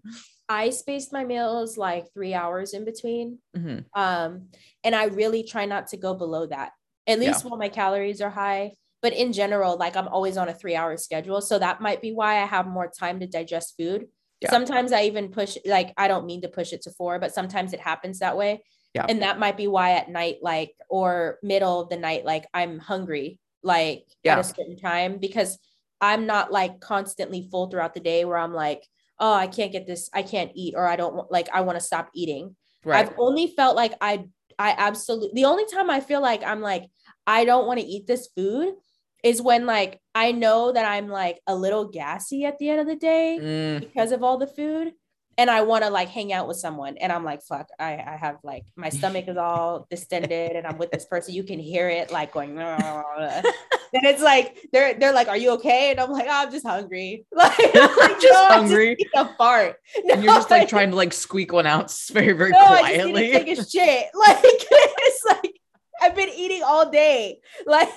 I 0.48 0.70
spaced 0.70 1.12
my 1.12 1.22
meals 1.24 1.79
like 1.79 2.07
three 2.12 2.35
hours 2.35 2.74
in 2.74 2.85
between. 2.85 3.38
Mhm. 3.57 3.85
Um, 3.94 4.48
and 4.83 4.96
I 4.96 5.05
really 5.05 5.44
try 5.44 5.64
not 5.66 5.88
to 5.88 5.96
go 5.96 6.14
below 6.14 6.46
that, 6.46 6.72
at 7.07 7.20
Yeah. 7.20 7.26
least 7.29 7.44
while 7.44 7.57
my 7.57 7.68
calories 7.68 8.20
are 8.20 8.31
high. 8.31 8.72
But 9.02 9.12
in 9.14 9.32
general, 9.32 9.76
like 9.76 9.96
I'm 9.96 10.08
always 10.08 10.36
on 10.36 10.48
a 10.48 10.54
three 10.54 10.76
hour 10.76 10.96
schedule. 10.96 11.40
So 11.40 11.58
that 11.58 11.80
might 11.80 12.02
be 12.02 12.12
why 12.12 12.42
I 12.42 12.46
have 12.46 12.66
more 12.66 12.90
time 12.90 13.20
to 13.20 13.26
digest 13.26 13.74
food. 13.78 14.06
Yeah. 14.40 14.50
Sometimes 14.50 14.92
I 14.92 15.02
even 15.02 15.28
push, 15.30 15.56
like, 15.66 15.92
I 15.96 16.08
don't 16.08 16.26
mean 16.26 16.42
to 16.42 16.48
push 16.48 16.72
it 16.72 16.82
to 16.82 16.90
four, 16.90 17.18
but 17.18 17.34
sometimes 17.34 17.72
it 17.72 17.80
happens 17.80 18.18
that 18.20 18.36
way. 18.36 18.62
Yeah. 18.94 19.06
And 19.08 19.22
that 19.22 19.38
might 19.38 19.56
be 19.56 19.66
why 19.66 19.92
at 19.92 20.08
night, 20.10 20.38
like, 20.42 20.74
or 20.88 21.38
middle 21.42 21.80
of 21.80 21.90
the 21.90 21.96
night, 21.96 22.24
like 22.24 22.46
I'm 22.52 22.78
hungry, 22.78 23.38
like 23.62 24.04
Yeah. 24.24 24.34
at 24.34 24.38
a 24.40 24.44
certain 24.44 24.76
time, 24.76 25.18
because 25.18 25.58
I'm 26.00 26.26
not 26.26 26.50
like 26.50 26.80
constantly 26.80 27.48
full 27.50 27.68
throughout 27.68 27.94
the 27.94 28.00
day 28.00 28.24
where 28.24 28.38
I'm 28.38 28.54
like, 28.54 28.86
oh, 29.18 29.34
I 29.34 29.46
can't 29.46 29.72
get 29.72 29.86
this, 29.86 30.08
I 30.14 30.22
can't 30.22 30.50
eat, 30.54 30.74
or 30.74 30.86
I 30.86 30.96
don't 30.96 31.14
want, 31.14 31.30
like, 31.30 31.48
I 31.52 31.60
want 31.60 31.78
to 31.78 31.84
stop 31.84 32.08
eating. 32.14 32.56
Right. 32.84 33.06
I've 33.06 33.14
only 33.18 33.48
felt 33.48 33.76
like 33.76 33.92
I 34.00 34.24
I 34.58 34.74
absolutely 34.76 35.30
the 35.34 35.46
only 35.48 35.64
time 35.66 35.90
I 35.90 36.00
feel 36.00 36.20
like 36.20 36.42
I'm 36.42 36.60
like 36.60 36.84
I 37.26 37.44
don't 37.44 37.66
want 37.66 37.80
to 37.80 37.86
eat 37.86 38.06
this 38.06 38.28
food 38.36 38.74
is 39.22 39.40
when 39.42 39.66
like 39.66 40.00
I 40.14 40.33
know 40.33 40.72
that 40.72 40.85
I'm 40.85 41.09
like 41.09 41.40
a 41.46 41.54
little 41.54 41.87
gassy 41.87 42.44
at 42.44 42.59
the 42.59 42.68
end 42.70 42.80
of 42.80 42.87
the 42.87 42.96
day 42.96 43.38
Mm, 43.40 43.80
because 43.80 44.12
of 44.12 44.22
all 44.22 44.38
the 44.38 44.46
food 44.46 44.92
and 45.38 45.48
I 45.48 45.62
want 45.62 45.85
to 45.85 45.90
like 45.90 46.09
hang 46.09 46.33
out 46.33 46.48
with 46.48 46.59
someone 46.59 46.96
and 46.98 47.11
I'm 47.12 47.24
like 47.24 47.42
fuck 47.42 47.68
I 47.78 47.92
I 47.94 48.16
have 48.20 48.37
like 48.42 48.64
my 48.76 48.88
stomach 48.98 49.26
is 49.28 49.37
all 49.37 49.87
distended 49.90 50.52
and 50.52 50.66
I'm 50.66 50.76
with 50.78 50.90
this 50.90 51.04
person 51.06 51.35
you 51.35 51.44
can 51.44 51.59
hear 51.59 51.88
it 51.88 52.11
like 52.12 52.33
going 52.33 52.59
and 52.59 53.44
it's 53.92 54.22
like 54.22 54.59
they're 54.72 54.94
they're 54.94 55.12
like 55.14 55.28
are 55.28 55.37
you 55.37 55.52
okay 55.52 55.90
and 55.92 56.00
I'm 56.00 56.11
like 56.11 56.26
oh, 56.28 56.42
I'm 56.44 56.50
just 56.50 56.66
hungry 56.66 57.24
like 57.33 57.54
I'm 57.74 58.20
just 58.20 58.50
hungry. 58.52 58.96
just 59.00 59.14
a 59.14 59.35
fart 59.37 59.76
and 60.11 60.22
you're 60.22 60.35
just 60.35 60.50
No, 60.50 60.56
like 60.59 60.68
trying 60.68 60.90
to 60.90 60.96
like 60.96 61.12
squeak 61.12 61.52
one 61.52 61.66
out 61.66 61.90
very, 62.12 62.33
very 62.33 62.50
no, 62.50 62.59
I 62.59 62.80
quietly. 62.80 63.12
just 63.12 63.14
need 63.14 63.33
to 63.33 63.38
take 63.44 63.59
a 63.59 63.70
shit. 63.70 64.06
Like 64.14 64.38
it's 64.42 65.24
like 65.24 65.60
I've 66.00 66.16
been 66.16 66.30
eating 66.30 66.62
all 66.64 66.90
day. 66.90 67.40
Like, 67.66 67.88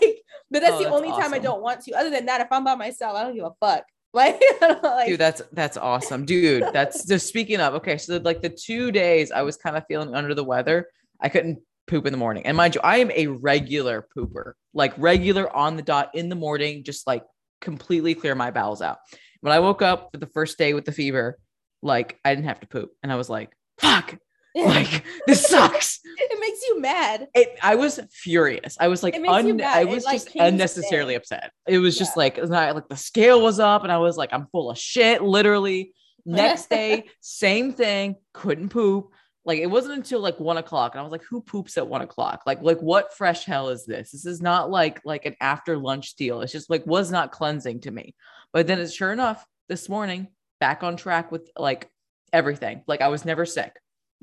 but 0.52 0.62
that's 0.62 0.74
Oh, 0.74 0.78
the 0.78 0.84
that's 0.86 0.96
only 0.96 1.10
time 1.10 1.34
I 1.34 1.40
don't 1.40 1.62
want 1.62 1.82
to. 1.82 1.94
Other 1.94 2.10
than 2.10 2.26
that, 2.28 2.42
if 2.42 2.48
I'm 2.52 2.64
by 2.64 2.76
myself, 2.76 3.16
I 3.16 3.24
don't 3.24 3.36
give 3.36 3.46
a 3.46 3.52
fuck. 3.60 3.84
Like, 4.16 4.40
like 4.84 5.08
dude 5.08 5.20
that's 5.20 5.42
that's 5.54 5.76
awesome 5.76 6.24
dude 6.24 6.66
that's 6.72 7.04
just 7.08 7.26
speaking 7.28 7.60
of 7.60 7.74
okay 7.74 7.98
so 7.98 8.18
like 8.18 8.44
the 8.44 8.50
two 8.50 8.92
days 8.92 9.32
i 9.32 9.42
was 9.42 9.58
kind 9.58 9.76
of 9.76 9.84
feeling 9.88 10.14
under 10.14 10.36
the 10.36 10.44
weather 10.44 10.88
i 11.20 11.30
couldn't 11.30 11.58
poop 11.88 12.06
in 12.06 12.14
the 12.14 12.18
morning 12.20 12.46
and 12.46 12.56
mind 12.56 12.76
you 12.76 12.82
i 12.84 12.98
am 12.98 13.10
a 13.10 13.26
regular 13.26 14.08
pooper 14.16 14.54
like 14.76 14.94
regular 15.00 15.52
on 15.56 15.78
the 15.78 15.82
dot 15.82 16.12
in 16.14 16.30
the 16.30 16.36
morning 16.36 16.84
just 16.84 17.08
like 17.08 17.24
completely 17.60 18.14
clear 18.14 18.36
my 18.36 18.52
bowels 18.52 18.84
out 18.84 19.00
when 19.42 19.52
i 19.52 19.58
woke 19.58 19.82
up 19.82 20.10
for 20.12 20.20
the 20.20 20.28
first 20.28 20.60
day 20.60 20.76
with 20.76 20.86
the 20.86 20.92
fever 20.92 21.40
like 21.84 22.20
I 22.24 22.34
didn't 22.34 22.48
have 22.48 22.62
to 22.62 22.68
poop. 22.68 22.92
And 23.04 23.12
I 23.12 23.16
was 23.16 23.30
like, 23.30 23.52
fuck, 23.78 24.18
like 24.66 25.04
this 25.26 25.48
sucks. 25.48 26.00
it 26.04 26.40
makes 26.40 26.62
you 26.68 26.80
mad. 26.80 27.28
It, 27.34 27.58
I 27.62 27.76
was 27.76 28.00
furious. 28.12 28.78
I 28.80 28.88
was 28.88 29.02
like, 29.02 29.16
It 29.16 29.26
un-. 29.28 29.62
I 29.62 29.82
It, 29.82 29.90
was 29.90 30.06
like, 30.06 30.24
just 30.24 30.36
unnecessarily 30.36 31.16
upset. 31.16 31.52
It 31.68 31.80
was 31.80 31.98
just 31.98 32.16
like, 32.16 32.38
not, 32.38 32.76
like 32.76 32.88
the 32.88 32.98
scale 32.98 33.42
was 33.42 33.60
up, 33.60 33.84
and 33.84 33.92
I 33.92 33.98
was 33.98 34.16
like, 34.16 34.30
I'm 34.32 34.48
full 34.52 34.70
of 34.70 34.78
shit. 34.78 35.24
Literally, 35.24 35.94
next 36.26 36.70
day, 36.70 37.06
same 37.20 37.74
thing. 37.74 38.16
Couldn't 38.34 38.70
poop. 38.70 39.10
Like 39.46 39.60
it 39.60 39.68
wasn't 39.68 39.96
until 39.96 40.20
like 40.20 40.40
one 40.40 40.58
o'clock, 40.58 40.94
and 40.94 41.00
I 41.00 41.04
was 41.04 41.12
like, 41.12 41.24
who 41.30 41.42
poops 41.42 41.78
at 41.78 41.88
one 41.88 42.02
o'clock? 42.02 42.44
Like, 42.46 42.62
like 42.62 42.80
what 42.80 43.14
fresh 43.14 43.46
hell 43.46 43.70
is 43.70 43.86
this? 43.86 44.12
This 44.12 44.26
is 44.26 44.42
not 44.42 44.70
like 44.70 45.02
like 45.04 45.26
an 45.26 45.36
after 45.42 45.78
lunch 45.78 46.16
deal. 46.16 46.42
It's 46.42 46.52
just 46.52 46.70
like 46.70 46.86
was 46.86 47.12
not 47.12 47.32
cleansing 47.32 47.82
to 47.82 47.92
me. 47.92 48.16
But 48.54 48.68
then 48.68 48.80
it's 48.80 48.94
sure 48.94 49.12
enough, 49.12 49.44
this 49.68 49.90
morning, 49.90 50.28
back 50.60 50.84
on 50.84 50.96
track 50.96 51.32
with 51.32 51.50
like 51.58 51.90
everything. 52.32 52.84
Like 52.88 53.02
I 53.02 53.08
was 53.10 53.26
never 53.26 53.46
sick. 53.46 53.76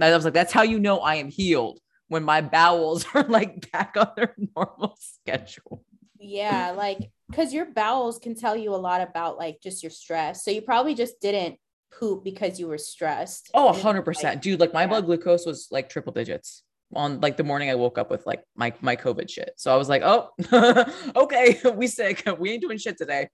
I 0.04 0.14
was 0.14 0.24
like, 0.24 0.34
that's 0.34 0.52
how 0.52 0.62
you 0.62 0.78
know 0.78 0.98
I 1.00 1.16
am 1.16 1.28
healed 1.28 1.80
when 2.08 2.22
my 2.24 2.40
bowels 2.40 3.04
are 3.14 3.24
like 3.24 3.70
back 3.70 3.94
on 3.96 4.08
their 4.16 4.34
normal 4.56 4.96
schedule. 4.98 5.84
Yeah, 6.18 6.72
like 6.76 7.10
because 7.30 7.52
your 7.54 7.66
bowels 7.66 8.18
can 8.18 8.34
tell 8.34 8.56
you 8.56 8.74
a 8.74 8.76
lot 8.76 9.00
about 9.00 9.38
like 9.38 9.60
just 9.62 9.82
your 9.82 9.90
stress. 9.90 10.44
So 10.44 10.50
you 10.50 10.60
probably 10.62 10.94
just 10.94 11.20
didn't 11.20 11.56
poop 11.98 12.22
because 12.24 12.60
you 12.60 12.66
were 12.68 12.78
stressed. 12.78 13.50
Oh, 13.54 13.74
You 13.76 13.82
know, 13.82 14.02
100%. 14.02 14.22
like- 14.24 14.40
Dude, 14.42 14.60
like 14.60 14.72
my 14.74 14.82
yeah. 14.82 14.86
blood 14.88 15.06
glucose 15.06 15.46
was 15.46 15.68
like 15.70 15.88
triple 15.88 16.12
digits 16.12 16.62
on 16.94 17.20
like 17.20 17.36
the 17.36 17.44
morning 17.44 17.70
I 17.70 17.76
woke 17.76 17.98
up 17.98 18.10
with 18.10 18.26
like 18.26 18.42
my 18.56 18.72
my 18.80 18.96
COVID 18.96 19.30
shit. 19.30 19.52
So 19.56 19.72
I 19.72 19.76
was 19.76 19.88
like, 19.88 20.02
oh, 20.04 20.30
okay, 21.16 21.60
we 21.74 21.86
sick. 21.86 22.22
We 22.38 22.50
ain't 22.52 22.62
doing 22.62 22.78
shit 22.78 22.98
today. 22.98 23.28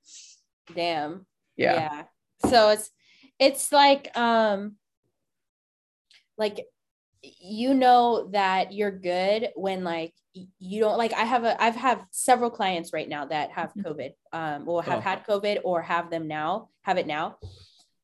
Damn. 0.75 1.27
Yeah. 1.57 1.75
Yeah. 1.75 2.51
So 2.51 2.69
it's 2.71 2.91
it's 3.39 3.73
like 3.73 4.17
um 4.17 4.77
like 6.39 6.67
you 7.23 7.75
know 7.75 8.29
that 8.33 8.73
you're 8.73 8.91
good 8.91 9.51
when 9.57 9.83
like 9.85 10.13
you 10.59 10.81
don't 10.81 10.99
like 10.99 11.13
I 11.15 11.25
have 11.25 11.45
a 11.45 11.61
I've 11.63 11.77
have 11.77 12.05
several 12.11 12.51
clients 12.51 12.93
right 12.93 13.09
now 13.09 13.25
that 13.27 13.51
have 13.53 13.73
Mhm. 13.75 13.85
COVID 13.85 14.11
um 14.33 14.69
or 14.69 14.83
have 14.83 14.99
Oh. 14.99 15.01
had 15.01 15.27
COVID 15.27 15.61
or 15.65 15.83
have 15.83 16.11
them 16.11 16.29
now 16.29 16.69
have 16.83 16.99
it 16.99 17.07
now 17.07 17.39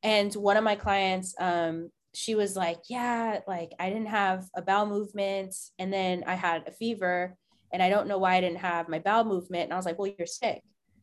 and 0.02 0.32
one 0.34 0.56
of 0.56 0.64
my 0.64 0.74
clients 0.76 1.34
um 1.38 1.90
she 2.14 2.34
was 2.34 2.56
like 2.56 2.78
yeah 2.88 3.40
like 3.46 3.72
I 3.78 3.88
didn't 3.90 4.08
have 4.08 4.46
a 4.56 4.62
bowel 4.62 4.86
movement 4.86 5.54
and 5.78 5.92
then 5.92 6.24
I 6.26 6.34
had 6.34 6.66
a 6.66 6.72
fever 6.72 7.36
and 7.72 7.82
I 7.82 7.88
don't 7.90 8.08
know 8.08 8.18
why 8.18 8.36
I 8.36 8.40
didn't 8.40 8.58
have 8.58 8.88
my 8.88 8.98
bowel 8.98 9.24
movement 9.24 9.64
and 9.64 9.72
I 9.72 9.76
was 9.76 9.86
like 9.86 9.98
well 9.98 10.12
you're 10.18 10.26
sick 10.26 10.62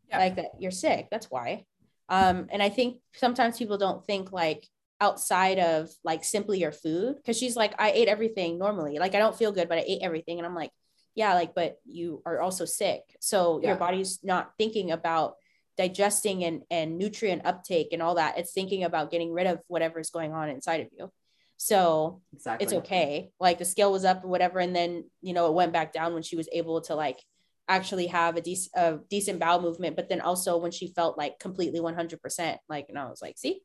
Yeah. 0.09 0.17
like 0.17 0.35
that 0.37 0.51
you're 0.59 0.71
sick 0.71 1.07
that's 1.11 1.29
why 1.29 1.65
um 2.09 2.47
and 2.49 2.61
I 2.61 2.69
think 2.69 2.97
sometimes 3.13 3.57
people 3.59 3.77
don't 3.77 4.03
think 4.05 4.31
like 4.31 4.67
outside 5.01 5.59
of 5.59 5.89
like 6.03 6.23
simply 6.23 6.59
your 6.59 6.71
food 6.71 7.15
because 7.15 7.37
she's 7.37 7.55
like 7.55 7.73
I 7.79 7.91
ate 7.91 8.07
everything 8.07 8.59
normally. 8.59 8.99
Like 8.99 9.15
I 9.15 9.19
don't 9.19 9.37
feel 9.37 9.51
good 9.51 9.69
but 9.69 9.77
I 9.77 9.85
ate 9.87 10.01
everything. 10.01 10.37
And 10.37 10.45
I'm 10.45 10.55
like 10.55 10.71
yeah 11.15 11.33
like 11.33 11.55
but 11.55 11.77
you 11.85 12.21
are 12.25 12.41
also 12.41 12.65
sick. 12.65 13.01
So 13.19 13.61
your 13.61 13.75
body's 13.75 14.19
not 14.23 14.51
thinking 14.57 14.91
about 14.91 15.35
digesting 15.77 16.43
and 16.43 16.63
and 16.69 16.97
nutrient 16.97 17.45
uptake 17.45 17.89
and 17.93 18.01
all 18.01 18.15
that. 18.15 18.37
It's 18.37 18.53
thinking 18.53 18.83
about 18.83 19.11
getting 19.11 19.33
rid 19.33 19.47
of 19.47 19.59
whatever's 19.67 20.09
going 20.09 20.33
on 20.33 20.49
inside 20.49 20.81
of 20.81 20.87
you. 20.97 21.11
So 21.57 22.21
Exactly. 22.33 22.63
it's 22.65 22.73
okay. 22.73 23.31
Like 23.39 23.57
the 23.57 23.65
scale 23.65 23.91
was 23.91 24.05
up 24.05 24.23
or 24.23 24.27
whatever 24.27 24.59
and 24.59 24.75
then 24.75 25.05
you 25.21 25.33
know 25.33 25.47
it 25.47 25.53
went 25.53 25.73
back 25.73 25.93
down 25.93 26.13
when 26.13 26.23
she 26.23 26.35
was 26.35 26.49
able 26.51 26.81
to 26.81 26.95
like 26.95 27.19
actually 27.69 28.07
have 28.07 28.35
a, 28.35 28.41
dec- 28.41 28.69
a 28.75 28.97
decent 29.09 29.39
bowel 29.39 29.61
movement 29.61 29.95
but 29.95 30.09
then 30.09 30.19
also 30.21 30.57
when 30.57 30.71
she 30.71 30.87
felt 30.87 31.17
like 31.17 31.39
completely 31.39 31.79
100% 31.79 32.57
like 32.67 32.87
and 32.89 32.97
i 32.99 33.05
was 33.07 33.21
like 33.21 33.37
see 33.37 33.61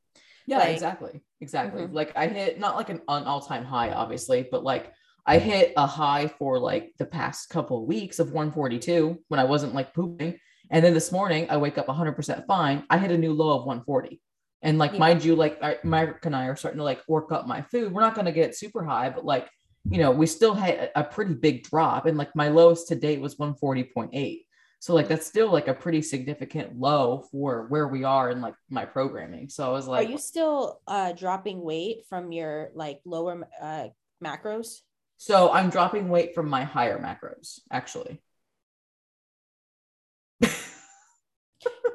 Yeah, 0.46 0.58
Like- 0.58 0.74
exactly. 0.74 1.14
Exactly. 1.40 1.82
Mhm. 1.84 1.94
Like 1.94 2.10
I 2.16 2.26
hit 2.28 2.58
not 2.60 2.76
like 2.76 2.90
an, 2.90 3.00
an 3.08 3.24
all-time 3.24 3.64
high, 3.64 3.90
obviously, 3.92 4.40
but 4.52 4.62
like 4.62 4.92
I 5.26 5.38
hit 5.38 5.72
a 5.76 5.86
high 5.86 6.26
for 6.38 6.58
like 6.58 6.92
the 6.98 7.06
past 7.06 7.48
couple 7.48 7.76
of 7.80 7.88
weeks 7.88 8.18
of 8.18 8.28
142 8.32 9.18
when 9.28 9.40
I 9.40 9.44
wasn't 9.44 9.74
like 9.74 9.94
pooping. 9.94 10.38
And 10.70 10.84
then 10.84 10.92
this 10.92 11.10
morning 11.12 11.46
I 11.48 11.56
wake 11.56 11.78
up 11.78 11.86
100% 11.86 12.46
fine. 12.46 12.84
I 12.90 12.98
hit 12.98 13.10
a 13.10 13.16
new 13.24 13.32
low 13.32 13.52
of 13.58 13.64
140. 13.64 14.20
And 14.60 14.76
like, 14.78 14.92
Yeah. 14.92 14.98
mind 15.06 15.24
you, 15.24 15.34
like 15.34 15.62
I, 15.62 15.78
Mark 15.82 16.26
and 16.26 16.36
I 16.36 16.44
are 16.48 16.56
starting 16.56 16.78
to 16.82 16.84
like 16.92 17.00
work 17.08 17.32
up 17.32 17.46
my 17.46 17.62
food. 17.62 17.92
We're 17.92 18.02
not 18.08 18.14
going 18.14 18.26
to 18.26 18.32
get 18.40 18.54
super 18.54 18.84
high, 18.84 19.08
but 19.08 19.24
like, 19.24 19.48
you 19.90 19.98
know, 19.98 20.10
we 20.10 20.26
still 20.26 20.54
had 20.54 20.90
a, 20.96 21.04
pretty 21.04 21.34
big 21.34 21.62
drop. 21.64 22.06
And 22.06 22.16
like 22.16 22.34
my 22.34 22.48
lowest 22.48 22.88
to 22.88 22.94
date 22.94 23.20
was 23.20 23.36
140.8. 23.36 24.40
So 24.80 24.94
like 24.94 25.08
that's 25.08 25.26
still 25.26 25.50
like 25.50 25.68
a 25.68 25.74
pretty 25.74 26.02
significant 26.02 26.78
low 26.78 27.24
for 27.30 27.66
where 27.68 27.88
we 27.88 28.04
are 28.04 28.30
in 28.30 28.40
like 28.40 28.54
my 28.68 28.84
programming. 28.84 29.48
So 29.48 29.66
I 29.66 29.72
was 29.72 29.86
like, 29.86 30.06
are 30.06 30.10
you 30.10 30.18
still 30.18 30.80
uh 30.86 31.12
dropping 31.12 31.62
weight 31.62 32.04
from 32.08 32.32
your 32.32 32.70
like 32.74 33.00
lower 33.06 33.48
uh 33.62 33.88
macros 34.22 34.80
So 35.16 35.50
I'm 35.52 35.70
dropping 35.70 36.08
weight 36.08 36.34
from 36.34 36.48
my 36.50 36.64
higher 36.64 36.98
macros, 36.98 37.60
actually. 37.70 38.20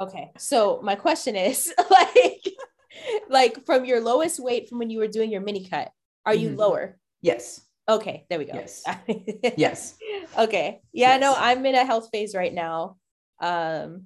okay 0.01 0.31
so 0.37 0.79
my 0.81 0.95
question 0.95 1.35
is 1.35 1.73
like 1.91 2.45
like 3.29 3.65
from 3.65 3.83
your 3.85 3.99
lowest 3.99 4.39
weight 4.39 4.69
from 4.69 4.79
when 4.79 4.89
you 4.89 4.97
were 4.97 5.07
doing 5.07 5.29
your 5.29 5.41
mini 5.41 5.67
cut 5.67 5.91
are 6.25 6.33
you 6.33 6.49
Mhm. 6.49 6.57
lower 6.57 6.97
Yes. 7.21 7.59
Okay 7.89 8.25
there 8.29 8.39
we 8.39 8.45
go. 8.45 8.53
Yes. 8.53 8.83
yes. 9.57 9.95
Okay. 10.37 10.81
Yeah 10.93 11.17
no 11.17 11.31
Yes. 11.31 11.39
i'm 11.41 11.65
in 11.65 11.75
a 11.75 11.85
health 11.85 12.09
phase 12.11 12.33
right 12.35 12.53
now. 12.53 12.97
Um 13.41 14.05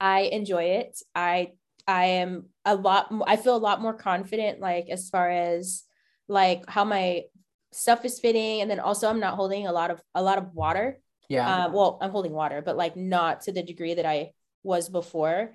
i 0.00 0.20
enjoy 0.32 0.64
it. 0.80 0.98
I 1.14 1.52
i 1.86 2.04
am 2.22 2.46
a 2.64 2.74
lot 2.74 3.12
I 3.26 3.36
feel 3.36 3.56
a 3.56 3.66
lot 3.68 3.80
more 3.80 3.94
confident 3.94 4.60
like 4.60 4.86
as 4.90 5.08
far 5.08 5.30
as 5.30 5.84
like 6.28 6.68
how 6.68 6.84
my 6.84 7.24
stuff 7.72 8.04
is 8.04 8.18
fitting 8.20 8.62
and 8.62 8.70
then 8.70 8.80
also 8.80 9.08
i'm 9.08 9.20
not 9.20 9.34
holding 9.34 9.66
a 9.66 9.72
lot 9.72 9.90
of 9.90 10.00
a 10.14 10.22
lot 10.22 10.38
of 10.38 10.52
water. 10.54 10.98
Yeah. 11.28 11.66
uh, 11.66 11.68
well 11.70 11.98
i'm 12.00 12.10
holding 12.10 12.32
water 12.32 12.62
but 12.62 12.76
like 12.76 12.96
not 12.96 13.42
to 13.42 13.52
the 13.52 13.62
degree 13.62 13.94
that 13.94 14.06
i 14.06 14.32
was 14.62 14.88
before. 14.88 15.54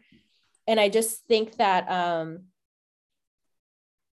And 0.68 0.80
i 0.80 0.88
just 0.90 1.26
think 1.28 1.58
that 1.58 1.90
um 1.90 2.46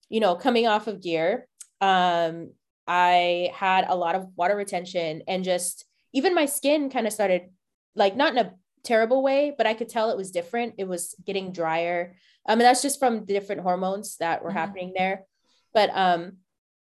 you 0.09 0.21
know 0.21 0.35
coming 0.35 0.67
off 0.67 0.87
of 0.87 1.01
gear 1.01 1.47
um 1.81 2.53
i 2.87 3.51
had 3.55 3.85
a 3.89 3.95
lot 3.97 4.15
of 4.15 4.27
water 4.37 4.57
retention 4.57 5.23
and 5.29 5.45
just 5.45 5.85
even 6.13 6.35
my 6.35 6.47
skin 6.47 6.91
kind 6.91 7.07
of 7.07 7.13
started 7.13 7.43
like 7.95 8.17
not 8.17 8.33
in 8.33 8.39
a 8.39 8.53
terrible 8.85 9.23
way 9.23 9.55
but 9.57 9.67
i 9.67 9.75
could 9.75 9.89
tell 9.89 10.11
it 10.11 10.17
was 10.17 10.31
different. 10.33 10.75
It 10.79 10.89
was 10.89 11.15
getting 11.25 11.53
drier. 11.53 12.17
I 12.47 12.55
mean 12.57 12.65
that's 12.65 12.83
just 12.83 12.99
from 12.99 13.25
the 13.25 13.33
different 13.33 13.61
hormones 13.63 14.17
that 14.19 14.43
were 14.43 14.51
Mhm. 14.51 14.55
happening 14.55 14.93
there. 14.97 15.25
But 15.73 15.91
um 15.95 16.39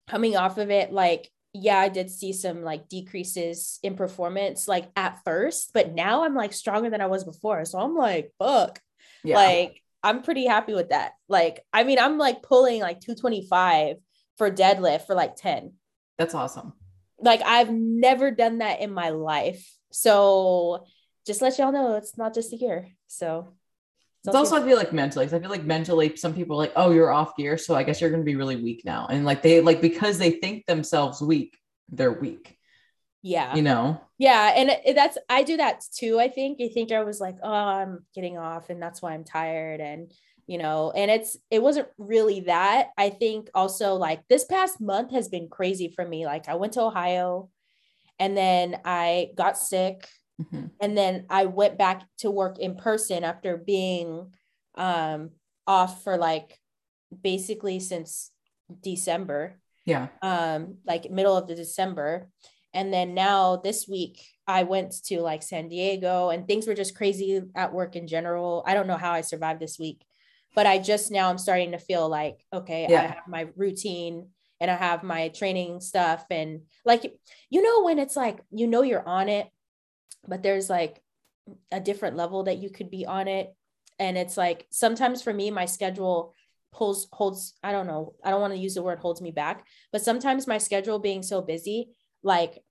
coming 0.09 0.37
off 0.37 0.57
of 0.59 0.71
it 0.71 0.93
like 0.93 1.31
yeah 1.53 1.79
i 1.79 1.89
did 1.89 2.11
see 2.11 2.33
some 2.33 2.63
like 2.63 2.89
decreases 2.89 3.79
in 3.83 3.95
performance 3.97 4.67
like 4.69 4.89
at 4.97 5.21
first 5.25 5.73
but 5.75 5.93
now 5.93 6.25
i'm 6.25 6.35
like 6.35 6.53
stronger 6.53 6.89
than 6.91 7.01
i 7.01 7.07
was 7.07 7.25
before. 7.25 7.65
So 7.65 7.79
i'm 7.79 7.95
like 7.95 8.33
fuck. 8.39 8.81
Yeah. 9.23 9.37
like 9.37 9.83
i'm 10.03 10.23
pretty 10.23 10.47
happy 10.47 10.73
with 10.73 10.89
that. 10.89 11.13
Like 11.29 11.61
i 11.73 11.85
mean 11.85 11.99
i'm 11.99 12.17
like 12.17 12.43
pulling 12.43 12.81
like 12.81 13.01
225 13.01 13.97
for 14.39 14.51
deadlift 14.51 15.07
for 15.07 15.15
like 15.15 15.37
10 15.37 15.75
That's 16.21 16.35
awesome. 16.35 16.75
like 17.19 17.43
i've 17.45 17.71
never 17.73 18.31
done 18.31 18.59
that 18.59 18.81
in 18.81 18.93
my 18.93 19.09
life 19.09 19.65
so 19.91 20.85
just 21.27 21.43
let 21.43 21.59
y'all 21.59 21.73
know 21.73 21.97
it's 21.97 22.17
not 22.17 22.35
just 22.35 22.53
a 22.53 22.57
year 22.57 22.89
so 23.07 23.55
It's 24.25 24.35
also, 24.37 24.57
I 24.57 24.67
feel 24.67 24.77
like 24.77 24.93
mentally, 24.93 25.25
I 25.25 25.29
feel 25.29 25.49
like 25.49 25.65
mentally, 25.65 26.15
some 26.17 26.35
people 26.35 26.57
are 26.57 26.63
like, 26.65 26.75
oh, 26.77 26.91
you're 26.93 27.11
off 27.11 27.35
gear. 27.39 27.57
So 27.57 27.75
I 27.75 27.83
guess 27.85 28.01
you're 28.01 28.11
going 28.11 28.21
to 28.21 28.33
be 28.33 28.37
really 28.37 28.57
weak 28.57 28.83
now. 28.85 29.07
And 29.09 29.25
like, 29.25 29.41
they 29.41 29.63
like, 29.63 29.81
because 29.81 30.19
they 30.19 30.33
think 30.33 30.67
themselves 30.67 31.23
weak, 31.23 31.57
they're 31.89 32.13
weak, 32.13 32.59
yeah 33.23 33.55
you 33.55 33.63
know? 33.63 34.01
yeah 34.19 34.53
and 34.57 34.71
it, 34.71 34.95
that's 34.95 35.19
i 35.29 35.43
do 35.43 35.57
that 35.57 35.83
too 35.95 36.19
i 36.19 36.29
think 36.29 36.59
i 36.61 36.69
think 36.69 36.91
i 36.91 37.03
was 37.03 37.21
like 37.21 37.37
oh 37.43 37.53
i'm 37.53 38.05
getting 38.15 38.39
off 38.39 38.71
and 38.71 38.81
that's 38.81 39.03
why 39.03 39.13
i'm 39.13 39.25
tired 39.25 39.81
and 39.81 40.13
you 40.51 40.59
know 40.59 40.91
and 40.91 41.09
it's 41.13 41.37
it 41.49 41.63
wasn't 41.63 41.87
really 41.97 42.41
that. 42.41 42.89
I 42.99 43.09
think 43.11 43.49
also 43.55 43.95
like 43.95 44.21
this 44.29 44.45
past 44.45 44.81
month 44.81 45.13
has 45.13 45.29
been 45.29 45.49
crazy 45.49 45.89
for 45.95 46.05
me. 46.05 46.27
Like 46.27 46.49
i 46.49 46.57
went 46.57 46.73
to 46.75 46.83
ohio 46.83 47.49
and 48.19 48.37
then 48.37 48.81
i 48.85 49.29
got 49.37 49.57
sick 49.57 50.09
Mhm. 50.43 50.71
and 50.83 50.97
then 50.99 51.27
i 51.31 51.43
went 51.47 51.77
back 51.79 51.99
to 52.23 52.31
work 52.31 52.59
in 52.59 52.75
person 52.75 53.25
after 53.25 53.57
being 53.59 54.33
um 54.75 55.31
off 55.67 56.03
for 56.03 56.17
like 56.17 56.59
basically 57.31 57.79
since 57.79 58.33
december. 58.83 59.61
Yeah. 59.87 60.09
um 60.23 60.79
like 60.85 61.11
middle 61.11 61.37
of 61.37 61.47
the 61.47 61.55
december. 61.55 62.29
And 62.73 62.93
then 62.95 63.15
now 63.15 63.57
this 63.57 63.87
week 63.89 64.17
i 64.47 64.63
went 64.65 64.91
to 65.09 65.21
like 65.21 65.43
san 65.45 65.69
diego 65.69 66.31
and 66.31 66.47
things 66.49 66.67
were 66.67 66.75
just 66.83 66.97
crazy 66.97 67.41
at 67.55 67.73
work 67.73 67.95
in 67.95 68.07
general. 68.09 68.65
I 68.67 68.75
don't 68.75 68.89
know 68.91 68.97
how 69.07 69.13
i 69.13 69.21
survived 69.23 69.61
this 69.61 69.79
week 69.79 70.01
but 70.55 70.67
i 70.67 70.79
just 70.79 71.11
now 71.11 71.29
i'm 71.29 71.39
starting 71.39 71.73
to 71.73 71.79
feel 71.79 72.09
like 72.09 72.45
okay 72.53 72.87
i 72.87 73.03
have 73.03 73.29
my 73.29 73.49
routine 73.57 74.29
and 74.61 74.71
i 74.71 74.75
have 74.75 75.03
my 75.03 75.29
training 75.29 75.81
stuff. 75.81 76.25
And 76.31 76.63
like 76.85 77.19
you 77.49 77.63
know 77.63 77.85
when 77.85 77.99
it's 77.99 78.17
like 78.17 78.41
you 78.51 78.67
know 78.67 78.83
you're 78.83 79.07
on 79.07 79.29
it 79.29 79.49
but 80.29 80.43
there's 80.43 80.69
like 80.69 81.03
a 81.73 81.81
different 81.81 82.17
level 82.17 82.45
that 82.45 82.59
you 82.59 82.71
could 82.71 82.91
be 82.91 83.07
on 83.07 83.27
it. 83.27 83.55
And 83.99 84.17
it's 84.17 84.37
like 84.37 84.67
sometimes 84.71 85.23
for 85.23 85.33
me 85.33 85.51
my 85.51 85.65
schedule 85.65 86.35
pulls 86.73 87.09
holds 87.13 87.55
i 87.65 87.73
don't 87.73 87.89
know 87.89 88.15
i 88.23 88.31
don't 88.31 88.41
want 88.41 88.53
to 88.53 88.59
use 88.59 88.75
the 88.75 88.83
word 88.83 89.01
holds 89.01 89.21
me 89.21 89.33
back 89.33 89.67
but 89.91 90.03
sometimes 90.03 90.47
my 90.47 90.59
schedule 90.59 91.01
being 91.01 91.21
so 91.21 91.43
busy 91.43 91.89
like 92.23 92.63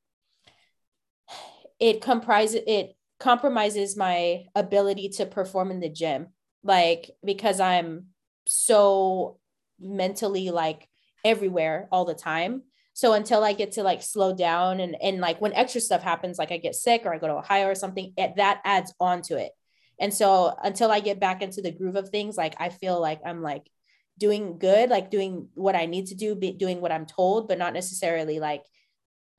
it 1.82 2.02
comprises 2.02 2.62
it 2.66 2.96
compromises 3.20 3.98
my 3.98 4.46
ability 4.56 5.10
to 5.10 5.26
perform 5.26 5.70
in 5.70 5.82
the 5.82 5.90
gym 5.90 6.28
like 6.64 7.12
because 7.24 7.60
i'm 7.60 8.08
so 8.48 9.38
mentally 9.80 10.50
like 10.50 10.88
everywhere 11.24 11.88
all 11.92 12.06
the 12.06 12.14
time. 12.16 12.64
So 12.94 13.14
until 13.14 13.44
i 13.44 13.54
get 13.54 13.74
to 13.74 13.84
like 13.84 14.02
slow 14.02 14.36
down 14.36 14.80
and 14.80 14.96
and 15.02 15.22
like 15.22 15.40
when 15.40 15.54
extra 15.54 15.80
stuff 15.80 16.02
happens 16.02 16.38
like 16.38 16.52
i 16.52 16.58
get 16.58 16.76
sick 16.76 17.04
or 17.06 17.14
i 17.14 17.18
go 17.18 17.28
to 17.28 17.38
ohio 17.38 17.68
or 17.68 17.76
something 17.76 18.14
it, 18.18 18.36
that 18.36 18.62
adds 18.66 18.94
on 19.00 19.22
to 19.24 19.38
it. 19.38 19.52
And 20.00 20.14
so 20.14 20.54
until 20.64 20.92
i 20.92 21.00
get 21.00 21.20
back 21.20 21.42
into 21.42 21.62
the 21.62 21.72
groove 21.72 21.96
of 21.96 22.10
things 22.10 22.36
like 22.36 22.56
i 22.60 22.70
feel 22.70 23.00
like 23.00 23.22
i'm 23.26 23.42
like 23.42 23.70
doing 24.18 24.58
good 24.60 24.90
like 24.90 25.10
doing 25.10 25.48
what 25.54 25.76
i 25.76 25.86
need 25.86 26.08
to 26.08 26.16
do 26.16 26.36
be 26.36 26.52
doing 26.52 26.82
what 26.82 26.92
i'm 26.92 27.06
told 27.06 27.48
but 27.48 27.58
not 27.58 27.74
necessarily 27.74 28.40
like 28.40 28.64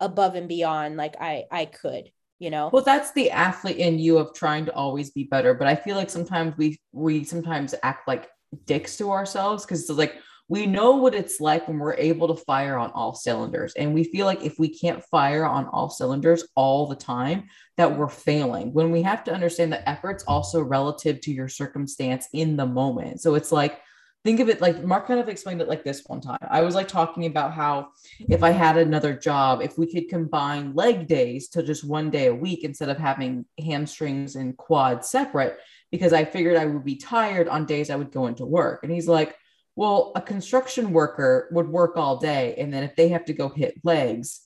above 0.00 0.36
and 0.36 0.48
beyond 0.48 0.96
like 0.96 1.16
i 1.20 1.44
i 1.50 1.66
could 1.66 2.10
you 2.40 2.50
know? 2.50 2.70
Well 2.72 2.82
that's 2.82 3.12
the 3.12 3.30
athlete 3.30 3.76
in 3.76 4.00
you 4.00 4.18
of 4.18 4.34
trying 4.34 4.64
to 4.64 4.74
always 4.74 5.10
be 5.10 5.24
better 5.24 5.54
but 5.54 5.68
i 5.68 5.76
feel 5.76 5.96
like 5.96 6.10
sometimes 6.10 6.56
we 6.56 6.80
we 6.90 7.22
sometimes 7.22 7.74
act 7.84 8.08
like 8.08 8.28
dicks 8.64 8.96
to 8.96 9.12
ourselves 9.12 9.64
because 9.64 9.88
it's 9.88 9.98
like 9.98 10.16
we 10.50 10.66
know 10.66 10.96
what 10.96 11.14
it's 11.14 11.38
like 11.40 11.68
when 11.68 11.78
we're 11.78 11.94
able 11.94 12.26
to 12.26 12.44
fire 12.44 12.76
on 12.76 12.90
all 12.90 13.14
cylinders 13.14 13.72
and 13.74 13.94
we 13.94 14.02
feel 14.02 14.26
like 14.26 14.44
if 14.44 14.58
we 14.58 14.68
can't 14.68 15.04
fire 15.04 15.44
on 15.44 15.66
all 15.66 15.88
cylinders 15.88 16.44
all 16.56 16.88
the 16.88 16.96
time 16.96 17.44
that 17.76 17.96
we're 17.96 18.08
failing 18.08 18.72
when 18.72 18.90
we 18.90 19.00
have 19.00 19.22
to 19.22 19.32
understand 19.32 19.72
that 19.72 19.88
effort's 19.88 20.24
also 20.24 20.60
relative 20.60 21.20
to 21.20 21.32
your 21.32 21.46
circumstance 21.46 22.26
in 22.32 22.56
the 22.56 22.66
moment. 22.66 23.20
So 23.20 23.36
it's 23.36 23.52
like 23.52 23.80
think 24.24 24.40
of 24.40 24.48
it 24.48 24.60
like 24.60 24.82
Mark 24.84 25.06
kind 25.06 25.20
of 25.20 25.28
explained 25.28 25.60
it 25.60 25.68
like 25.68 25.84
this 25.84 26.02
one 26.06 26.20
time. 26.20 26.38
I 26.42 26.60
was 26.62 26.74
like 26.74 26.88
talking 26.88 27.26
about 27.26 27.54
how 27.54 27.88
if 28.18 28.42
I 28.42 28.50
had 28.50 28.76
another 28.76 29.14
job, 29.14 29.62
if 29.62 29.78
we 29.78 29.90
could 29.90 30.08
combine 30.08 30.74
leg 30.74 31.06
days 31.06 31.48
to 31.50 31.62
just 31.62 31.84
one 31.84 32.10
day 32.10 32.26
a 32.26 32.34
week 32.34 32.64
instead 32.64 32.90
of 32.90 32.98
having 32.98 33.46
hamstrings 33.58 34.36
and 34.36 34.56
quads 34.56 35.08
separate, 35.08 35.58
because 35.90 36.12
I 36.12 36.24
figured 36.24 36.56
I 36.56 36.66
would 36.66 36.84
be 36.84 36.96
tired 36.96 37.48
on 37.48 37.64
days 37.64 37.88
I 37.88 37.96
would 37.96 38.12
go 38.12 38.26
into 38.26 38.44
work. 38.44 38.80
And 38.82 38.92
he's 38.92 39.08
like, 39.08 39.36
well, 39.74 40.12
a 40.14 40.20
construction 40.20 40.92
worker 40.92 41.48
would 41.52 41.68
work 41.68 41.96
all 41.96 42.18
day. 42.18 42.54
And 42.58 42.72
then 42.72 42.82
if 42.82 42.96
they 42.96 43.08
have 43.08 43.24
to 43.26 43.32
go 43.32 43.48
hit 43.48 43.74
legs, 43.82 44.40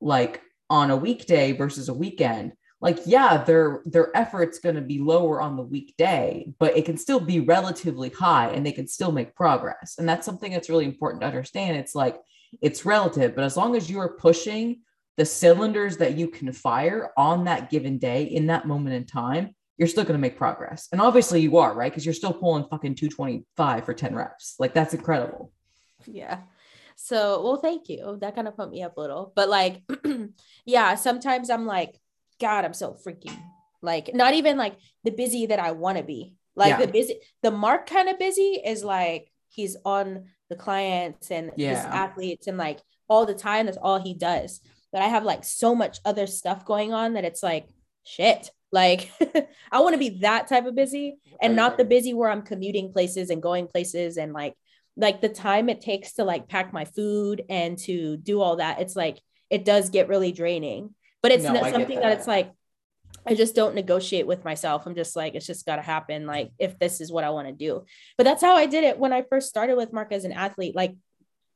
like 0.00 0.42
on 0.68 0.90
a 0.90 0.96
weekday 0.96 1.52
versus 1.52 1.88
a 1.88 1.94
weekend, 1.94 2.52
like 2.80 2.98
yeah 3.06 3.36
their 3.44 3.82
their 3.84 4.14
effort's 4.16 4.58
going 4.58 4.74
to 4.74 4.80
be 4.80 4.98
lower 4.98 5.40
on 5.40 5.56
the 5.56 5.62
weekday 5.62 6.46
but 6.58 6.76
it 6.76 6.84
can 6.84 6.96
still 6.96 7.20
be 7.20 7.40
relatively 7.40 8.08
high 8.10 8.50
and 8.50 8.64
they 8.64 8.72
can 8.72 8.86
still 8.86 9.12
make 9.12 9.34
progress. 9.34 9.96
And 9.98 10.08
that's 10.08 10.26
something 10.26 10.52
that's 10.52 10.68
really 10.68 10.86
important 10.86 11.20
to 11.22 11.26
understand. 11.26 11.76
It's 11.76 11.94
like 11.94 12.16
it's 12.60 12.84
relative 12.84 13.34
but 13.34 13.44
as 13.44 13.56
long 13.56 13.76
as 13.76 13.90
you 13.90 14.00
are 14.00 14.16
pushing 14.16 14.80
the 15.16 15.24
cylinders 15.24 15.98
that 15.98 16.16
you 16.16 16.28
can 16.28 16.52
fire 16.52 17.10
on 17.16 17.44
that 17.44 17.70
given 17.70 17.98
day 17.98 18.24
in 18.24 18.46
that 18.46 18.66
moment 18.66 18.94
in 18.94 19.04
time 19.04 19.54
you're 19.76 19.88
still 19.88 20.04
going 20.04 20.12
to 20.12 20.20
make 20.20 20.36
progress. 20.36 20.88
And 20.92 21.00
obviously 21.00 21.40
you 21.40 21.56
are 21.56 21.74
right? 21.74 21.90
Because 21.90 22.04
you're 22.04 22.12
still 22.12 22.34
pulling 22.34 22.64
fucking 22.64 22.96
225 22.96 23.84
for 23.86 23.94
10 23.94 24.14
reps. 24.14 24.56
Like 24.58 24.74
that's 24.74 24.92
incredible. 24.92 25.52
Yeah. 26.06 26.40
So 26.96 27.42
well 27.42 27.56
thank 27.56 27.88
you. 27.88 28.18
That 28.20 28.34
kind 28.34 28.48
of 28.48 28.56
put 28.56 28.70
me 28.70 28.82
up 28.82 28.96
a 28.96 29.00
little. 29.00 29.32
But 29.34 29.48
like 29.48 29.82
yeah 30.66 30.94
sometimes 30.94 31.50
i'm 31.50 31.66
like 31.66 31.98
God, 32.40 32.64
I'm 32.64 32.74
so 32.74 32.96
freaking 33.06 33.38
like 33.82 34.14
not 34.14 34.34
even 34.34 34.56
like 34.56 34.76
the 35.04 35.10
busy 35.10 35.46
that 35.46 35.58
I 35.58 35.72
want 35.72 35.98
to 35.98 36.04
be. 36.04 36.34
Like 36.56 36.70
yeah. 36.70 36.86
the 36.86 36.92
busy, 36.92 37.20
the 37.42 37.50
mark 37.50 37.88
kind 37.88 38.08
of 38.08 38.18
busy 38.18 38.60
is 38.64 38.84
like 38.84 39.30
he's 39.48 39.76
on 39.84 40.26
the 40.48 40.56
clients 40.56 41.30
and 41.30 41.52
yeah. 41.56 41.70
his 41.70 41.84
athletes 41.84 42.46
and 42.46 42.58
like 42.58 42.80
all 43.08 43.26
the 43.26 43.34
time. 43.34 43.66
That's 43.66 43.78
all 43.78 44.00
he 44.00 44.14
does. 44.14 44.60
But 44.92 45.02
I 45.02 45.08
have 45.08 45.24
like 45.24 45.44
so 45.44 45.74
much 45.74 45.98
other 46.04 46.26
stuff 46.26 46.64
going 46.64 46.92
on 46.92 47.14
that 47.14 47.24
it's 47.24 47.42
like 47.42 47.68
shit. 48.04 48.50
Like 48.72 49.10
I 49.72 49.80
want 49.80 49.94
to 49.94 49.98
be 49.98 50.20
that 50.20 50.48
type 50.48 50.66
of 50.66 50.74
busy 50.74 51.18
and 51.40 51.56
not 51.56 51.78
the 51.78 51.84
busy 51.84 52.12
where 52.12 52.30
I'm 52.30 52.42
commuting 52.42 52.92
places 52.92 53.30
and 53.30 53.42
going 53.42 53.66
places 53.66 54.16
and 54.16 54.32
like 54.32 54.54
like 54.96 55.20
the 55.20 55.28
time 55.28 55.68
it 55.68 55.80
takes 55.80 56.14
to 56.14 56.24
like 56.24 56.48
pack 56.48 56.72
my 56.72 56.84
food 56.84 57.42
and 57.48 57.78
to 57.78 58.16
do 58.16 58.40
all 58.40 58.56
that. 58.56 58.80
It's 58.80 58.96
like 58.96 59.18
it 59.48 59.64
does 59.64 59.90
get 59.90 60.08
really 60.08 60.32
draining 60.32 60.94
but 61.22 61.32
it's 61.32 61.44
no, 61.44 61.52
not 61.52 61.70
something 61.70 61.96
that. 61.96 62.02
that 62.02 62.18
it's 62.18 62.26
like 62.26 62.52
I 63.26 63.34
just 63.34 63.54
don't 63.54 63.74
negotiate 63.74 64.26
with 64.26 64.44
myself. 64.44 64.86
I'm 64.86 64.94
just 64.94 65.14
like, 65.14 65.34
it's 65.34 65.46
just 65.46 65.66
got 65.66 65.76
to 65.76 65.82
happen. 65.82 66.26
Like, 66.26 66.52
if 66.58 66.78
this 66.78 67.00
is 67.00 67.12
what 67.12 67.24
I 67.24 67.30
want 67.30 67.48
to 67.48 67.52
do. 67.52 67.84
But 68.16 68.24
that's 68.24 68.42
how 68.42 68.56
I 68.56 68.66
did 68.66 68.84
it 68.84 68.98
when 68.98 69.12
I 69.12 69.22
first 69.22 69.48
started 69.48 69.76
with 69.76 69.92
Mark 69.92 70.12
as 70.12 70.24
an 70.24 70.32
athlete, 70.32 70.74
like 70.74 70.96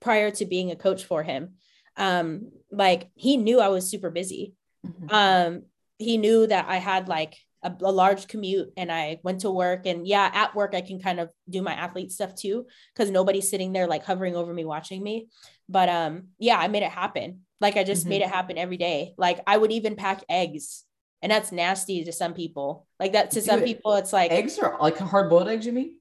prior 0.01 0.31
to 0.33 0.45
being 0.45 0.71
a 0.71 0.77
coach 0.77 1.05
for 1.05 1.23
him. 1.23 1.55
Um, 1.97 2.51
like 2.71 3.09
he 3.15 3.37
knew 3.37 3.61
I 3.61 3.69
was 3.69 3.89
super 3.89 4.11
busy. 4.11 4.55
Mm-hmm. 4.87 5.15
Um, 5.15 5.63
he 5.99 6.19
knew 6.19 6.47
that 6.47 6.67
I 6.69 6.77
had 6.77 7.09
like 7.09 7.37
a, 7.63 7.73
a, 7.81 7.91
large 7.93 8.27
commute 8.29 8.73
and 8.77 8.93
I 8.93 9.21
went 9.23 9.41
to 9.41 9.51
work. 9.51 9.87
And 9.87 10.07
yeah, 10.07 10.31
at 10.35 10.55
work, 10.55 10.75
I 10.75 10.83
can 10.83 11.01
kind 11.01 11.21
of 11.21 11.31
do 11.49 11.63
my 11.63 11.73
athlete 11.73 12.13
stuff 12.13 12.35
too, 12.35 12.67
because 12.93 13.11
nobody's 13.11 13.49
sitting 13.49 13.73
there 13.73 13.87
like 13.87 14.05
hovering 14.05 14.37
over 14.37 14.53
me, 14.53 14.65
watching 14.65 15.03
me. 15.03 15.29
But 15.69 15.89
um, 15.89 16.29
yeah, 16.39 16.59
I 16.59 16.69
made 16.69 16.83
it 16.83 16.91
happen. 16.91 17.44
Like 17.61 17.77
I 17.77 17.85
just 17.85 18.03
mm-hmm. 18.03 18.11
made 18.11 18.23
it 18.23 18.29
happen 18.29 18.59
every 18.59 18.77
day. 18.77 19.15
Like 19.17 19.41
I 19.47 19.57
would 19.57 19.73
even 19.73 19.97
pack 19.97 20.25
eggs. 20.29 20.85
And 21.23 21.31
that's 21.31 21.53
nasty 21.53 22.05
to 22.05 22.13
some 22.13 22.35
people. 22.35 22.87
Like 23.01 23.13
that 23.13 23.31
to 23.31 23.41
some 23.41 23.63
people, 23.63 23.95
it's 23.95 24.13
like 24.13 24.31
eggs 24.31 24.59
are 24.59 24.77
like 24.79 24.99
hard 24.99 25.31
boiled 25.31 25.49
eggs, 25.49 25.65
you 25.65 25.73
mean? 25.73 25.95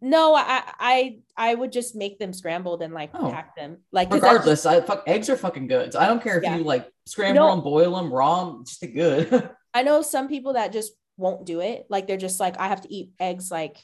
No, 0.00 0.34
I 0.34 0.62
I 0.78 1.18
I 1.36 1.54
would 1.54 1.70
just 1.70 1.94
make 1.94 2.18
them 2.18 2.32
scrambled 2.32 2.80
and 2.82 2.94
like 2.94 3.10
oh. 3.12 3.30
pack 3.30 3.54
them. 3.56 3.78
Like 3.92 4.10
regardless, 4.10 4.64
I 4.64 4.80
fuck 4.80 5.04
eggs 5.06 5.28
are 5.28 5.36
fucking 5.36 5.66
good. 5.66 5.92
So 5.92 5.98
I 5.98 6.06
don't 6.06 6.22
care 6.22 6.38
if 6.38 6.44
yeah. 6.44 6.56
you 6.56 6.64
like 6.64 6.90
scramble 7.04 7.42
you 7.42 7.48
know, 7.48 7.54
them, 7.54 7.64
boil 7.64 7.96
them, 7.96 8.12
raw 8.12 8.44
them, 8.46 8.64
just 8.64 8.80
good. 8.80 9.50
I 9.74 9.82
know 9.82 10.00
some 10.00 10.28
people 10.28 10.54
that 10.54 10.72
just 10.72 10.92
won't 11.16 11.44
do 11.44 11.60
it. 11.60 11.86
Like 11.90 12.06
they're 12.06 12.16
just 12.16 12.40
like, 12.40 12.58
I 12.58 12.68
have 12.68 12.80
to 12.82 12.92
eat 12.92 13.10
eggs 13.20 13.50
like 13.50 13.76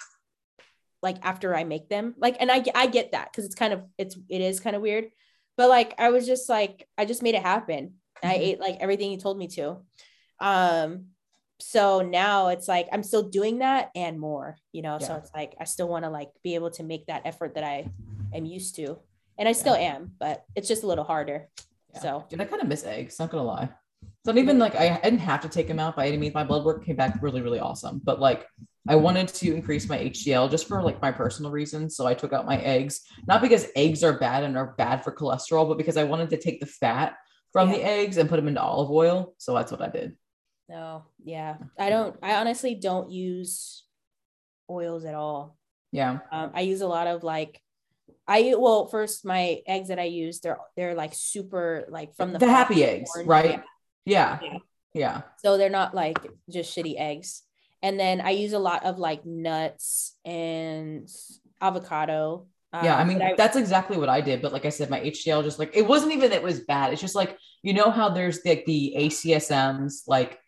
like 1.02 1.16
after 1.22 1.54
I 1.54 1.64
make 1.64 1.88
them. 1.88 2.14
Like, 2.18 2.36
and 2.40 2.50
I 2.50 2.64
I 2.74 2.86
get 2.86 3.12
that 3.12 3.30
because 3.30 3.44
it's 3.44 3.54
kind 3.54 3.72
of 3.72 3.82
it's 3.98 4.16
it 4.28 4.40
is 4.40 4.60
kind 4.60 4.76
of 4.76 4.82
weird. 4.82 5.06
But 5.60 5.68
like 5.68 5.92
I 5.98 6.08
was 6.08 6.26
just 6.26 6.48
like, 6.48 6.88
I 6.96 7.04
just 7.04 7.22
made 7.22 7.34
it 7.34 7.42
happen. 7.42 7.92
Mm-hmm. 8.24 8.26
I 8.26 8.32
ate 8.32 8.60
like 8.60 8.78
everything 8.80 9.10
he 9.10 9.18
told 9.18 9.36
me 9.36 9.46
to. 9.48 9.76
Um, 10.38 11.08
so 11.58 12.00
now 12.00 12.48
it's 12.48 12.66
like 12.66 12.88
I'm 12.90 13.02
still 13.02 13.24
doing 13.24 13.58
that 13.58 13.90
and 13.94 14.18
more, 14.18 14.56
you 14.72 14.80
know. 14.80 14.96
Yeah. 14.98 15.06
So 15.06 15.14
it's 15.16 15.30
like 15.34 15.54
I 15.60 15.64
still 15.64 15.86
want 15.86 16.06
to 16.06 16.10
like 16.10 16.30
be 16.42 16.54
able 16.54 16.70
to 16.70 16.82
make 16.82 17.08
that 17.08 17.26
effort 17.26 17.56
that 17.56 17.64
I 17.64 17.84
am 18.32 18.46
used 18.46 18.76
to. 18.76 19.00
And 19.36 19.46
I 19.46 19.52
still 19.52 19.74
am, 19.74 20.12
but 20.18 20.46
it's 20.56 20.66
just 20.66 20.82
a 20.82 20.86
little 20.86 21.04
harder. 21.04 21.50
Yeah. 21.92 22.00
So 22.00 22.24
Dude, 22.30 22.40
I 22.40 22.46
kind 22.46 22.62
of 22.62 22.68
miss 22.68 22.86
eggs, 22.86 23.18
not 23.18 23.28
gonna 23.28 23.44
lie. 23.44 23.68
So 24.24 24.34
even 24.34 24.58
like 24.58 24.74
I, 24.76 24.96
I 24.96 25.10
didn't 25.10 25.18
have 25.18 25.42
to 25.42 25.50
take 25.50 25.68
them 25.68 25.78
out 25.78 25.94
by 25.94 26.08
any 26.08 26.16
means. 26.16 26.32
My 26.32 26.42
blood 26.44 26.64
work 26.64 26.86
came 26.86 26.96
back 26.96 27.18
really, 27.20 27.42
really 27.42 27.60
awesome. 27.60 28.00
But 28.02 28.18
like 28.18 28.46
I 28.88 28.96
wanted 28.96 29.28
to 29.28 29.54
increase 29.54 29.88
my 29.88 29.98
HDL 29.98 30.50
just 30.50 30.66
for 30.66 30.82
like 30.82 31.02
my 31.02 31.12
personal 31.12 31.50
reasons. 31.50 31.96
So 31.96 32.06
I 32.06 32.14
took 32.14 32.32
out 32.32 32.46
my 32.46 32.56
eggs, 32.58 33.02
not 33.26 33.42
because 33.42 33.66
eggs 33.76 34.02
are 34.02 34.18
bad 34.18 34.42
and 34.42 34.56
are 34.56 34.74
bad 34.78 35.04
for 35.04 35.14
cholesterol, 35.14 35.68
but 35.68 35.76
because 35.76 35.96
I 35.96 36.04
wanted 36.04 36.30
to 36.30 36.38
take 36.38 36.60
the 36.60 36.66
fat 36.66 37.16
from 37.52 37.70
yeah. 37.70 37.76
the 37.76 37.84
eggs 37.84 38.16
and 38.16 38.28
put 38.28 38.36
them 38.36 38.48
into 38.48 38.62
olive 38.62 38.90
oil. 38.90 39.34
So 39.38 39.54
that's 39.54 39.70
what 39.70 39.82
I 39.82 39.88
did. 39.88 40.16
No, 40.68 41.04
yeah. 41.22 41.56
I 41.78 41.90
don't, 41.90 42.16
I 42.22 42.36
honestly 42.36 42.74
don't 42.74 43.10
use 43.10 43.84
oils 44.70 45.04
at 45.04 45.14
all. 45.14 45.58
Yeah. 45.92 46.20
Um, 46.32 46.52
I 46.54 46.62
use 46.62 46.80
a 46.80 46.86
lot 46.86 47.06
of 47.06 47.22
like, 47.22 47.60
I 48.26 48.54
well, 48.56 48.86
first 48.86 49.24
my 49.24 49.60
eggs 49.66 49.88
that 49.88 49.98
I 49.98 50.04
use, 50.04 50.40
they're 50.40 50.58
they're 50.76 50.94
like 50.94 51.12
super 51.14 51.84
like 51.88 52.14
from 52.14 52.32
the, 52.32 52.38
the 52.38 52.48
happy 52.48 52.84
eggs, 52.84 53.10
right? 53.24 53.62
Yeah. 54.04 54.38
yeah. 54.40 54.58
Yeah. 54.94 55.22
So 55.38 55.56
they're 55.56 55.68
not 55.68 55.94
like 55.94 56.18
just 56.48 56.76
shitty 56.76 56.94
eggs. 56.96 57.42
And 57.82 57.98
then 57.98 58.20
I 58.20 58.30
use 58.30 58.52
a 58.52 58.58
lot 58.58 58.84
of 58.84 58.98
like 58.98 59.24
nuts 59.24 60.16
and 60.24 61.08
avocado. 61.60 62.46
Um, 62.72 62.84
yeah, 62.84 62.96
I 62.96 63.04
mean 63.04 63.20
I, 63.20 63.34
that's 63.36 63.56
exactly 63.56 63.96
what 63.96 64.08
I 64.08 64.20
did. 64.20 64.42
But 64.42 64.52
like 64.52 64.64
I 64.64 64.68
said, 64.68 64.90
my 64.90 65.00
HDL 65.00 65.42
just 65.42 65.58
like 65.58 65.76
it 65.76 65.86
wasn't 65.86 66.12
even 66.12 66.30
that 66.30 66.36
it 66.36 66.42
was 66.42 66.60
bad. 66.60 66.92
It's 66.92 67.00
just 67.00 67.14
like 67.14 67.36
you 67.62 67.72
know 67.72 67.90
how 67.90 68.10
there's 68.10 68.44
like 68.44 68.64
the, 68.66 68.94
the 68.94 69.04
ACSMs 69.06 70.02
like 70.06 70.38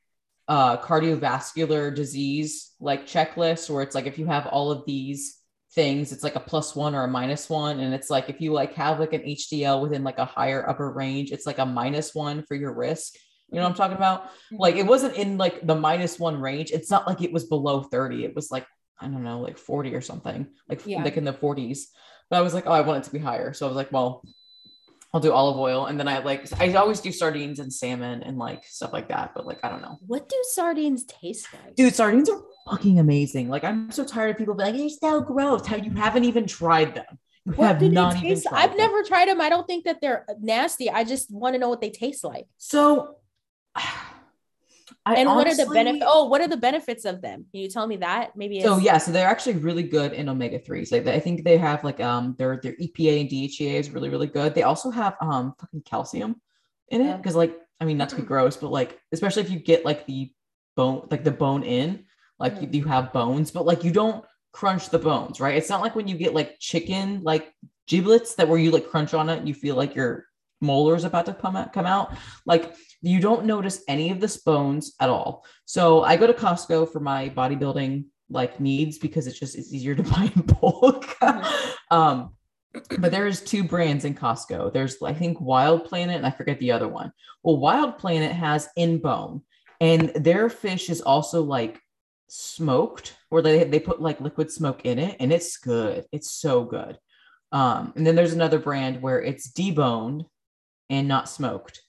uh 0.49 0.77
cardiovascular 0.79 1.95
disease 1.95 2.73
like 2.81 3.07
checklist 3.07 3.71
where 3.71 3.83
it's 3.83 3.95
like 3.95 4.07
if 4.07 4.19
you 4.19 4.27
have 4.27 4.47
all 4.47 4.73
of 4.73 4.85
these 4.87 5.39
things 5.73 6.13
it's 6.13 6.25
like 6.25 6.35
a 6.35 6.41
plus 6.41 6.75
one 6.75 6.95
or 6.95 7.05
a 7.05 7.09
minus 7.09 7.49
one 7.49 7.81
and 7.81 7.95
it's 7.95 8.11
like 8.11 8.29
if 8.29 8.41
you 8.41 8.53
like 8.53 8.75
have 8.75 8.99
like 8.99 9.13
an 9.13 9.23
hdl 9.23 9.81
within 9.81 10.03
like 10.03 10.19
a 10.19 10.25
higher 10.25 10.69
upper 10.69 10.91
range 10.91 11.31
it's 11.31 11.47
like 11.47 11.59
a 11.59 11.65
minus 11.65 12.15
one 12.15 12.43
for 12.43 12.57
your 12.57 12.75
risk 12.75 13.15
you 13.53 13.57
know 13.59 13.65
what 13.65 13.71
I'm 13.71 13.77
talking 13.77 13.97
about? 13.97 14.25
Mm-hmm. 14.25 14.57
Like 14.57 14.77
it 14.77 14.87
wasn't 14.87 15.17
in 15.17 15.39
like 15.39 15.67
the 15.67 15.75
minus 15.75 16.19
one 16.19 16.41
range. 16.41 16.71
It's 16.71 16.91
not 16.91 17.07
like 17.07 17.23
it 17.23 17.33
was 17.33 17.45
below 17.45 17.83
30. 17.83 18.25
It 18.25 18.35
was 18.35 18.51
like, 18.51 18.67
I 19.01 19.07
don't 19.07 19.25
know, 19.25 19.41
like 19.41 19.59
40 19.59 19.95
or 19.95 20.01
something, 20.01 20.47
like, 20.69 20.87
yeah. 20.87 21.03
like 21.03 21.17
in 21.17 21.25
the 21.25 21.33
40s. 21.33 21.81
But 22.31 22.39
I 22.39 22.41
was 22.41 22.55
like, 22.55 22.67
oh, 22.67 22.73
I 22.73 22.81
want 22.81 23.05
it 23.05 23.09
to 23.09 23.13
be 23.13 23.19
higher. 23.19 23.53
So 23.53 23.67
I 23.67 23.69
was 23.69 23.77
like, 23.77 23.93
well, 23.93 24.23
I'll 25.13 25.21
do 25.21 25.33
olive 25.33 25.59
oil. 25.59 25.87
And 25.87 26.01
then 26.01 26.09
I 26.09 26.19
like, 26.21 26.49
I 26.59 26.73
always 26.75 27.01
do 27.01 27.13
sardines 27.13 27.59
and 27.59 27.73
salmon 27.73 28.23
and 28.23 28.39
like 28.39 28.65
stuff 28.65 28.93
like 28.93 29.09
that. 29.09 29.33
But 29.35 29.47
like, 29.47 29.59
I 29.63 29.69
don't 29.69 29.83
know. 29.83 29.99
What 30.07 30.29
do 30.29 30.37
sardines 30.51 31.05
taste 31.05 31.49
like? 31.53 31.77
Dude, 31.77 31.95
sardines 31.95 32.31
are 32.31 32.41
fucking 32.71 32.99
amazing. 32.99 33.51
Like 33.51 33.65
I'm 33.65 33.91
so 33.91 34.05
tired 34.05 34.31
of 34.31 34.39
people 34.39 34.55
being 34.55 34.73
like, 34.73 34.81
"You're 34.81 34.89
so 34.89 35.21
gross." 35.21 35.67
How 35.67 35.77
you 35.77 35.91
haven't 35.91 36.25
even 36.25 36.47
tried 36.47 36.95
them. 36.95 37.19
You 37.45 37.53
What 37.53 37.67
have 37.67 37.79
do 37.79 37.89
they 37.89 37.95
not 37.95 38.17
taste? 38.17 38.47
I've 38.51 38.71
them. 38.71 38.79
never 38.79 39.03
tried 39.03 39.29
them. 39.29 39.41
I 39.41 39.49
don't 39.49 39.67
think 39.67 39.85
that 39.85 40.01
they're 40.01 40.25
nasty. 40.41 40.89
I 40.91 41.05
just 41.05 41.31
want 41.31 41.55
to 41.55 41.59
know 41.59 41.69
what 41.69 41.81
they 41.81 41.91
taste 41.91 42.25
like. 42.25 42.47
So, 42.57 43.17
I 45.05 45.15
and 45.15 45.29
what 45.29 45.49
are 45.49 45.55
the 45.57 45.63
honestly- 45.63 45.75
benefits? 45.75 46.05
Oh, 46.07 46.27
what 46.27 46.41
are 46.41 46.49
the 46.49 46.57
benefits 46.57 47.05
of 47.05 47.23
them? 47.23 47.45
Can 47.51 47.61
you 47.61 47.69
tell 47.69 47.87
me 47.87 47.97
that? 47.97 48.37
Maybe. 48.37 48.61
So 48.61 48.79
yeah, 48.79 48.99
so 48.99 49.11
they're 49.11 49.29
actually 49.29 49.55
really 49.55 49.83
good 49.83 50.13
in 50.13 50.29
omega 50.29 50.61
threes. 50.61 50.93
Like 50.93 51.07
I 51.09 51.19
think 51.19 51.43
they 51.43 51.59
have 51.59 51.83
like 51.83 52.01
um 52.01 52.37
their 52.39 52.61
their 52.63 52.75
EPA 52.75 53.23
and 53.23 53.29
DHEA 53.29 53.81
is 53.81 53.91
really 53.91 54.11
really 54.11 54.29
good. 54.29 54.55
They 54.55 54.63
also 54.63 54.91
have 54.91 55.17
um 55.21 55.55
fucking 55.59 55.83
calcium 55.83 56.41
in 56.89 57.01
it 57.01 57.17
because 57.17 57.35
like 57.35 57.59
I 57.81 57.85
mean 57.85 57.99
not 57.99 58.11
to 58.11 58.17
be 58.17 58.23
gross, 58.33 58.57
but 58.57 58.71
like 58.71 59.01
especially 59.11 59.43
if 59.43 59.51
you 59.51 59.59
get 59.59 59.85
like 59.85 60.07
the 60.07 60.33
bone 60.77 61.09
like 61.11 61.25
the 61.25 61.33
bone 61.33 61.65
in, 61.65 62.05
like 62.39 62.61
you, 62.63 62.69
you 62.71 62.85
have 62.85 63.13
bones, 63.13 63.51
but 63.51 63.67
like 63.67 63.83
you 63.83 63.91
don't 63.91 64.25
crunch 64.53 64.91
the 64.91 64.99
bones, 65.01 65.41
right? 65.41 65.57
It's 65.57 65.71
not 65.71 65.81
like 65.81 65.97
when 65.97 66.07
you 66.07 66.17
get 66.17 66.33
like 66.33 66.59
chicken 66.61 67.23
like 67.25 67.53
giblets 67.89 68.37
that 68.37 68.47
where 68.47 68.59
you 68.59 68.71
like 68.71 68.89
crunch 68.89 69.15
on 69.15 69.29
it 69.29 69.39
and 69.39 69.49
you 69.49 69.55
feel 69.55 69.75
like 69.75 69.97
your 69.97 70.27
molars 70.61 71.03
about 71.03 71.27
to 71.27 71.35
come 71.35 71.57
out 71.57 71.73
come 71.73 71.87
out. 71.87 72.17
Like 72.47 72.77
you 73.03 73.21
don't 73.21 73.45
notice 73.45 73.83
any 73.89 74.11
of 74.11 74.21
this 74.21 74.39
bones 74.39 74.95
at 75.01 75.11
all. 75.11 75.45
So 75.65 76.03
I 76.05 76.17
go 76.17 76.27
to 76.27 76.33
Costco 76.33 76.93
for 76.93 77.01
my 77.01 77.29
bodybuilding 77.31 78.05
like 78.31 78.61
needs 78.61 78.99
because 78.99 79.27
it's 79.27 79.39
just 79.39 79.57
it's 79.57 79.73
easier 79.73 79.95
to 79.95 80.03
buy 80.15 80.33
in 80.35 80.43
bulk. 80.43 81.17
Um, 81.91 82.37
but 83.01 83.11
there's 83.11 83.43
two 83.43 83.65
brands 83.65 84.07
in 84.07 84.15
Costco. 84.15 84.73
There's 84.73 84.97
I 85.03 85.13
think 85.13 85.39
Wild 85.43 85.85
Planet 85.85 86.17
and 86.17 86.27
I 86.27 86.31
forget 86.31 86.59
the 86.59 86.73
other 86.73 86.89
one. 86.89 87.13
Well, 87.43 87.59
Wild 87.59 87.99
Planet 87.99 88.33
has 88.33 88.67
in 88.77 88.99
bone, 88.99 89.43
and 89.79 90.09
their 90.15 90.49
fish 90.49 90.89
is 90.89 91.03
also 91.03 91.43
like 91.43 91.79
smoked, 92.29 93.15
or 93.31 93.43
they 93.43 93.65
they 93.65 93.79
put 93.79 94.01
like 94.01 94.23
liquid 94.23 94.51
smoke 94.51 94.87
in 94.87 94.99
it, 94.99 95.17
and 95.21 95.31
it's 95.31 95.59
good. 95.59 96.07
It's 96.13 96.31
so 96.31 96.65
good. 96.65 96.97
Um, 97.53 97.93
and 97.95 98.07
then 98.07 98.15
there's 98.15 98.33
another 98.33 98.59
brand 98.59 99.03
where 99.03 99.21
it's 99.21 99.53
deboned 99.53 100.25
and 100.89 101.07
not 101.07 101.29
smoked. 101.29 101.82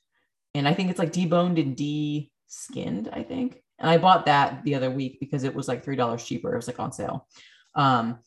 And 0.54 0.68
I 0.68 0.74
think 0.74 0.89
it's 0.89 0.99
like 0.99 1.12
deboned 1.12 1.60
and 1.60 1.76
de-skinned, 1.76 3.10
I 3.12 3.24
think. 3.24 3.62
And 3.80 3.89
I 3.89 3.97
bought 3.97 4.26
that 4.28 4.64
the 4.64 4.76
other 4.76 4.91
week 4.91 5.20
because 5.20 5.43
it 5.43 5.56
was 5.56 5.68
like 5.68 5.84
three 5.84 5.95
dollars 5.95 6.24
cheaper. 6.24 6.54
It 6.54 6.58
was 6.58 6.68
like 6.68 6.80
on 6.80 6.91
sale. 6.91 7.28
Um, 7.76 8.20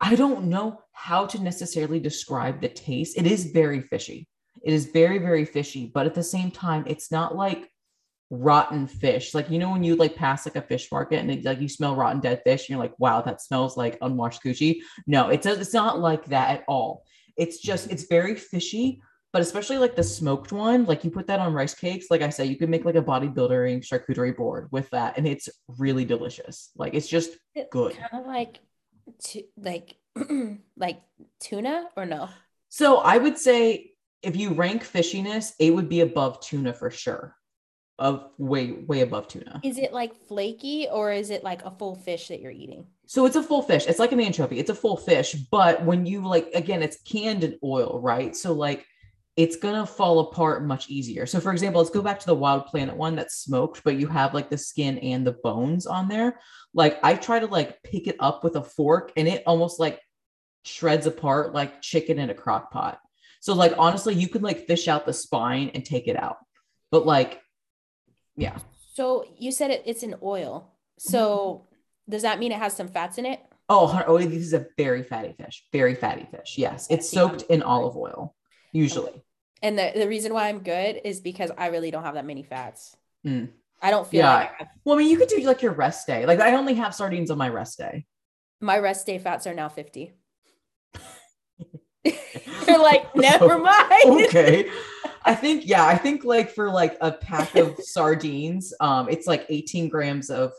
I 0.00 0.14
don't 0.14 0.44
know 0.44 0.80
how 0.92 1.26
to 1.26 1.42
necessarily 1.42 2.00
describe 2.00 2.60
the 2.60 2.68
taste. 2.68 3.18
It 3.18 3.26
is 3.26 3.52
very 3.52 3.82
fishy. 3.82 4.28
It 4.64 4.72
is 4.72 4.86
very, 4.86 5.18
very 5.18 5.44
fishy, 5.44 5.90
but 5.92 6.06
at 6.06 6.14
the 6.14 6.22
same 6.22 6.50
time, 6.50 6.84
it's 6.86 7.10
not 7.10 7.36
like 7.36 7.68
rotten 8.30 8.86
fish. 8.86 9.34
Like 9.34 9.50
you 9.50 9.58
know 9.58 9.70
when 9.70 9.84
you 9.84 9.94
like 9.96 10.16
pass 10.16 10.46
like 10.46 10.56
a 10.56 10.62
fish 10.62 10.90
market 10.90 11.20
and 11.20 11.30
it, 11.30 11.44
like 11.44 11.60
you 11.60 11.68
smell 11.68 11.96
rotten 11.96 12.20
dead 12.20 12.42
fish, 12.44 12.62
and 12.62 12.70
you're 12.70 12.78
like, 12.78 12.98
wow, 12.98 13.22
that 13.22 13.42
smells 13.42 13.76
like 13.76 13.98
unwashed 14.00 14.42
Gucci. 14.42 14.80
No, 15.06 15.28
it 15.28 15.42
does. 15.42 15.58
It's 15.58 15.74
not 15.74 16.00
like 16.00 16.26
that 16.26 16.50
at 16.50 16.64
all. 16.68 17.04
It's 17.36 17.60
just 17.60 17.90
it's 17.90 18.04
very 18.04 18.34
fishy, 18.34 19.00
but 19.32 19.40
especially 19.40 19.78
like 19.78 19.96
the 19.96 20.02
smoked 20.02 20.52
one, 20.52 20.84
like 20.84 21.04
you 21.04 21.10
put 21.10 21.26
that 21.28 21.40
on 21.40 21.54
rice 21.54 21.74
cakes. 21.74 22.06
Like 22.10 22.20
I 22.20 22.28
said, 22.28 22.48
you 22.48 22.56
can 22.56 22.68
make 22.68 22.84
like 22.84 22.96
a 22.96 23.02
bodybuilding 23.02 23.82
charcuterie 23.82 24.36
board 24.36 24.68
with 24.70 24.90
that, 24.90 25.16
and 25.16 25.26
it's 25.26 25.48
really 25.78 26.04
delicious. 26.04 26.70
Like 26.76 26.94
it's 26.94 27.08
just 27.08 27.30
good. 27.70 27.96
Kind 27.96 28.08
of 28.12 28.26
like, 28.26 28.60
tu- 29.24 29.48
like, 29.56 29.96
like 30.76 31.00
tuna 31.40 31.88
or 31.96 32.04
no? 32.04 32.28
So 32.68 32.98
I 32.98 33.16
would 33.16 33.38
say 33.38 33.92
if 34.22 34.36
you 34.36 34.50
rank 34.50 34.84
fishiness, 34.84 35.52
it 35.58 35.74
would 35.74 35.88
be 35.88 36.00
above 36.00 36.40
tuna 36.40 36.74
for 36.74 36.90
sure. 36.90 37.34
Of 37.98 38.30
way, 38.36 38.72
way 38.72 39.02
above 39.02 39.28
tuna. 39.28 39.60
Is 39.62 39.78
it 39.78 39.92
like 39.92 40.14
flaky 40.26 40.88
or 40.90 41.12
is 41.12 41.30
it 41.30 41.44
like 41.44 41.64
a 41.64 41.70
full 41.70 41.94
fish 41.94 42.28
that 42.28 42.40
you're 42.40 42.50
eating? 42.50 42.86
So 43.06 43.26
it's 43.26 43.36
a 43.36 43.42
full 43.42 43.62
fish. 43.62 43.86
It's 43.86 44.00
like 44.00 44.10
an 44.10 44.18
anchovy. 44.18 44.58
It's 44.58 44.70
a 44.70 44.74
full 44.74 44.96
fish, 44.96 45.34
but 45.34 45.84
when 45.84 46.04
you 46.04 46.26
like 46.26 46.48
again, 46.52 46.82
it's 46.82 47.00
canned 47.02 47.44
in 47.44 47.58
oil, 47.62 48.00
right? 48.02 48.34
So 48.34 48.54
like 48.54 48.86
it's 49.36 49.56
gonna 49.56 49.86
fall 49.86 50.20
apart 50.20 50.64
much 50.64 50.90
easier. 50.90 51.24
So 51.26 51.40
for 51.40 51.52
example, 51.52 51.80
let's 51.80 51.94
go 51.94 52.02
back 52.02 52.20
to 52.20 52.26
the 52.26 52.34
wild 52.34 52.66
planet 52.66 52.96
one 52.96 53.16
that's 53.16 53.36
smoked, 53.36 53.82
but 53.84 53.96
you 53.96 54.06
have 54.08 54.34
like 54.34 54.50
the 54.50 54.58
skin 54.58 54.98
and 54.98 55.26
the 55.26 55.32
bones 55.32 55.86
on 55.86 56.08
there. 56.08 56.38
Like 56.74 56.98
I 57.02 57.14
try 57.14 57.40
to 57.40 57.46
like 57.46 57.82
pick 57.82 58.06
it 58.06 58.16
up 58.20 58.44
with 58.44 58.56
a 58.56 58.62
fork 58.62 59.12
and 59.16 59.26
it 59.26 59.42
almost 59.46 59.80
like 59.80 60.00
shreds 60.64 61.06
apart 61.06 61.54
like 61.54 61.80
chicken 61.80 62.18
in 62.18 62.30
a 62.30 62.34
crock 62.34 62.70
pot. 62.70 62.98
So 63.40 63.54
like 63.54 63.74
honestly, 63.78 64.14
you 64.14 64.28
can 64.28 64.42
like 64.42 64.66
fish 64.66 64.86
out 64.86 65.06
the 65.06 65.12
spine 65.12 65.70
and 65.74 65.84
take 65.84 66.08
it 66.08 66.16
out. 66.16 66.36
But 66.90 67.06
like, 67.06 67.40
yeah. 68.36 68.58
So 68.94 69.24
you 69.38 69.50
said 69.50 69.70
it, 69.70 69.82
it's 69.86 70.02
in 70.02 70.14
oil. 70.22 70.74
So 70.98 71.66
does 72.08 72.22
that 72.22 72.38
mean 72.38 72.52
it 72.52 72.58
has 72.58 72.74
some 72.74 72.88
fats 72.88 73.16
in 73.16 73.26
it? 73.26 73.40
Oh, 73.68 74.02
oh, 74.06 74.18
this 74.18 74.42
is 74.42 74.52
a 74.52 74.66
very 74.76 75.02
fatty 75.02 75.32
fish. 75.32 75.64
Very 75.72 75.94
fatty 75.94 76.26
fish. 76.30 76.56
Yes. 76.58 76.86
It's 76.90 77.08
soaked 77.08 77.42
in 77.42 77.62
olive 77.62 77.96
oil, 77.96 78.34
usually. 78.72 79.22
And 79.62 79.78
the, 79.78 79.92
the 79.94 80.08
reason 80.08 80.34
why 80.34 80.48
I'm 80.48 80.60
good 80.60 81.00
is 81.04 81.20
because 81.20 81.50
I 81.56 81.68
really 81.68 81.90
don't 81.90 82.02
have 82.04 82.14
that 82.14 82.26
many 82.26 82.42
fats. 82.42 82.96
Mm. 83.26 83.50
I 83.80 83.90
don't 83.90 84.06
feel 84.06 84.20
Yeah. 84.20 84.34
like 84.34 84.50
I 84.60 84.66
Well, 84.84 84.96
I 84.96 84.98
mean, 84.98 85.10
you 85.10 85.16
could 85.18 85.28
do 85.28 85.38
like 85.40 85.62
your 85.62 85.72
rest 85.72 86.06
day. 86.06 86.26
Like 86.26 86.40
I 86.40 86.54
only 86.56 86.74
have 86.74 86.94
sardines 86.94 87.30
on 87.30 87.38
my 87.38 87.48
rest 87.48 87.78
day. 87.78 88.06
my 88.60 88.78
rest 88.78 89.06
day 89.06 89.18
fats 89.18 89.46
are 89.46 89.54
now 89.54 89.68
50. 89.68 90.12
You're 92.66 92.78
like, 92.82 93.14
never 93.14 93.58
mind. 93.58 94.26
okay. 94.26 94.70
I 95.24 95.36
think, 95.36 95.62
yeah, 95.66 95.86
I 95.86 95.96
think 95.96 96.24
like 96.24 96.50
for 96.50 96.68
like 96.70 96.96
a 97.00 97.12
pack 97.12 97.54
of 97.54 97.76
sardines, 97.78 98.74
um, 98.80 99.08
it's 99.08 99.28
like 99.28 99.46
18 99.48 99.88
grams 99.88 100.30
of 100.30 100.52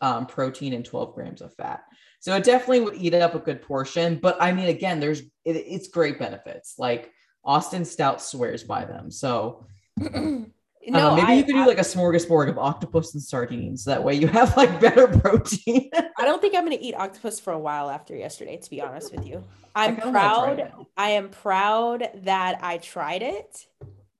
um, 0.00 0.24
protein 0.26 0.72
and 0.72 0.84
12 0.84 1.14
grams 1.14 1.42
of 1.42 1.52
fat. 1.54 1.82
So 2.20 2.34
it 2.34 2.44
definitely 2.44 2.80
would 2.80 2.94
eat 2.96 3.12
up 3.12 3.34
a 3.34 3.38
good 3.38 3.60
portion. 3.60 4.18
But 4.22 4.38
I 4.40 4.52
mean, 4.52 4.68
again, 4.68 4.98
there's 4.98 5.20
it, 5.20 5.30
it's 5.56 5.88
great 5.88 6.18
benefits. 6.18 6.76
Like 6.78 7.10
Austin 7.44 7.84
Stout 7.84 8.22
swears 8.22 8.62
by 8.64 8.84
them. 8.84 9.10
So 9.10 9.64
no, 9.98 10.46
no, 10.86 11.14
maybe 11.16 11.26
I, 11.28 11.32
you 11.34 11.44
could 11.44 11.52
do 11.54 11.66
like 11.66 11.78
a 11.78 11.82
smorgasbord 11.82 12.48
of 12.48 12.58
octopus 12.58 13.14
and 13.14 13.22
sardines. 13.22 13.84
That 13.84 14.02
way 14.02 14.14
you 14.14 14.26
have 14.28 14.56
like 14.56 14.80
better 14.80 15.06
protein. 15.20 15.90
I 15.94 16.24
don't 16.24 16.40
think 16.40 16.54
I'm 16.54 16.64
going 16.64 16.76
to 16.76 16.82
eat 16.84 16.94
octopus 16.94 17.38
for 17.40 17.52
a 17.52 17.58
while 17.58 17.90
after 17.90 18.16
yesterday, 18.16 18.56
to 18.56 18.70
be 18.70 18.80
honest 18.80 19.12
with 19.14 19.26
you. 19.26 19.44
I'm 19.74 19.96
kinda 19.96 20.10
wanna 20.12 20.56
try 20.56 20.64
proud. 20.64 20.86
I 20.96 21.08
am 21.10 21.28
proud 21.30 22.08
that 22.24 22.58
I 22.62 22.78
tried 22.78 23.22
it, 23.22 23.66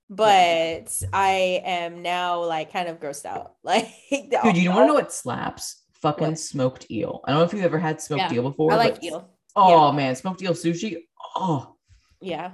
but 0.08 1.02
I 1.12 1.62
am 1.64 2.02
now 2.02 2.44
like 2.44 2.72
kind 2.72 2.88
of 2.88 3.00
grossed 3.00 3.26
out. 3.26 3.54
Like, 3.64 3.88
Dude, 4.10 4.56
you 4.56 4.64
don't 4.64 4.74
want 4.74 4.82
to 4.84 4.86
know 4.88 4.94
what 4.94 5.12
slaps? 5.12 5.82
Fucking 6.00 6.28
What? 6.28 6.38
smoked 6.38 6.90
eel. 6.90 7.20
I 7.24 7.30
don't 7.30 7.40
know 7.40 7.44
if 7.44 7.52
you've 7.52 7.64
ever 7.64 7.78
had 7.78 8.00
smoked 8.00 8.32
Yeah, 8.32 8.34
eel 8.34 8.42
before. 8.42 8.72
I 8.72 8.76
like 8.76 9.02
eel. 9.04 9.28
Oh 9.54 9.92
man, 9.92 10.16
smoked 10.16 10.42
eel 10.42 10.52
sushi. 10.52 11.02
Oh, 11.36 11.76
Yeah, 12.20 12.52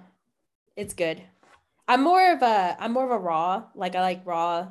it's 0.79 0.95
good. 0.95 1.21
I'm 1.87 2.03
more 2.03 2.33
of 2.33 2.43
a 2.43 2.77
I'm 2.79 2.93
more 2.93 3.05
of 3.05 3.11
a 3.11 3.19
raw. 3.19 3.65
Like 3.75 3.95
I 3.97 4.01
like 4.01 4.23
raw. 4.27 4.69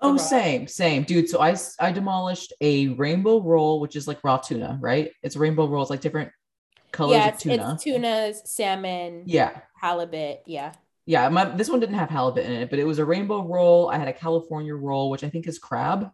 oh, 0.00 0.10
raw. 0.12 0.16
same, 0.16 0.66
same, 0.66 1.02
dude. 1.04 1.28
So 1.28 1.40
I 1.40 1.56
I 1.80 1.92
demolished 1.92 2.52
a 2.60 2.88
rainbow 2.88 3.40
roll, 3.42 3.80
which 3.80 3.96
is 3.96 4.08
like 4.08 4.22
raw 4.24 4.38
tuna, 4.38 4.78
right? 4.80 5.10
It's 5.22 5.36
rainbow 5.36 5.66
rolls, 5.68 5.90
like 5.90 6.00
different 6.00 6.30
colors 6.92 7.16
Yeah, 7.18 7.28
of 7.28 7.34
it's, 7.34 7.42
tuna. 7.42 7.72
it's 7.74 7.84
tunas, 7.84 8.42
salmon, 8.46 9.24
yeah, 9.26 9.60
halibut. 9.80 10.40
Yeah, 10.46 10.72
yeah. 11.04 11.28
My 11.28 11.44
this 11.44 11.68
one 11.68 11.80
didn't 11.80 11.96
have 11.96 12.08
halibut 12.10 12.44
in 12.46 12.52
it, 12.52 12.70
but 12.70 12.78
it 12.78 12.84
was 12.84 12.98
a 12.98 13.04
rainbow 13.04 13.46
roll. 13.46 13.90
I 13.90 13.98
had 13.98 14.08
a 14.08 14.12
California 14.12 14.74
roll, 14.74 15.10
which 15.10 15.24
I 15.24 15.28
think 15.28 15.46
is 15.48 15.58
crab. 15.58 16.10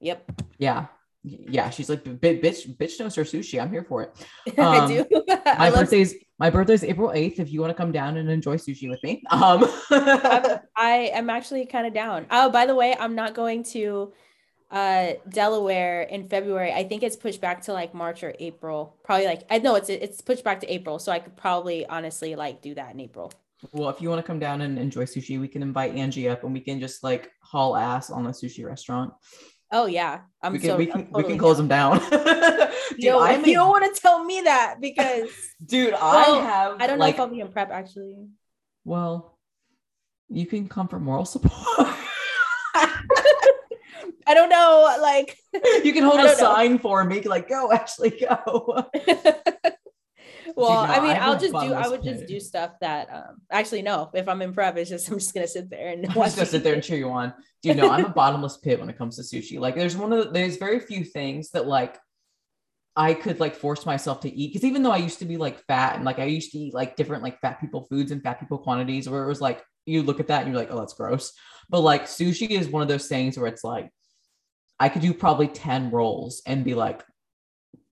yep, 0.00 0.30
Yeah, 0.58 0.86
yeah. 1.22 1.70
She's 1.70 1.88
like, 1.90 2.02
bitch, 2.04 2.76
bitch 2.78 2.98
knows 2.98 3.14
her 3.14 3.24
sushi. 3.24 3.60
I'm 3.60 3.70
here 3.70 3.84
for 3.84 4.02
it. 4.02 4.26
I 4.58 4.78
Um, 4.78 4.88
do. 4.88 5.06
My 5.28 5.42
I 5.46 5.70
birthday's 5.70 6.14
my 6.38 6.48
birthday's 6.48 6.82
April 6.82 7.10
8th. 7.10 7.38
If 7.38 7.52
you 7.52 7.60
want 7.60 7.70
to 7.70 7.74
come 7.74 7.92
down 7.92 8.16
and 8.16 8.30
enjoy 8.30 8.56
sushi 8.56 8.88
with 8.88 9.02
me. 9.02 9.22
Um 9.30 9.64
I 10.76 11.10
am 11.12 11.28
actually 11.28 11.66
kind 11.66 11.86
of 11.86 11.92
down. 11.92 12.26
Oh, 12.30 12.50
by 12.50 12.64
the 12.66 12.74
way, 12.74 12.96
I'm 12.98 13.14
not 13.14 13.34
going 13.34 13.62
to 13.74 14.12
uh 14.70 15.14
Delaware 15.28 16.02
in 16.02 16.28
February. 16.28 16.72
I 16.72 16.84
think 16.84 17.02
it's 17.02 17.16
pushed 17.16 17.40
back 17.42 17.62
to 17.62 17.72
like 17.74 17.92
March 17.92 18.22
or 18.22 18.34
April. 18.38 18.96
Probably 19.04 19.26
like 19.26 19.42
I 19.50 19.58
know 19.58 19.74
it's 19.74 19.90
it's 19.90 20.20
pushed 20.22 20.44
back 20.44 20.60
to 20.60 20.72
April, 20.72 20.98
so 20.98 21.12
I 21.12 21.18
could 21.18 21.36
probably 21.36 21.84
honestly 21.86 22.34
like 22.36 22.62
do 22.62 22.74
that 22.76 22.94
in 22.94 23.00
April. 23.00 23.32
well, 23.72 23.90
if 23.90 24.00
you 24.00 24.08
want 24.08 24.20
to 24.20 24.26
come 24.26 24.38
down 24.38 24.62
and 24.62 24.78
enjoy 24.78 25.04
sushi, 25.04 25.38
we 25.38 25.48
can 25.48 25.62
invite 25.62 25.94
Angie 25.94 26.28
up 26.30 26.44
and 26.44 26.54
we 26.54 26.60
can 26.60 26.80
just 26.80 27.04
like 27.04 27.30
haul 27.42 27.76
ass 27.76 28.08
on 28.10 28.24
the 28.24 28.30
sushi 28.30 28.64
restaurant. 28.64 29.12
Oh 29.72 29.86
yeah, 29.86 30.20
I'm 30.42 30.52
we 30.52 30.58
can 30.58 30.68
so 30.70 30.76
we 30.76 30.86
can 30.86 31.08
we 31.12 31.22
can 31.22 31.38
close 31.38 31.58
down. 31.58 31.68
them 31.68 31.68
down. 31.68 32.00
dude, 32.90 32.98
Yo, 32.98 33.20
I'm 33.20 33.44
you 33.44 33.54
don't 33.54 33.70
want 33.70 33.94
to 33.94 34.00
tell 34.00 34.24
me 34.24 34.40
that 34.42 34.76
because 34.80 35.30
dude, 35.64 35.92
Well, 35.92 36.02
I 36.02 36.42
have 36.42 36.76
I 36.80 36.86
don't 36.86 36.98
know 36.98 37.04
like 37.04 37.14
if 37.14 37.20
I'll 37.20 37.28
be 37.28 37.40
in 37.40 37.48
prep 37.52 37.70
actually. 37.70 38.16
well, 38.84 39.38
you 40.28 40.46
can 40.46 40.68
come 40.68 40.88
for 40.88 40.98
moral 40.98 41.24
support. 41.24 41.54
I 44.26 44.34
don't 44.34 44.48
know, 44.50 44.96
like 45.00 45.38
you 45.84 45.92
can 45.92 46.04
hold 46.04 46.20
a 46.20 46.24
know. 46.24 46.34
sign 46.34 46.78
for 46.78 47.02
me, 47.04 47.20
like 47.22 47.48
go, 47.48 47.72
actually 47.72 48.10
go. 48.10 48.84
Well, 50.60 50.86
no, 50.86 50.92
I 50.92 51.00
mean, 51.00 51.10
I 51.10 51.26
i'll 51.26 51.38
just 51.38 51.52
do. 51.52 51.58
I 51.58 51.88
would 51.88 52.02
just 52.02 52.26
do 52.26 52.40
stuff 52.40 52.72
that. 52.80 53.08
um 53.12 53.42
Actually, 53.50 53.82
no. 53.82 54.10
If 54.14 54.28
I'm 54.28 54.42
in 54.42 54.52
prep, 54.52 54.76
it's 54.76 54.90
just 54.90 55.08
I'm 55.10 55.18
just 55.18 55.34
gonna 55.34 55.48
sit 55.48 55.70
there 55.70 55.88
and 55.88 56.06
I'm 56.06 56.14
just 56.14 56.36
gonna 56.36 56.46
sit 56.46 56.62
there 56.64 56.74
and 56.74 56.82
cheer 56.82 56.98
you 56.98 57.10
on. 57.10 57.32
Dude, 57.62 57.76
no, 57.76 57.90
I'm 57.90 58.04
a 58.04 58.08
bottomless 58.22 58.56
pit 58.58 58.80
when 58.80 58.88
it 58.88 58.98
comes 58.98 59.16
to 59.16 59.22
sushi. 59.22 59.58
Like, 59.58 59.74
there's 59.74 59.96
one 59.96 60.12
of 60.12 60.26
the, 60.26 60.30
there's 60.30 60.56
very 60.56 60.80
few 60.80 61.04
things 61.04 61.50
that 61.50 61.66
like 61.66 61.98
I 62.96 63.14
could 63.14 63.40
like 63.40 63.54
force 63.54 63.86
myself 63.86 64.20
to 64.20 64.30
eat 64.30 64.52
because 64.52 64.64
even 64.64 64.82
though 64.82 64.90
I 64.90 64.98
used 64.98 65.20
to 65.20 65.24
be 65.24 65.36
like 65.36 65.64
fat 65.66 65.96
and 65.96 66.04
like 66.04 66.18
I 66.18 66.24
used 66.24 66.52
to 66.52 66.58
eat 66.58 66.74
like 66.74 66.96
different 66.96 67.22
like 67.22 67.40
fat 67.40 67.60
people 67.60 67.86
foods 67.86 68.10
and 68.10 68.22
fat 68.22 68.40
people 68.40 68.58
quantities, 68.58 69.08
where 69.08 69.24
it 69.24 69.28
was 69.28 69.40
like 69.40 69.62
you 69.86 70.02
look 70.02 70.20
at 70.20 70.28
that 70.28 70.42
and 70.42 70.52
you're 70.52 70.60
like, 70.60 70.70
oh, 70.70 70.78
that's 70.78 70.94
gross. 70.94 71.32
But 71.68 71.80
like 71.80 72.04
sushi 72.04 72.50
is 72.50 72.68
one 72.68 72.82
of 72.82 72.88
those 72.88 73.06
things 73.06 73.38
where 73.38 73.46
it's 73.46 73.64
like 73.64 73.90
I 74.78 74.88
could 74.88 75.02
do 75.02 75.12
probably 75.12 75.46
10 75.46 75.90
rolls 75.90 76.42
and 76.46 76.64
be 76.64 76.74
like, 76.74 77.04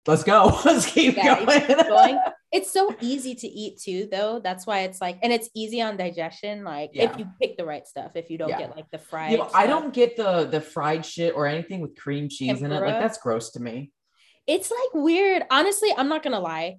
let's 0.06 0.24
go, 0.24 0.60
let's 0.64 0.86
keep 0.86 1.16
Yeah, 1.16 1.44
going. 1.44 1.66
going. 1.88 2.20
It's 2.54 2.70
so 2.70 2.94
easy 3.00 3.34
to 3.34 3.46
eat 3.48 3.80
too, 3.80 4.08
though. 4.12 4.38
That's 4.38 4.66
why 4.66 4.80
it's 4.80 5.00
like, 5.00 5.18
and 5.22 5.32
it's 5.32 5.48
easy 5.54 5.80
on 5.80 5.96
digestion. 5.96 6.64
Like 6.64 6.90
Yeah. 6.92 7.10
if 7.10 7.18
you 7.18 7.26
pick 7.40 7.56
the 7.56 7.64
right 7.64 7.86
stuff, 7.86 8.10
if 8.14 8.28
you 8.28 8.36
don't 8.36 8.50
Yeah. 8.50 8.58
get 8.58 8.76
like 8.76 8.90
the 8.90 8.98
fried. 8.98 9.32
You 9.32 9.38
know, 9.38 9.48
I 9.54 9.66
don't 9.66 9.94
get 9.94 10.18
the 10.18 10.44
the 10.44 10.60
fried 10.60 11.06
shit 11.06 11.34
or 11.34 11.46
anything 11.46 11.80
with 11.80 11.96
cream 11.96 12.28
cheese 12.28 12.60
in 12.60 12.70
it. 12.70 12.80
Like 12.82 13.00
that's 13.00 13.16
gross 13.16 13.52
to 13.52 13.60
me. 13.60 13.90
It's 14.46 14.70
like 14.70 15.02
weird. 15.02 15.44
Honestly, 15.50 15.94
I'm 15.96 16.10
not 16.10 16.22
gonna 16.22 16.40
lie. 16.40 16.76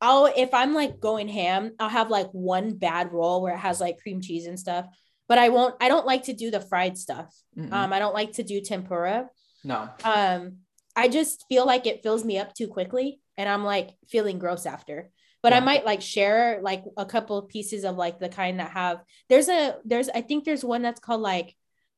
I'll 0.00 0.26
if 0.26 0.52
I'm 0.52 0.74
like 0.74 0.98
going 0.98 1.28
ham, 1.28 1.74
I'll 1.78 1.88
have 1.88 2.10
like 2.10 2.30
one 2.32 2.74
bad 2.76 3.12
roll 3.12 3.40
where 3.40 3.54
it 3.54 3.58
has 3.58 3.80
like 3.80 3.98
cream 3.98 4.20
cheese 4.20 4.46
and 4.48 4.58
stuff. 4.58 4.86
But 5.28 5.38
I 5.38 5.50
won't. 5.50 5.76
I 5.80 5.86
don't 5.86 6.06
like 6.06 6.24
to 6.24 6.32
do 6.32 6.50
the 6.50 6.60
fried 6.60 6.98
stuff. 6.98 7.32
Mm-mm. 7.56 7.72
Um, 7.72 7.92
I 7.92 8.00
don't 8.00 8.14
like 8.14 8.32
to 8.32 8.42
do 8.42 8.60
tempura. 8.60 9.28
no. 9.62 9.88
um 10.02 10.56
i 10.98 11.08
just 11.08 11.44
feel 11.48 11.64
like 11.64 11.86
it 11.86 12.02
fills 12.02 12.24
me 12.24 12.36
up 12.38 12.52
too 12.54 12.68
quickly 12.68 13.20
and 13.38 13.48
i'm 13.48 13.64
like 13.64 13.90
feeling 14.08 14.38
gross 14.38 14.66
after 14.66 15.10
but 15.42 15.52
i 15.52 15.60
might 15.60 15.84
like 15.86 16.02
share 16.02 16.58
like 16.62 16.82
a 16.96 17.06
couple 17.06 17.40
pieces 17.42 17.84
of 17.84 17.96
like 17.96 18.18
the 18.18 18.28
kind 18.28 18.58
that 18.60 18.70
have 18.72 19.00
there's 19.28 19.48
a 19.48 19.76
there's 19.84 20.08
i 20.10 20.20
think 20.20 20.44
there's 20.44 20.64
one 20.64 20.82
that's 20.82 21.00
called 21.00 21.20
like 21.22 21.54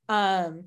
um 0.09 0.65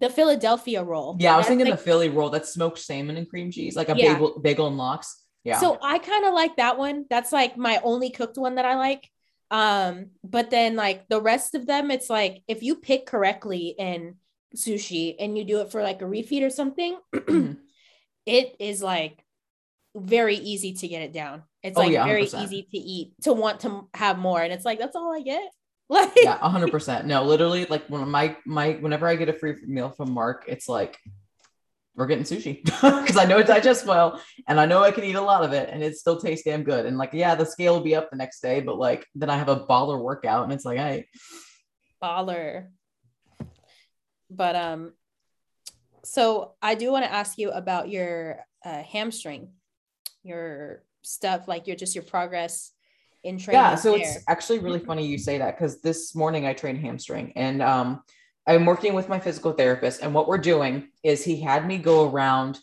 the 0.00 0.10
philadelphia 0.10 0.82
roll 0.82 1.16
Yeah, 1.18 1.34
I 1.34 1.36
was 1.36 1.44
That's, 1.44 1.50
thinking 1.50 1.70
like- 1.70 1.78
the 1.78 1.84
Philly 1.84 2.08
roll. 2.08 2.28
That's 2.30 2.52
smoked 2.52 2.78
salmon 2.78 3.16
and 3.16 3.28
cream 3.30 3.50
cheese, 3.50 3.76
like 3.76 3.88
a 3.88 3.94
Yeah. 3.96 4.14
bagel, 4.14 4.40
bagel 4.40 4.66
and 4.66 4.76
lox. 4.76 5.22
Yeah. 5.44 5.60
So 5.60 5.78
I 5.80 5.98
kind 5.98 6.24
of 6.26 6.34
like 6.34 6.56
that 6.56 6.76
one. 6.78 7.06
That's 7.08 7.32
like 7.32 7.56
my 7.56 7.80
only 7.82 8.10
cooked 8.10 8.36
one 8.36 8.56
that 8.56 8.64
I 8.64 8.74
like. 8.74 9.08
Um, 9.50 10.06
but 10.24 10.50
then 10.50 10.74
like 10.74 11.08
the 11.08 11.20
rest 11.20 11.54
of 11.54 11.66
them, 11.66 11.90
it's 11.92 12.10
like 12.10 12.42
if 12.48 12.62
you 12.62 12.74
pick 12.76 13.06
correctly 13.06 13.74
in 13.78 14.16
sushi 14.54 15.16
and 15.18 15.36
you 15.36 15.44
do 15.44 15.60
it 15.60 15.70
for 15.70 15.82
like 15.82 16.02
a 16.02 16.04
refeed 16.06 16.42
or 16.42 16.50
something, 16.50 16.98
Mhm. 17.14 17.58
it 18.26 18.56
is 18.58 18.82
like 18.82 19.24
very 19.96 20.36
easy 20.36 20.72
to 20.74 20.88
get 20.88 21.02
it 21.02 21.12
down. 21.12 21.42
It's 21.62 21.78
Oh, 21.78 21.82
like 21.82 21.92
yeah, 21.92 22.04
very 22.04 22.24
easy 22.24 22.66
to 22.70 22.76
eat, 22.78 23.14
to 23.22 23.32
want 23.32 23.60
to 23.60 23.88
have 23.94 24.18
more. 24.18 24.42
And 24.42 24.52
it's 24.52 24.64
like 24.64 24.78
that's 24.78 24.96
all 24.96 25.14
I 25.14 25.20
get. 25.22 25.42
Like 25.90 26.12
yeah, 26.16 26.38
hundred 26.38 26.70
percent. 26.70 27.06
No, 27.06 27.24
literally, 27.24 27.66
like 27.66 27.86
when 27.88 28.08
my 28.08 28.36
my 28.46 28.72
whenever 28.80 29.06
I 29.06 29.16
get 29.16 29.28
a 29.28 29.34
free 29.34 29.54
meal 29.66 29.90
from 29.90 30.12
Mark, 30.12 30.46
it's 30.48 30.66
like 30.66 30.98
we're 31.94 32.06
getting 32.06 32.24
sushi 32.24 32.64
because 32.64 33.18
I 33.18 33.26
know 33.26 33.38
it 33.38 33.46
digests 33.46 33.84
well 33.86 34.18
and 34.48 34.58
I 34.58 34.64
know 34.64 34.82
I 34.82 34.90
can 34.92 35.04
eat 35.04 35.14
a 35.14 35.20
lot 35.20 35.44
of 35.44 35.52
it 35.52 35.68
and 35.70 35.82
it 35.84 35.94
still 35.96 36.18
tastes 36.18 36.44
damn 36.44 36.64
good. 36.64 36.86
And 36.86 36.96
like, 36.96 37.10
yeah, 37.12 37.34
the 37.34 37.44
scale 37.44 37.74
will 37.74 37.82
be 37.84 37.94
up 37.94 38.08
the 38.10 38.16
next 38.16 38.40
day, 38.40 38.62
but 38.62 38.78
like 38.78 39.06
then 39.14 39.28
I 39.28 39.36
have 39.36 39.50
a 39.50 39.66
baller 39.66 40.00
workout 40.02 40.44
and 40.44 40.52
it's 40.54 40.64
like, 40.64 40.78
hey, 40.78 41.06
baller. 42.02 42.68
But 44.34 44.56
um, 44.56 44.92
so 46.04 46.52
I 46.62 46.74
do 46.74 46.92
want 46.92 47.04
to 47.04 47.12
ask 47.12 47.38
you 47.38 47.50
about 47.50 47.88
your 47.88 48.40
uh, 48.64 48.82
hamstring, 48.82 49.48
your 50.22 50.82
stuff, 51.02 51.48
like 51.48 51.66
your 51.66 51.76
just 51.76 51.94
your 51.94 52.04
progress 52.04 52.72
in 53.22 53.38
training. 53.38 53.60
yeah. 53.60 53.74
So 53.74 53.92
there. 53.92 54.00
it's 54.00 54.18
actually 54.28 54.58
really 54.58 54.78
funny 54.78 55.06
you 55.06 55.18
say 55.18 55.38
that 55.38 55.56
because 55.56 55.80
this 55.80 56.14
morning 56.14 56.46
I 56.46 56.52
trained 56.52 56.78
hamstring 56.78 57.32
and 57.36 57.62
um 57.62 58.02
I'm 58.46 58.66
working 58.66 58.92
with 58.92 59.08
my 59.08 59.18
physical 59.18 59.52
therapist 59.52 60.02
and 60.02 60.12
what 60.12 60.28
we're 60.28 60.38
doing 60.38 60.88
is 61.02 61.24
he 61.24 61.40
had 61.40 61.66
me 61.66 61.78
go 61.78 62.10
around 62.10 62.60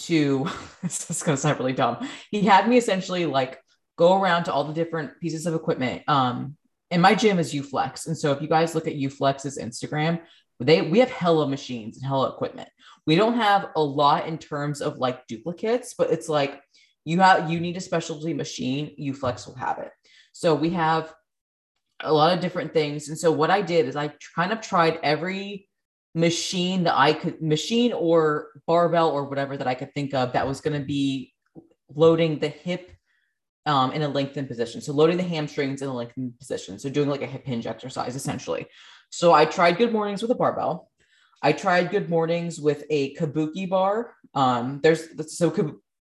to 0.00 0.48
this 0.82 1.10
is 1.10 1.22
gonna 1.22 1.36
sound 1.36 1.58
really 1.58 1.74
dumb. 1.74 2.08
He 2.30 2.42
had 2.42 2.68
me 2.68 2.78
essentially 2.78 3.26
like 3.26 3.58
go 3.96 4.20
around 4.20 4.44
to 4.44 4.52
all 4.52 4.64
the 4.64 4.72
different 4.72 5.20
pieces 5.20 5.46
of 5.46 5.54
equipment. 5.54 6.02
Um, 6.08 6.56
and 6.90 7.02
my 7.02 7.14
gym 7.14 7.38
is 7.38 7.54
Uflex, 7.54 8.08
and 8.08 8.18
so 8.18 8.32
if 8.32 8.42
you 8.42 8.48
guys 8.48 8.74
look 8.74 8.88
at 8.88 8.94
Uflex's 8.94 9.58
Instagram, 9.58 10.20
they 10.66 10.82
we 10.82 10.98
have 10.98 11.10
hella 11.10 11.48
machines 11.48 11.96
and 11.96 12.06
hella 12.06 12.30
equipment. 12.30 12.68
We 13.06 13.16
don't 13.16 13.36
have 13.36 13.68
a 13.76 13.82
lot 13.82 14.26
in 14.26 14.38
terms 14.38 14.80
of 14.80 14.98
like 14.98 15.26
duplicates, 15.26 15.94
but 15.96 16.10
it's 16.10 16.28
like 16.28 16.60
you 17.04 17.20
have 17.20 17.50
you 17.50 17.60
need 17.60 17.76
a 17.76 17.80
specialty 17.80 18.34
machine, 18.34 18.94
Uflex 19.00 19.46
will 19.46 19.56
have 19.56 19.78
it. 19.78 19.90
So 20.32 20.54
we 20.54 20.70
have 20.70 21.12
a 22.02 22.12
lot 22.12 22.32
of 22.32 22.40
different 22.40 22.72
things. 22.72 23.08
And 23.08 23.18
so 23.18 23.30
what 23.30 23.50
I 23.50 23.62
did 23.62 23.86
is 23.86 23.96
I 23.96 24.12
kind 24.34 24.52
of 24.52 24.60
tried 24.60 24.98
every 25.02 25.68
machine 26.14 26.84
that 26.84 26.98
I 26.98 27.12
could 27.12 27.40
machine 27.40 27.92
or 27.92 28.48
barbell 28.66 29.10
or 29.10 29.24
whatever 29.24 29.56
that 29.56 29.66
I 29.66 29.74
could 29.74 29.94
think 29.94 30.14
of 30.14 30.32
that 30.32 30.46
was 30.46 30.60
going 30.60 30.78
to 30.78 30.84
be 30.84 31.32
loading 31.94 32.38
the 32.38 32.48
hip 32.48 32.90
um, 33.66 33.92
in 33.92 34.02
a 34.02 34.08
lengthened 34.08 34.48
position. 34.48 34.80
So 34.80 34.92
loading 34.92 35.16
the 35.16 35.22
hamstrings 35.22 35.82
in 35.82 35.88
a 35.88 35.94
lengthened 35.94 36.38
position. 36.38 36.78
So 36.78 36.88
doing 36.88 37.08
like 37.08 37.22
a 37.22 37.26
hip 37.26 37.46
hinge 37.46 37.66
exercise 37.66 38.16
essentially. 38.16 38.66
So 39.10 39.32
I 39.32 39.44
tried 39.44 39.76
good 39.76 39.92
mornings 39.92 40.22
with 40.22 40.30
a 40.30 40.36
barbell. 40.36 40.90
I 41.42 41.52
tried 41.52 41.90
good 41.90 42.08
mornings 42.08 42.60
with 42.60 42.84
a 42.90 43.14
kabuki 43.16 43.68
bar. 43.68 44.14
Um, 44.34 44.80
there's 44.82 45.08
so 45.36 45.54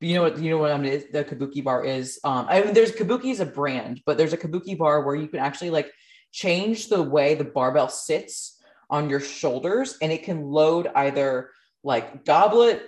you 0.01 0.15
know 0.15 0.23
what 0.23 0.39
you 0.39 0.51
know 0.51 0.59
what 0.59 0.73
I 0.73 0.79
mean 0.79 1.05
the 1.13 1.25
kabuki 1.25 1.63
bar 1.63 1.85
is. 1.85 2.19
Um, 2.25 2.47
I 2.49 2.63
mean 2.63 2.75
there's 2.75 2.93
kabuki 2.93 3.27
is 3.27 3.41
a 3.41 3.47
brand, 3.47 4.03
but 4.07 4.19
there's 4.19 4.33
a 4.33 4.39
kabuki 4.39 4.77
bar 4.77 5.03
where 5.03 5.15
you 5.15 5.29
can 5.29 5.41
actually 5.41 5.71
like 5.71 5.93
change 6.33 6.89
the 6.89 7.03
way 7.03 7.35
the 7.35 7.45
barbell 7.45 7.89
sits 7.89 8.61
on 8.91 9.11
your 9.11 9.21
shoulders 9.21 9.97
and 10.01 10.13
it 10.13 10.23
can 10.23 10.45
load 10.45 10.89
either 10.95 11.51
like 11.83 12.25
goblet 12.25 12.83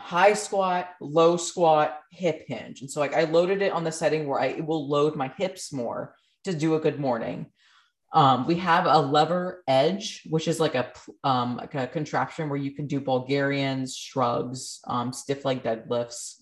high 0.00 0.32
squat 0.32 0.90
low 1.00 1.36
squat 1.36 2.00
hip 2.12 2.44
hinge 2.46 2.80
and 2.80 2.90
so 2.90 3.00
like 3.00 3.14
i 3.14 3.24
loaded 3.24 3.60
it 3.62 3.72
on 3.72 3.82
the 3.82 3.90
setting 3.90 4.26
where 4.26 4.40
i 4.40 4.46
it 4.46 4.64
will 4.64 4.88
load 4.88 5.16
my 5.16 5.30
hips 5.36 5.72
more 5.72 6.14
to 6.44 6.54
do 6.54 6.76
a 6.76 6.80
good 6.80 7.00
morning 7.00 7.46
um, 8.12 8.46
we 8.46 8.54
have 8.56 8.86
a 8.86 8.98
lever 8.98 9.62
edge 9.68 10.22
which 10.30 10.48
is 10.48 10.58
like 10.60 10.74
a 10.74 10.92
um, 11.24 11.56
like 11.56 11.74
a 11.74 11.86
contraption 11.86 12.48
where 12.48 12.58
you 12.58 12.70
can 12.72 12.86
do 12.86 13.00
bulgarians 13.00 13.96
shrugs 13.96 14.80
um, 14.86 15.12
stiff 15.12 15.44
leg 15.44 15.62
deadlifts. 15.62 16.36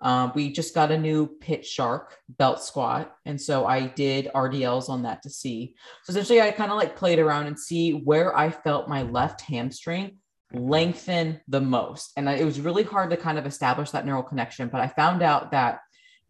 Um, 0.00 0.32
we 0.34 0.50
just 0.50 0.74
got 0.74 0.90
a 0.90 0.98
new 0.98 1.28
pit 1.28 1.64
shark 1.64 2.18
belt 2.28 2.60
squat 2.62 3.14
and 3.24 3.40
so 3.40 3.66
i 3.66 3.86
did 3.86 4.30
rdls 4.34 4.88
on 4.88 5.02
that 5.02 5.22
to 5.22 5.30
see. 5.30 5.74
So 6.04 6.10
essentially 6.10 6.40
i 6.40 6.50
kind 6.50 6.72
of 6.72 6.78
like 6.78 6.96
played 6.96 7.18
around 7.18 7.46
and 7.46 7.58
see 7.58 7.92
where 7.92 8.36
i 8.36 8.50
felt 8.50 8.88
my 8.88 9.02
left 9.02 9.42
hamstring 9.42 10.18
lengthen 10.54 11.40
the 11.48 11.60
most. 11.62 12.12
And 12.16 12.28
I- 12.28 12.34
it 12.34 12.44
was 12.44 12.60
really 12.60 12.82
hard 12.82 13.08
to 13.10 13.16
kind 13.16 13.38
of 13.38 13.46
establish 13.46 13.90
that 13.90 14.04
neural 14.06 14.22
connection 14.22 14.68
but 14.68 14.80
i 14.80 14.88
found 14.88 15.22
out 15.22 15.50
that 15.52 15.80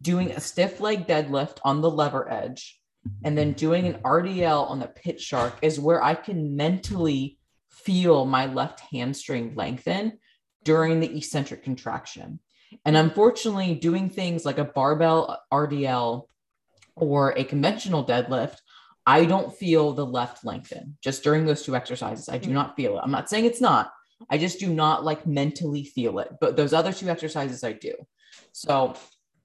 doing 0.01 0.31
a 0.31 0.39
stiff 0.39 0.79
leg 0.81 1.07
deadlift 1.07 1.57
on 1.63 1.81
the 1.81 1.89
lever 1.89 2.29
edge 2.31 2.79
and 3.23 3.37
then 3.37 3.53
doing 3.53 3.87
an 3.87 4.01
rdl 4.03 4.69
on 4.69 4.79
the 4.79 4.87
pit 4.87 5.19
shark 5.19 5.53
is 5.61 5.79
where 5.79 6.03
i 6.03 6.13
can 6.15 6.55
mentally 6.55 7.37
feel 7.71 8.25
my 8.25 8.45
left 8.45 8.79
hamstring 8.91 9.53
lengthen 9.55 10.17
during 10.63 10.99
the 10.99 11.17
eccentric 11.17 11.63
contraction 11.63 12.39
and 12.85 12.97
unfortunately, 12.97 13.75
doing 13.75 14.09
things 14.09 14.45
like 14.45 14.57
a 14.57 14.63
barbell 14.65 15.39
RDL 15.51 16.27
or 16.95 17.31
a 17.37 17.43
conventional 17.43 18.05
deadlift, 18.05 18.57
I 19.05 19.25
don't 19.25 19.53
feel 19.55 19.93
the 19.93 20.05
left 20.05 20.45
lengthen 20.45 20.97
just 21.01 21.23
during 21.23 21.45
those 21.45 21.63
two 21.63 21.75
exercises. 21.75 22.29
I 22.29 22.37
do 22.37 22.49
Mhm. 22.49 22.53
not 22.53 22.75
feel 22.75 22.97
it. 22.97 23.01
I'm 23.03 23.11
not 23.11 23.29
saying 23.29 23.45
it's 23.45 23.61
not. 23.61 23.91
I 24.29 24.37
just 24.37 24.59
do 24.59 24.73
not 24.73 25.03
like 25.03 25.27
mentally 25.27 25.83
feel 25.83 26.19
it. 26.19 26.31
But 26.39 26.55
those 26.55 26.73
other 26.73 26.93
two 26.93 27.09
exercises 27.09 27.63
I 27.63 27.73
do. 27.73 27.93
So 28.53 28.93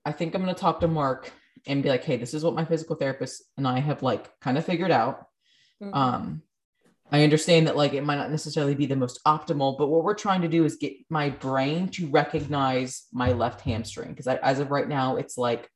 I 0.05 0.13
think 0.13 0.35
I'm 0.35 0.43
going 0.43 0.55
to 0.55 0.61
talk 0.61 0.81
to 0.81 0.89
Mark 0.89 1.33
and 1.69 1.83
be 1.83 1.89
like, 1.89 2.05
hey, 2.05 2.17
this 2.17 2.35
is 2.35 2.43
what 2.43 2.55
my 2.55 2.65
physical 2.65 2.97
therapist 2.97 3.45
and 3.57 3.69
I 3.69 3.79
have 3.79 4.03
like 4.03 4.39
kind 4.41 4.59
of 4.59 4.65
figured 4.65 4.91
out. 4.91 5.27
Mhm. 5.83 5.95
Um, 5.95 6.43
I 7.11 7.23
understand 7.23 7.67
that 7.67 7.77
like 7.77 7.95
it 7.95 8.05
might 8.05 8.17
not 8.17 8.31
necessarily 8.31 8.75
be 8.75 8.87
the 8.87 8.97
most 8.97 9.21
optimal, 9.25 9.79
but 9.79 9.89
what 9.89 10.05
we're 10.05 10.15
trying 10.15 10.43
to 10.43 10.49
do 10.49 10.65
is 10.65 10.77
get 10.77 10.95
my 11.09 11.31
brain 11.31 11.89
to 11.91 12.09
recognize 12.09 13.07
my 13.13 13.33
left 13.33 13.61
hamstring 13.63 14.11
because 14.11 14.27
as 14.27 14.59
of 14.59 14.71
right 14.71 14.89
now, 14.89 15.17
it's 15.17 15.39
like 15.39 15.71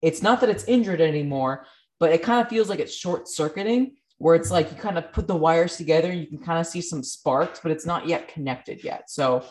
it's 0.00 0.22
not 0.22 0.40
that 0.40 0.50
it's 0.50 0.64
injured 0.64 1.00
anymore, 1.00 1.66
but 1.98 2.12
it 2.12 2.22
kind 2.22 2.40
of 2.40 2.48
feels 2.48 2.68
like 2.68 2.78
it's 2.78 2.94
short 2.94 3.28
circuiting 3.28 3.96
where 4.18 4.34
it's 4.34 4.50
like 4.50 4.70
you 4.70 4.76
kind 4.76 4.96
of 4.96 5.12
put 5.12 5.26
the 5.26 5.36
wires 5.36 5.76
together 5.76 6.10
and 6.10 6.20
you 6.20 6.26
can 6.26 6.38
kind 6.38 6.58
of 6.58 6.66
see 6.66 6.80
some 6.80 7.02
sparks, 7.02 7.60
but 7.62 7.72
it's 7.72 7.86
not 7.86 8.06
yet 8.06 8.28
connected 8.28 8.82
yet. 8.84 9.10
So 9.10 9.44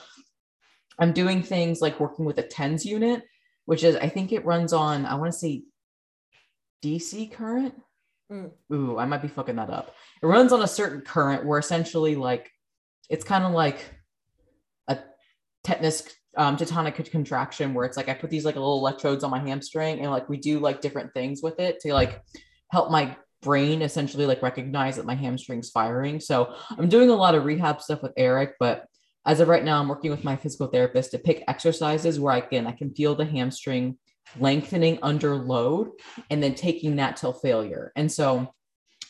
I'm 0.99 1.11
doing 1.11 1.43
things 1.43 1.82
like 1.82 1.99
working 1.99 2.26
with 2.26 2.38
a 2.38 2.43
TENS 2.43 2.86
unit, 2.86 3.24
which 3.66 3.84
is 3.84 3.95
I 3.95 4.09
think 4.09 4.32
it 4.32 4.45
runs 4.45 4.74
on 4.74 5.05
I 5.05 5.16
want 5.16 5.32
to 5.32 5.38
say 5.38 5.64
DC 6.84 7.32
current. 7.32 7.76
Mm. 8.32 8.51
Ooh, 8.74 8.97
I 8.97 9.05
might 9.05 9.22
be 9.22 9.28
fucking 9.28 9.55
that 9.55 9.70
up. 9.70 9.93
It 10.22 10.26
runs 10.28 10.51
on 10.51 10.61
a 10.61 10.68
certain 10.68 11.01
current 11.01 11.45
where 11.45 11.59
essentially 11.59 12.16
like 12.16 12.51
it's 13.09 13.24
kind 13.26 13.43
of 13.43 13.51
like 13.51 13.80
a 14.88 14.97
tetanus 15.64 16.03
um, 16.36 16.57
tetanic 16.57 17.09
contraction 17.11 17.74
where 17.74 17.86
it's 17.86 17.97
like 17.97 18.09
I 18.09 18.14
put 18.14 18.30
these 18.30 18.45
like 18.45 18.55
little 18.55 18.80
electrodes 18.80 19.24
on 19.24 19.32
my 19.32 19.39
hamstring 19.39 19.99
and 19.99 20.09
like 20.09 20.28
we 20.30 20.38
do 20.38 20.59
like 20.59 20.82
different 20.82 21.14
things 21.14 21.41
with 21.43 21.59
it 21.59 21.80
to 21.82 21.93
like 21.93 22.22
help 22.72 22.89
my 22.89 23.16
brain 23.43 23.82
essentially 23.82 24.26
like 24.26 24.41
recognize 24.41 24.95
that 24.95 25.05
my 25.05 25.14
hamstring's 25.14 25.70
firing. 25.70 26.20
So 26.20 26.55
I'm 26.72 26.89
doing 26.89 27.09
a 27.09 27.16
lot 27.16 27.36
of 27.36 27.45
rehab 27.45 27.82
stuff 27.82 28.01
with 28.01 28.14
Eric, 28.18 28.53
but 28.59 28.86
as 29.26 29.39
of 29.39 29.47
right 29.47 29.63
now, 29.63 29.80
I'm 29.80 29.88
working 29.88 30.11
with 30.11 30.24
my 30.24 30.36
physical 30.36 30.67
therapist 30.67 31.11
to 31.11 31.19
pick 31.19 31.43
exercises 31.47 32.19
where 32.19 32.34
I 32.34 32.41
can 32.41 32.67
I 32.67 32.71
can 32.71 32.93
feel 32.93 33.15
the 33.15 33.26
hamstring 33.26 33.97
lengthening 34.39 34.99
under 35.01 35.36
load 35.36 35.91
and 36.30 36.41
then 36.41 36.55
taking 36.55 36.97
that 36.97 37.17
till 37.17 37.34
failure. 37.34 37.91
And 37.95 38.11
so 38.11 38.53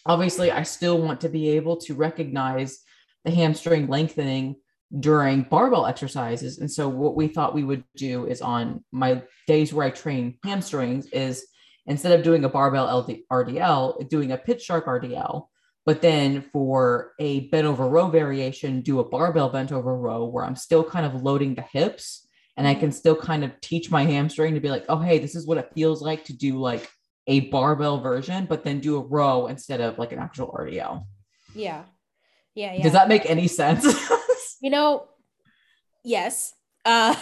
obviously 0.05 0.51
I 0.51 0.63
still 0.63 0.99
want 0.99 1.21
to 1.21 1.29
be 1.29 1.49
able 1.49 1.77
to 1.77 1.93
recognize 1.93 2.79
the 3.23 3.31
hamstring 3.31 3.87
lengthening 3.87 4.55
during 4.99 5.43
barbell 5.43 5.85
exercises. 5.85 6.59
And 6.59 6.69
so 6.69 6.87
what 6.87 7.15
we 7.15 7.27
thought 7.27 7.55
we 7.55 7.63
would 7.63 7.83
do 7.95 8.27
is 8.27 8.41
on 8.41 8.83
my 8.91 9.23
days 9.47 9.73
where 9.73 9.87
I 9.87 9.91
train 9.91 10.37
hamstrings 10.43 11.07
is 11.07 11.47
instead 11.87 12.17
of 12.17 12.23
doing 12.23 12.43
a 12.43 12.49
barbell 12.49 12.99
LD, 12.99 13.21
RDL, 13.31 14.07
doing 14.09 14.31
a 14.31 14.37
pit 14.37 14.61
shark 14.61 14.85
RDL. 14.85 15.47
But 15.85 16.01
then 16.01 16.41
for 16.53 17.11
a 17.19 17.41
bent 17.49 17.67
over 17.67 17.87
row 17.87 18.07
variation, 18.07 18.81
do 18.81 18.99
a 18.99 19.03
barbell 19.03 19.49
bent 19.49 19.71
over 19.71 19.97
row 19.97 20.25
where 20.25 20.45
I'm 20.45 20.55
still 20.55 20.83
kind 20.83 21.05
of 21.05 21.21
loading 21.21 21.55
the 21.55 21.61
hips 21.61 22.27
and 22.55 22.67
I 22.67 22.75
can 22.75 22.91
still 22.91 23.15
kind 23.15 23.43
of 23.43 23.59
teach 23.61 23.89
my 23.91 24.03
hamstring 24.03 24.53
to 24.53 24.59
be 24.59 24.69
like, 24.69 24.85
oh, 24.87 24.99
hey, 24.99 25.19
this 25.19 25.35
is 25.35 25.45
what 25.45 25.57
it 25.57 25.71
feels 25.73 26.01
like 26.01 26.25
to 26.25 26.33
do 26.33 26.57
like 26.57 26.89
a 27.27 27.41
barbell 27.49 27.99
version, 27.99 28.45
but 28.45 28.63
then 28.63 28.79
do 28.79 28.97
a 28.97 29.01
row 29.01 29.47
instead 29.47 29.81
of 29.81 29.97
like 29.97 30.11
an 30.11 30.19
actual 30.19 30.55
RDL. 30.57 31.05
Yeah. 31.55 31.83
Yeah. 32.55 32.73
yeah. 32.73 32.83
Does 32.83 32.93
that 32.93 33.09
make 33.09 33.29
any 33.29 33.47
sense? 33.47 33.85
you 34.61 34.69
know, 34.69 35.07
yes. 36.03 36.53
Uh, 36.85 37.15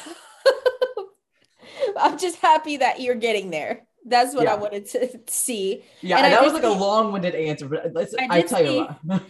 I'm 1.97 2.17
just 2.17 2.37
happy 2.37 2.77
that 2.77 2.99
you're 2.99 3.15
getting 3.15 3.49
there. 3.49 3.87
That's 4.05 4.33
what 4.33 4.45
yeah. 4.45 4.53
I 4.53 4.55
wanted 4.55 4.87
to 4.87 5.19
see. 5.27 5.83
Yeah, 6.01 6.17
and 6.17 6.33
that 6.33 6.43
was 6.43 6.53
like 6.53 6.63
see, 6.63 6.67
a 6.67 6.71
long-winded 6.71 7.35
answer, 7.35 7.67
but 7.67 8.09
I, 8.19 8.37
I 8.37 8.41
tell 8.41 8.59
see, 8.59 8.77
you. 8.77 8.87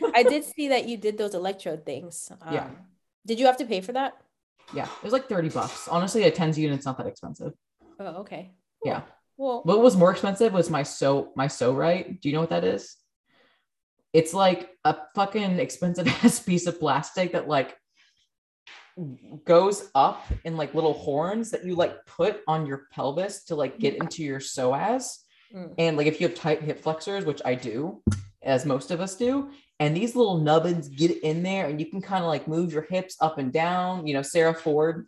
I 0.16 0.24
did 0.24 0.46
see 0.46 0.70
that 0.70 0.88
you 0.88 0.98
did 0.98 1.18
those 1.18 1.34
electrode 1.34 1.86
things. 1.86 2.32
Um, 2.42 2.54
yeah. 2.54 2.70
Did 3.26 3.40
you 3.40 3.46
have 3.46 3.58
to 3.58 3.66
pay 3.66 3.82
for 3.82 3.92
that? 3.94 4.14
Yeah, 4.74 4.86
it 4.86 5.04
was 5.04 5.14
like 5.14 5.28
30 5.28 5.50
bucks. 5.50 5.88
Honestly, 5.88 6.24
a 6.24 6.32
TENS 6.32 6.58
unit's 6.58 6.86
not 6.86 6.98
that 6.98 7.08
expensive. 7.08 7.52
Oh, 8.00 8.22
okay. 8.22 8.52
Cool. 8.84 8.92
Yeah. 8.92 9.02
Well, 9.38 9.62
what 9.64 9.82
was 9.82 9.98
more 9.98 10.12
expensive 10.12 10.54
was 10.54 10.70
my 10.70 10.84
so 10.84 11.32
my 11.36 11.48
Pso-Rite. 11.48 12.22
Do 12.22 12.30
you 12.30 12.36
know 12.36 12.42
what 12.42 12.52
that 12.52 12.64
is? 12.64 12.96
It's 14.14 14.34
like 14.34 14.70
a 14.84 14.96
fucking 15.16 15.60
expensive 15.60 16.08
ass 16.08 16.40
piece 16.44 16.68
of 16.68 16.80
plastic 16.80 17.34
that 17.34 17.48
like 17.48 17.76
goes 19.46 19.90
up 19.96 20.26
in 20.44 20.58
like 20.58 20.74
little 20.74 20.94
horns 20.94 21.52
that 21.52 21.66
you 21.66 21.76
like 21.76 22.06
put 22.06 22.42
on 22.48 22.66
your 22.66 22.88
pelvis 22.92 23.44
to 23.46 23.56
like 23.56 23.80
get 23.80 23.96
into 23.96 24.24
your 24.24 24.40
psoas. 24.40 25.18
Mm. 25.54 25.74
And 25.78 25.98
like 25.98 26.08
if 26.08 26.20
you 26.20 26.28
have 26.28 26.36
tight 26.36 26.62
hip 26.62 26.80
flexors, 26.80 27.26
which 27.26 27.42
I 27.46 27.56
do, 27.56 28.02
as 28.44 28.66
most 28.66 28.92
of 28.92 29.02
us 29.02 29.16
do, 29.16 29.52
and 29.80 29.96
these 29.96 30.16
little 30.16 30.38
nubbins 30.38 30.88
get 30.90 31.24
in 31.24 31.42
there 31.44 31.68
and 31.68 31.80
you 31.80 31.88
can 31.88 32.02
kind 32.02 32.24
of 32.24 32.28
like 32.28 32.48
move 32.48 32.72
your 32.72 32.84
hips 32.84 33.18
up 33.20 33.38
and 33.38 33.52
down. 33.52 34.06
You 34.06 34.14
know, 34.14 34.22
Sarah 34.22 34.54
Ford 34.54 35.08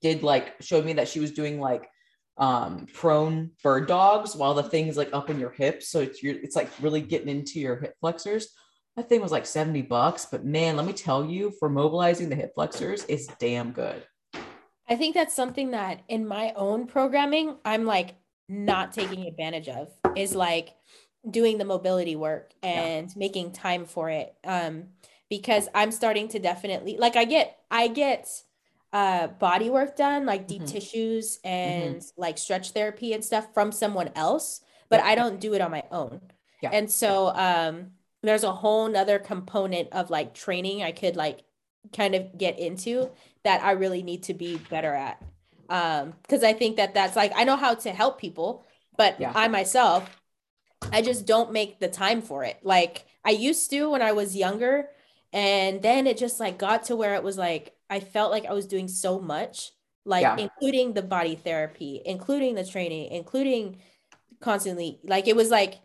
did 0.00 0.22
like 0.22 0.54
showed 0.60 0.84
me 0.84 0.92
that 0.94 1.08
she 1.08 1.20
was 1.20 1.32
doing 1.32 1.60
like 1.60 1.88
um 2.38 2.86
prone 2.92 3.50
bird 3.62 3.88
dogs 3.88 4.36
while 4.36 4.52
the 4.52 4.62
thing's 4.62 4.96
like 4.96 5.12
up 5.12 5.30
in 5.30 5.40
your 5.40 5.50
hips. 5.50 5.88
So 5.88 6.00
it's 6.00 6.22
your 6.22 6.34
it's 6.34 6.56
like 6.56 6.70
really 6.80 7.00
getting 7.00 7.28
into 7.28 7.58
your 7.60 7.76
hip 7.76 7.94
flexors. 8.00 8.48
That 8.96 9.10
thing 9.10 9.20
was 9.20 9.32
like 9.32 9.44
70 9.44 9.82
bucks, 9.82 10.26
but 10.30 10.44
man, 10.44 10.76
let 10.76 10.86
me 10.86 10.94
tell 10.94 11.24
you, 11.24 11.50
for 11.58 11.68
mobilizing 11.68 12.30
the 12.30 12.34
hip 12.34 12.54
flexors, 12.54 13.04
it's 13.08 13.26
damn 13.38 13.72
good. 13.72 14.02
I 14.88 14.96
think 14.96 15.14
that's 15.14 15.34
something 15.34 15.72
that 15.72 16.02
in 16.08 16.26
my 16.26 16.52
own 16.56 16.86
programming, 16.86 17.56
I'm 17.64 17.84
like 17.84 18.14
not 18.48 18.92
taking 18.92 19.26
advantage 19.26 19.68
of 19.68 19.92
is 20.16 20.34
like 20.34 20.74
doing 21.28 21.58
the 21.58 21.64
mobility 21.64 22.16
work 22.16 22.52
and 22.62 23.08
yeah. 23.08 23.14
making 23.16 23.52
time 23.52 23.84
for 23.84 24.08
it. 24.08 24.34
Um, 24.44 24.84
because 25.28 25.68
I'm 25.74 25.90
starting 25.90 26.28
to 26.28 26.38
definitely 26.38 26.96
like 26.98 27.16
I 27.16 27.24
get 27.24 27.58
I 27.70 27.88
get 27.88 28.28
uh 28.92 29.26
body 29.26 29.68
work 29.68 29.96
done, 29.96 30.24
like 30.24 30.46
deep 30.46 30.62
mm-hmm. 30.62 30.72
tissues 30.72 31.38
and 31.44 31.96
mm-hmm. 31.96 32.20
like 32.20 32.38
stretch 32.38 32.70
therapy 32.70 33.12
and 33.12 33.24
stuff 33.24 33.52
from 33.52 33.72
someone 33.72 34.10
else, 34.14 34.60
but 34.88 35.00
yeah. 35.00 35.06
I 35.06 35.14
don't 35.16 35.40
do 35.40 35.52
it 35.54 35.60
on 35.60 35.70
my 35.70 35.82
own. 35.90 36.20
Yeah. 36.62 36.70
And 36.72 36.90
so 36.90 37.32
um 37.34 37.90
there's 38.26 38.44
a 38.44 38.52
whole 38.52 38.88
nother 38.88 39.18
component 39.18 39.92
of 39.92 40.10
like 40.10 40.34
training 40.34 40.82
I 40.82 40.92
could 40.92 41.16
like 41.16 41.40
kind 41.92 42.14
of 42.14 42.36
get 42.36 42.58
into 42.58 43.10
that 43.44 43.62
I 43.62 43.72
really 43.72 44.02
need 44.02 44.24
to 44.24 44.34
be 44.34 44.56
better 44.70 44.92
at. 44.92 45.22
Um, 45.68 46.14
because 46.22 46.44
I 46.44 46.52
think 46.52 46.76
that 46.76 46.94
that's 46.94 47.16
like 47.16 47.32
I 47.34 47.44
know 47.44 47.56
how 47.56 47.74
to 47.74 47.90
help 47.90 48.20
people, 48.20 48.64
but 48.96 49.20
yeah. 49.20 49.32
I 49.34 49.48
myself, 49.48 50.20
I 50.92 51.02
just 51.02 51.26
don't 51.26 51.52
make 51.52 51.80
the 51.80 51.88
time 51.88 52.22
for 52.22 52.44
it. 52.44 52.58
Like 52.62 53.04
I 53.24 53.30
used 53.30 53.70
to 53.70 53.90
when 53.90 54.02
I 54.02 54.12
was 54.12 54.36
younger, 54.36 54.88
and 55.32 55.82
then 55.82 56.06
it 56.06 56.18
just 56.18 56.38
like 56.38 56.58
got 56.58 56.84
to 56.84 56.96
where 56.96 57.14
it 57.14 57.22
was 57.22 57.36
like 57.36 57.74
I 57.90 58.00
felt 58.00 58.30
like 58.30 58.46
I 58.46 58.52
was 58.52 58.66
doing 58.66 58.88
so 58.88 59.18
much, 59.18 59.72
like 60.04 60.22
yeah. 60.22 60.36
including 60.36 60.92
the 60.92 61.02
body 61.02 61.34
therapy, 61.34 62.02
including 62.04 62.54
the 62.54 62.64
training, 62.64 63.10
including 63.10 63.78
constantly 64.40 65.00
like 65.04 65.26
it 65.26 65.34
was 65.36 65.50
like 65.50 65.80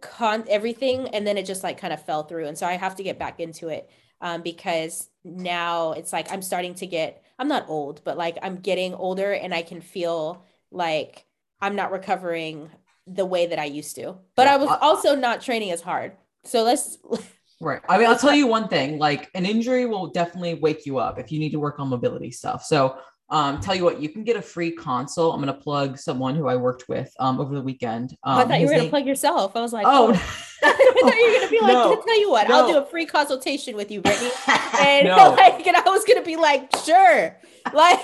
con 0.00 0.44
everything 0.48 1.08
and 1.08 1.26
then 1.26 1.36
it 1.36 1.46
just 1.46 1.62
like 1.62 1.78
kind 1.78 1.92
of 1.92 2.04
fell 2.04 2.22
through 2.22 2.46
and 2.46 2.56
so 2.56 2.66
i 2.66 2.72
have 2.72 2.96
to 2.96 3.02
get 3.02 3.18
back 3.18 3.40
into 3.40 3.68
it 3.68 3.90
um, 4.20 4.42
because 4.42 5.08
now 5.24 5.92
it's 5.92 6.12
like 6.12 6.30
i'm 6.32 6.42
starting 6.42 6.74
to 6.74 6.86
get 6.86 7.22
i'm 7.38 7.48
not 7.48 7.68
old 7.68 8.02
but 8.04 8.16
like 8.16 8.38
i'm 8.42 8.56
getting 8.56 8.94
older 8.94 9.32
and 9.32 9.54
i 9.54 9.62
can 9.62 9.80
feel 9.80 10.44
like 10.70 11.24
i'm 11.60 11.76
not 11.76 11.92
recovering 11.92 12.70
the 13.14 13.24
way 13.24 13.46
that 13.46 13.58
i 13.58 13.64
used 13.64 13.96
to. 13.96 14.16
But 14.36 14.46
yeah, 14.46 14.54
i 14.54 14.56
was 14.56 14.68
also 14.80 15.14
not 15.14 15.40
training 15.40 15.70
as 15.70 15.80
hard. 15.80 16.12
So 16.44 16.62
let's 16.62 16.98
right. 17.60 17.80
I 17.88 17.98
mean 17.98 18.06
i'll 18.06 18.18
tell 18.18 18.34
you 18.34 18.46
one 18.46 18.68
thing 18.68 18.98
like 18.98 19.30
an 19.34 19.46
injury 19.46 19.86
will 19.86 20.08
definitely 20.08 20.54
wake 20.54 20.86
you 20.86 20.98
up 20.98 21.18
if 21.18 21.32
you 21.32 21.38
need 21.38 21.52
to 21.52 21.58
work 21.58 21.78
on 21.78 21.88
mobility 21.88 22.30
stuff. 22.30 22.64
So 22.64 22.98
um, 23.30 23.60
tell 23.60 23.74
you 23.74 23.84
what, 23.84 24.00
you 24.00 24.08
can 24.08 24.24
get 24.24 24.36
a 24.36 24.42
free 24.42 24.70
consult. 24.70 25.34
I'm 25.34 25.42
going 25.42 25.54
to 25.54 25.60
plug 25.60 25.98
someone 25.98 26.34
who 26.34 26.48
I 26.48 26.56
worked 26.56 26.88
with 26.88 27.12
um, 27.20 27.40
over 27.40 27.54
the 27.54 27.60
weekend. 27.60 28.16
Um, 28.22 28.38
I 28.38 28.44
thought 28.44 28.60
you 28.60 28.66
were 28.66 28.72
going 28.72 28.84
to 28.84 28.90
plug 28.90 29.06
yourself. 29.06 29.54
I 29.54 29.60
was 29.60 29.72
like, 29.72 29.86
oh, 29.86 30.12
oh. 30.14 30.44
I 30.62 30.72
thought 30.72 31.14
you 31.14 31.26
were 31.26 31.38
going 31.38 31.44
to 31.44 31.50
be 31.50 31.60
like, 31.60 31.72
no, 31.72 32.02
tell 32.02 32.20
you 32.20 32.30
what, 32.30 32.48
no. 32.48 32.56
I'll 32.56 32.68
do 32.68 32.78
a 32.78 32.86
free 32.86 33.04
consultation 33.04 33.76
with 33.76 33.90
you, 33.90 34.00
Brittany. 34.00 34.30
And, 34.80 35.08
no. 35.08 35.16
like, 35.36 35.66
and 35.66 35.76
I 35.76 35.82
was 35.82 36.04
going 36.04 36.18
to 36.18 36.24
be 36.24 36.36
like, 36.36 36.74
sure. 36.84 37.36
Like, 37.72 38.00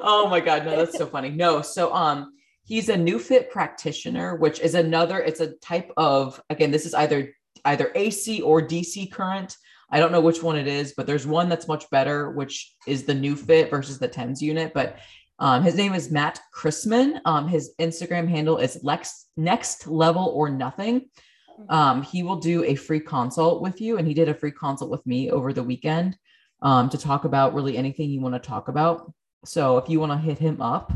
oh 0.00 0.26
my 0.30 0.40
God. 0.40 0.64
No, 0.64 0.76
that's 0.76 0.96
so 0.96 1.06
funny. 1.06 1.28
No. 1.30 1.60
So, 1.60 1.92
um, 1.92 2.32
he's 2.64 2.88
a 2.88 2.94
NeuFit 2.94 3.50
practitioner, 3.50 4.36
which 4.36 4.60
is 4.60 4.74
another, 4.74 5.20
it's 5.20 5.40
a 5.40 5.52
type 5.56 5.92
of, 5.96 6.40
again, 6.48 6.70
this 6.70 6.86
is 6.86 6.94
either, 6.94 7.34
either 7.64 7.92
AC 7.94 8.40
or 8.40 8.62
DC 8.62 9.12
current. 9.12 9.56
I 9.92 10.00
don't 10.00 10.10
know 10.10 10.20
which 10.20 10.42
one 10.42 10.56
it 10.56 10.66
is, 10.66 10.94
but 10.96 11.06
there's 11.06 11.26
one 11.26 11.48
that's 11.48 11.68
much 11.68 11.88
better, 11.90 12.30
which 12.30 12.74
is 12.86 13.04
the 13.04 13.12
NeuFit 13.12 13.70
versus 13.70 13.98
the 13.98 14.08
TENS 14.08 14.40
unit. 14.40 14.72
But 14.72 14.98
um, 15.38 15.62
his 15.62 15.76
name 15.76 15.92
is 15.92 16.10
Matt 16.10 16.40
Chrisman. 16.56 17.20
Um, 17.26 17.46
his 17.46 17.74
Instagram 17.78 18.28
handle 18.28 18.56
is 18.56 18.80
Lex 18.82 19.26
Next 19.36 19.86
Level 19.86 20.32
or 20.34 20.48
Nothing. 20.48 21.10
Um, 21.68 22.02
he 22.02 22.22
will 22.22 22.36
do 22.36 22.64
a 22.64 22.74
free 22.74 23.00
consult 23.00 23.62
with 23.62 23.80
you, 23.80 23.98
and 23.98 24.08
he 24.08 24.14
did 24.14 24.28
a 24.28 24.34
free 24.34 24.50
consult 24.50 24.90
with 24.90 25.04
me 25.06 25.30
over 25.30 25.52
the 25.52 25.62
weekend 25.62 26.16
um, 26.62 26.88
to 26.88 26.98
talk 26.98 27.24
about 27.24 27.54
really 27.54 27.76
anything 27.76 28.10
you 28.10 28.20
want 28.20 28.34
to 28.34 28.48
talk 28.48 28.68
about. 28.68 29.12
So 29.44 29.76
if 29.76 29.88
you 29.88 30.00
want 30.00 30.12
to 30.12 30.18
hit 30.18 30.38
him 30.38 30.62
up, 30.62 30.92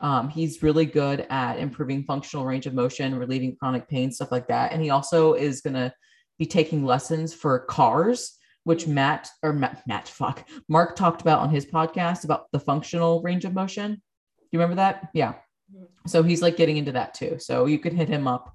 um, 0.00 0.28
he's 0.28 0.62
really 0.62 0.86
good 0.86 1.26
at 1.30 1.58
improving 1.58 2.04
functional 2.04 2.44
range 2.44 2.66
of 2.66 2.74
motion, 2.74 3.18
relieving 3.18 3.56
chronic 3.56 3.88
pain, 3.88 4.10
stuff 4.10 4.32
like 4.32 4.48
that. 4.48 4.72
And 4.72 4.82
he 4.82 4.90
also 4.90 5.34
is 5.34 5.60
going 5.60 5.74
to 5.74 5.94
be 6.38 6.46
taking 6.46 6.84
lessons 6.84 7.32
for 7.34 7.58
cars, 7.60 8.36
which 8.64 8.86
mm. 8.86 8.94
Matt 8.94 9.28
or 9.42 9.52
Matt, 9.52 9.82
Matt, 9.86 10.08
fuck, 10.08 10.46
Mark 10.68 10.96
talked 10.96 11.20
about 11.20 11.40
on 11.40 11.50
his 11.50 11.66
podcast 11.66 12.24
about 12.24 12.50
the 12.52 12.60
functional 12.60 13.22
range 13.22 13.44
of 13.44 13.54
motion. 13.54 13.94
Do 13.94 14.48
you 14.52 14.58
remember 14.58 14.76
that? 14.76 15.08
Yeah. 15.14 15.34
Mm. 15.74 15.86
So 16.06 16.22
he's 16.22 16.42
like 16.42 16.56
getting 16.56 16.76
into 16.76 16.92
that 16.92 17.14
too. 17.14 17.36
So 17.38 17.66
you 17.66 17.78
could 17.78 17.92
hit 17.92 18.08
him 18.08 18.26
up 18.26 18.54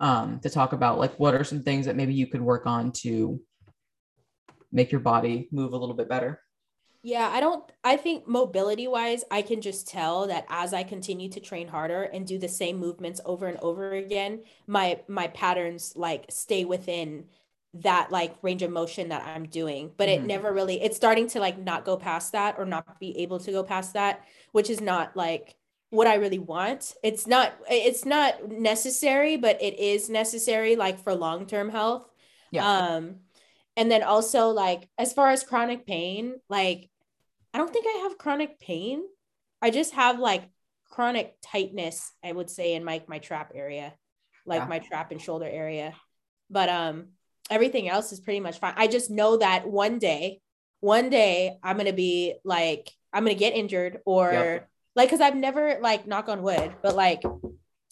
um, 0.00 0.40
to 0.40 0.50
talk 0.50 0.72
about 0.72 0.98
like 0.98 1.18
what 1.18 1.34
are 1.34 1.44
some 1.44 1.62
things 1.62 1.86
that 1.86 1.96
maybe 1.96 2.14
you 2.14 2.26
could 2.26 2.40
work 2.40 2.66
on 2.66 2.92
to 2.92 3.40
make 4.72 4.92
your 4.92 5.00
body 5.00 5.48
move 5.52 5.72
a 5.72 5.76
little 5.76 5.94
bit 5.94 6.08
better. 6.08 6.40
Yeah, 7.02 7.30
I 7.32 7.40
don't 7.40 7.64
I 7.82 7.96
think 7.96 8.28
mobility 8.28 8.86
wise, 8.86 9.24
I 9.30 9.40
can 9.42 9.62
just 9.62 9.88
tell 9.88 10.26
that 10.26 10.44
as 10.50 10.74
I 10.74 10.82
continue 10.82 11.30
to 11.30 11.40
train 11.40 11.68
harder 11.68 12.02
and 12.02 12.26
do 12.26 12.38
the 12.38 12.48
same 12.48 12.76
movements 12.78 13.20
over 13.24 13.46
and 13.46 13.58
over 13.58 13.92
again, 13.92 14.42
my 14.66 15.00
my 15.08 15.28
patterns 15.28 15.94
like 15.96 16.26
stay 16.28 16.64
within 16.64 17.24
that 17.72 18.10
like 18.10 18.34
range 18.42 18.62
of 18.62 18.70
motion 18.70 19.08
that 19.10 19.26
I'm 19.26 19.46
doing. 19.46 19.92
But 19.96 20.08
mm-hmm. 20.08 20.24
it 20.24 20.26
never 20.26 20.52
really 20.52 20.82
it's 20.82 20.96
starting 20.96 21.26
to 21.28 21.40
like 21.40 21.58
not 21.58 21.86
go 21.86 21.96
past 21.96 22.32
that 22.32 22.56
or 22.58 22.66
not 22.66 23.00
be 23.00 23.18
able 23.20 23.38
to 23.40 23.50
go 23.50 23.62
past 23.64 23.94
that, 23.94 24.22
which 24.52 24.68
is 24.68 24.82
not 24.82 25.16
like 25.16 25.56
what 25.88 26.06
I 26.06 26.16
really 26.16 26.38
want. 26.38 26.94
It's 27.02 27.26
not 27.26 27.54
it's 27.70 28.04
not 28.04 28.50
necessary, 28.50 29.38
but 29.38 29.62
it 29.62 29.78
is 29.78 30.10
necessary 30.10 30.76
like 30.76 31.02
for 31.02 31.14
long-term 31.14 31.70
health. 31.70 32.06
Yeah. 32.50 32.68
Um 32.68 33.20
and 33.74 33.90
then 33.90 34.02
also 34.02 34.48
like 34.48 34.88
as 34.98 35.14
far 35.14 35.30
as 35.30 35.44
chronic 35.44 35.86
pain, 35.86 36.34
like 36.50 36.89
I 37.52 37.58
don't 37.58 37.72
think 37.72 37.86
I 37.86 38.00
have 38.02 38.18
chronic 38.18 38.60
pain. 38.60 39.02
I 39.62 39.70
just 39.70 39.94
have 39.94 40.18
like 40.18 40.48
chronic 40.88 41.36
tightness, 41.42 42.12
I 42.24 42.32
would 42.32 42.50
say, 42.50 42.74
in 42.74 42.84
my 42.84 43.02
my 43.08 43.18
trap 43.18 43.52
area, 43.54 43.94
like 44.46 44.62
Yeah. 44.62 44.68
my 44.68 44.78
trap 44.78 45.10
and 45.12 45.20
shoulder 45.20 45.46
area. 45.48 45.94
But 46.48 46.68
um 46.68 47.08
everything 47.50 47.88
else 47.88 48.12
is 48.12 48.20
pretty 48.20 48.40
much 48.40 48.58
fine. 48.58 48.74
I 48.76 48.86
just 48.86 49.10
know 49.10 49.36
that 49.38 49.68
one 49.68 49.98
day, 49.98 50.40
one 50.80 51.10
day 51.10 51.58
I'm 51.62 51.76
gonna 51.76 51.92
be 51.92 52.34
like, 52.44 52.90
I'm 53.12 53.24
gonna 53.24 53.34
get 53.34 53.54
injured 53.54 54.00
or 54.06 54.32
Yep. 54.32 54.68
like 54.96 55.08
because 55.08 55.20
I've 55.20 55.36
never 55.36 55.78
like 55.80 56.06
knock 56.06 56.28
on 56.28 56.42
wood, 56.42 56.74
but 56.82 56.94
like 56.94 57.22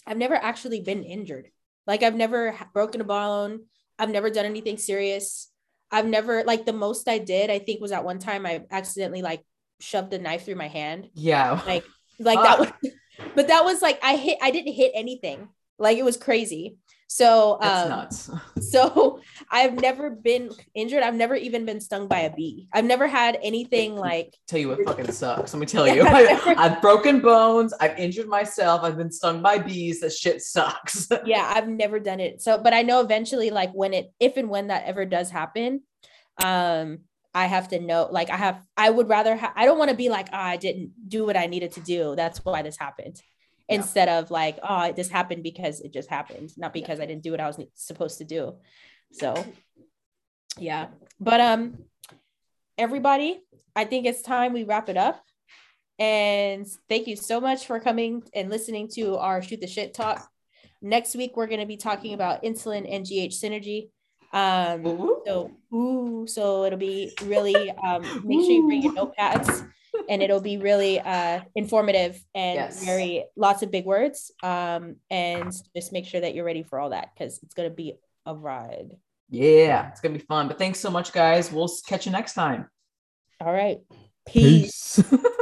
I've 0.06 0.16
never 0.16 0.34
actually 0.34 0.80
been 0.80 1.02
injured. 1.02 1.50
Like 1.86 2.02
I've 2.02 2.14
never 2.16 2.56
broken 2.72 3.00
a 3.00 3.04
bone. 3.04 3.64
I've 3.98 4.10
never 4.10 4.30
done 4.30 4.46
anything 4.46 4.78
serious. 4.78 5.50
I've 5.90 6.06
never 6.06 6.44
like 6.44 6.66
the 6.66 6.72
most 6.72 7.08
I 7.08 7.18
did, 7.18 7.50
I 7.50 7.58
think 7.58 7.80
was 7.80 7.92
at 7.92 8.04
one 8.04 8.18
time 8.18 8.46
I 8.46 8.64
accidentally 8.70 9.22
like 9.22 9.42
shoved 9.80 10.12
a 10.12 10.18
knife 10.18 10.44
through 10.44 10.56
my 10.56 10.68
hand. 10.68 11.10
Yeah. 11.14 11.60
Like 11.66 11.84
like 12.18 12.42
that 12.42 12.58
was 12.58 12.72
but 13.34 13.48
that 13.48 13.64
was 13.64 13.82
like 13.82 13.98
I 14.02 14.16
hit 14.16 14.38
I 14.42 14.50
didn't 14.50 14.74
hit 14.74 14.92
anything. 14.94 15.48
Like 15.78 15.98
it 15.98 16.04
was 16.04 16.16
crazy. 16.16 16.78
So 17.10 17.56
That's 17.60 17.82
um 17.82 17.88
nuts. 17.88 18.30
so 18.70 19.20
I've 19.50 19.80
never 19.80 20.10
been 20.10 20.50
injured. 20.74 21.02
I've 21.02 21.14
never 21.14 21.34
even 21.34 21.64
been 21.64 21.80
stung 21.80 22.06
by 22.06 22.20
a 22.20 22.34
bee. 22.34 22.68
I've 22.72 22.84
never 22.84 23.06
had 23.06 23.38
anything 23.42 23.96
like 23.96 24.36
tell 24.46 24.58
you 24.58 24.68
what 24.68 24.84
fucking 24.84 25.10
sucks. 25.12 25.54
Let 25.54 25.60
me 25.60 25.66
tell 25.66 25.88
you. 25.88 26.02
I've 26.02 26.58
I've 26.58 26.82
broken 26.82 27.20
bones. 27.20 27.72
I've 27.80 27.98
injured 27.98 28.28
myself. 28.28 28.82
I've 28.82 28.98
been 28.98 29.12
stung 29.12 29.40
by 29.40 29.58
bees. 29.58 30.00
That 30.00 30.12
shit 30.12 30.42
sucks. 30.42 31.08
yeah, 31.24 31.50
I've 31.54 31.68
never 31.68 31.98
done 31.98 32.20
it. 32.20 32.42
So, 32.42 32.58
but 32.58 32.74
I 32.74 32.82
know 32.82 33.00
eventually, 33.00 33.50
like 33.50 33.72
when 33.72 33.94
it, 33.94 34.12
if 34.20 34.36
and 34.36 34.50
when 34.50 34.66
that 34.66 34.84
ever 34.84 35.06
does 35.06 35.30
happen, 35.30 35.82
um, 36.44 37.00
I 37.38 37.46
have 37.46 37.68
to 37.68 37.78
know, 37.78 38.08
like, 38.10 38.30
I 38.30 38.36
have, 38.36 38.60
I 38.76 38.90
would 38.90 39.08
rather, 39.08 39.36
ha- 39.36 39.52
I 39.54 39.64
don't 39.64 39.78
want 39.78 39.90
to 39.90 39.96
be 39.96 40.08
like, 40.08 40.28
oh, 40.32 40.36
I 40.36 40.56
didn't 40.56 40.90
do 41.08 41.24
what 41.24 41.36
I 41.36 41.46
needed 41.46 41.70
to 41.72 41.80
do. 41.80 42.16
That's 42.16 42.44
why 42.44 42.62
this 42.62 42.76
happened. 42.76 43.22
Yeah. 43.68 43.76
Instead 43.76 44.08
of 44.08 44.32
like, 44.32 44.58
oh, 44.60 44.90
this 44.90 45.08
happened 45.08 45.44
because 45.44 45.80
it 45.80 45.92
just 45.92 46.10
happened, 46.10 46.50
not 46.56 46.72
because 46.72 46.98
I 46.98 47.06
didn't 47.06 47.22
do 47.22 47.30
what 47.30 47.40
I 47.40 47.46
was 47.46 47.60
supposed 47.74 48.18
to 48.18 48.24
do. 48.24 48.56
So, 49.12 49.46
yeah. 50.58 50.88
But, 51.20 51.40
um, 51.40 51.84
everybody, 52.76 53.40
I 53.76 53.84
think 53.84 54.06
it's 54.06 54.22
time 54.22 54.52
we 54.52 54.64
wrap 54.64 54.88
it 54.88 54.96
up. 54.96 55.22
And 56.00 56.66
thank 56.88 57.06
you 57.06 57.14
so 57.14 57.40
much 57.40 57.66
for 57.66 57.78
coming 57.78 58.24
and 58.34 58.50
listening 58.50 58.88
to 58.94 59.16
our 59.16 59.42
shoot 59.42 59.60
the 59.60 59.68
shit 59.68 59.94
talk. 59.94 60.28
Next 60.82 61.14
week 61.14 61.36
we're 61.36 61.46
going 61.46 61.60
to 61.60 61.66
be 61.66 61.76
talking 61.76 62.14
about 62.14 62.42
insulin 62.42 62.84
and 62.92 63.04
GH 63.04 63.34
synergy. 63.34 63.90
Um, 64.32 64.86
Ooh. 64.86 65.22
so 65.26 65.50
ooh, 65.72 66.26
so 66.26 66.64
it'll 66.64 66.78
be 66.78 67.12
really 67.24 67.70
um, 67.70 68.02
make 68.24 68.40
sure 68.40 68.50
you 68.52 68.66
bring 68.66 68.82
your 68.82 68.92
notepads, 68.94 69.66
and 70.08 70.22
it'll 70.22 70.40
be 70.40 70.58
really 70.58 71.00
uh, 71.00 71.40
informative 71.54 72.18
and 72.34 72.54
Yes. 72.56 72.84
very 72.84 73.24
lots 73.36 73.62
of 73.62 73.70
big 73.70 73.84
words. 73.86 74.30
Um, 74.42 74.96
and 75.10 75.52
just 75.74 75.92
make 75.92 76.04
sure 76.06 76.20
that 76.20 76.34
you're 76.34 76.44
ready 76.44 76.62
for 76.62 76.78
all 76.78 76.90
that 76.90 77.10
because 77.14 77.40
it's 77.42 77.54
going 77.54 77.68
to 77.68 77.74
be 77.74 77.94
a 78.26 78.34
ride. 78.34 78.96
Yeah, 79.30 79.88
it's 79.90 80.00
gonna 80.00 80.14
be 80.14 80.24
fun. 80.24 80.48
But 80.48 80.58
thanks 80.58 80.80
so 80.80 80.90
much, 80.90 81.12
guys. 81.12 81.52
We'll 81.52 81.70
catch 81.86 82.06
you 82.06 82.12
next 82.12 82.32
time. 82.34 82.68
All 83.40 83.52
right, 83.52 83.78
peace. 84.26 85.02
Peace. 85.02 85.14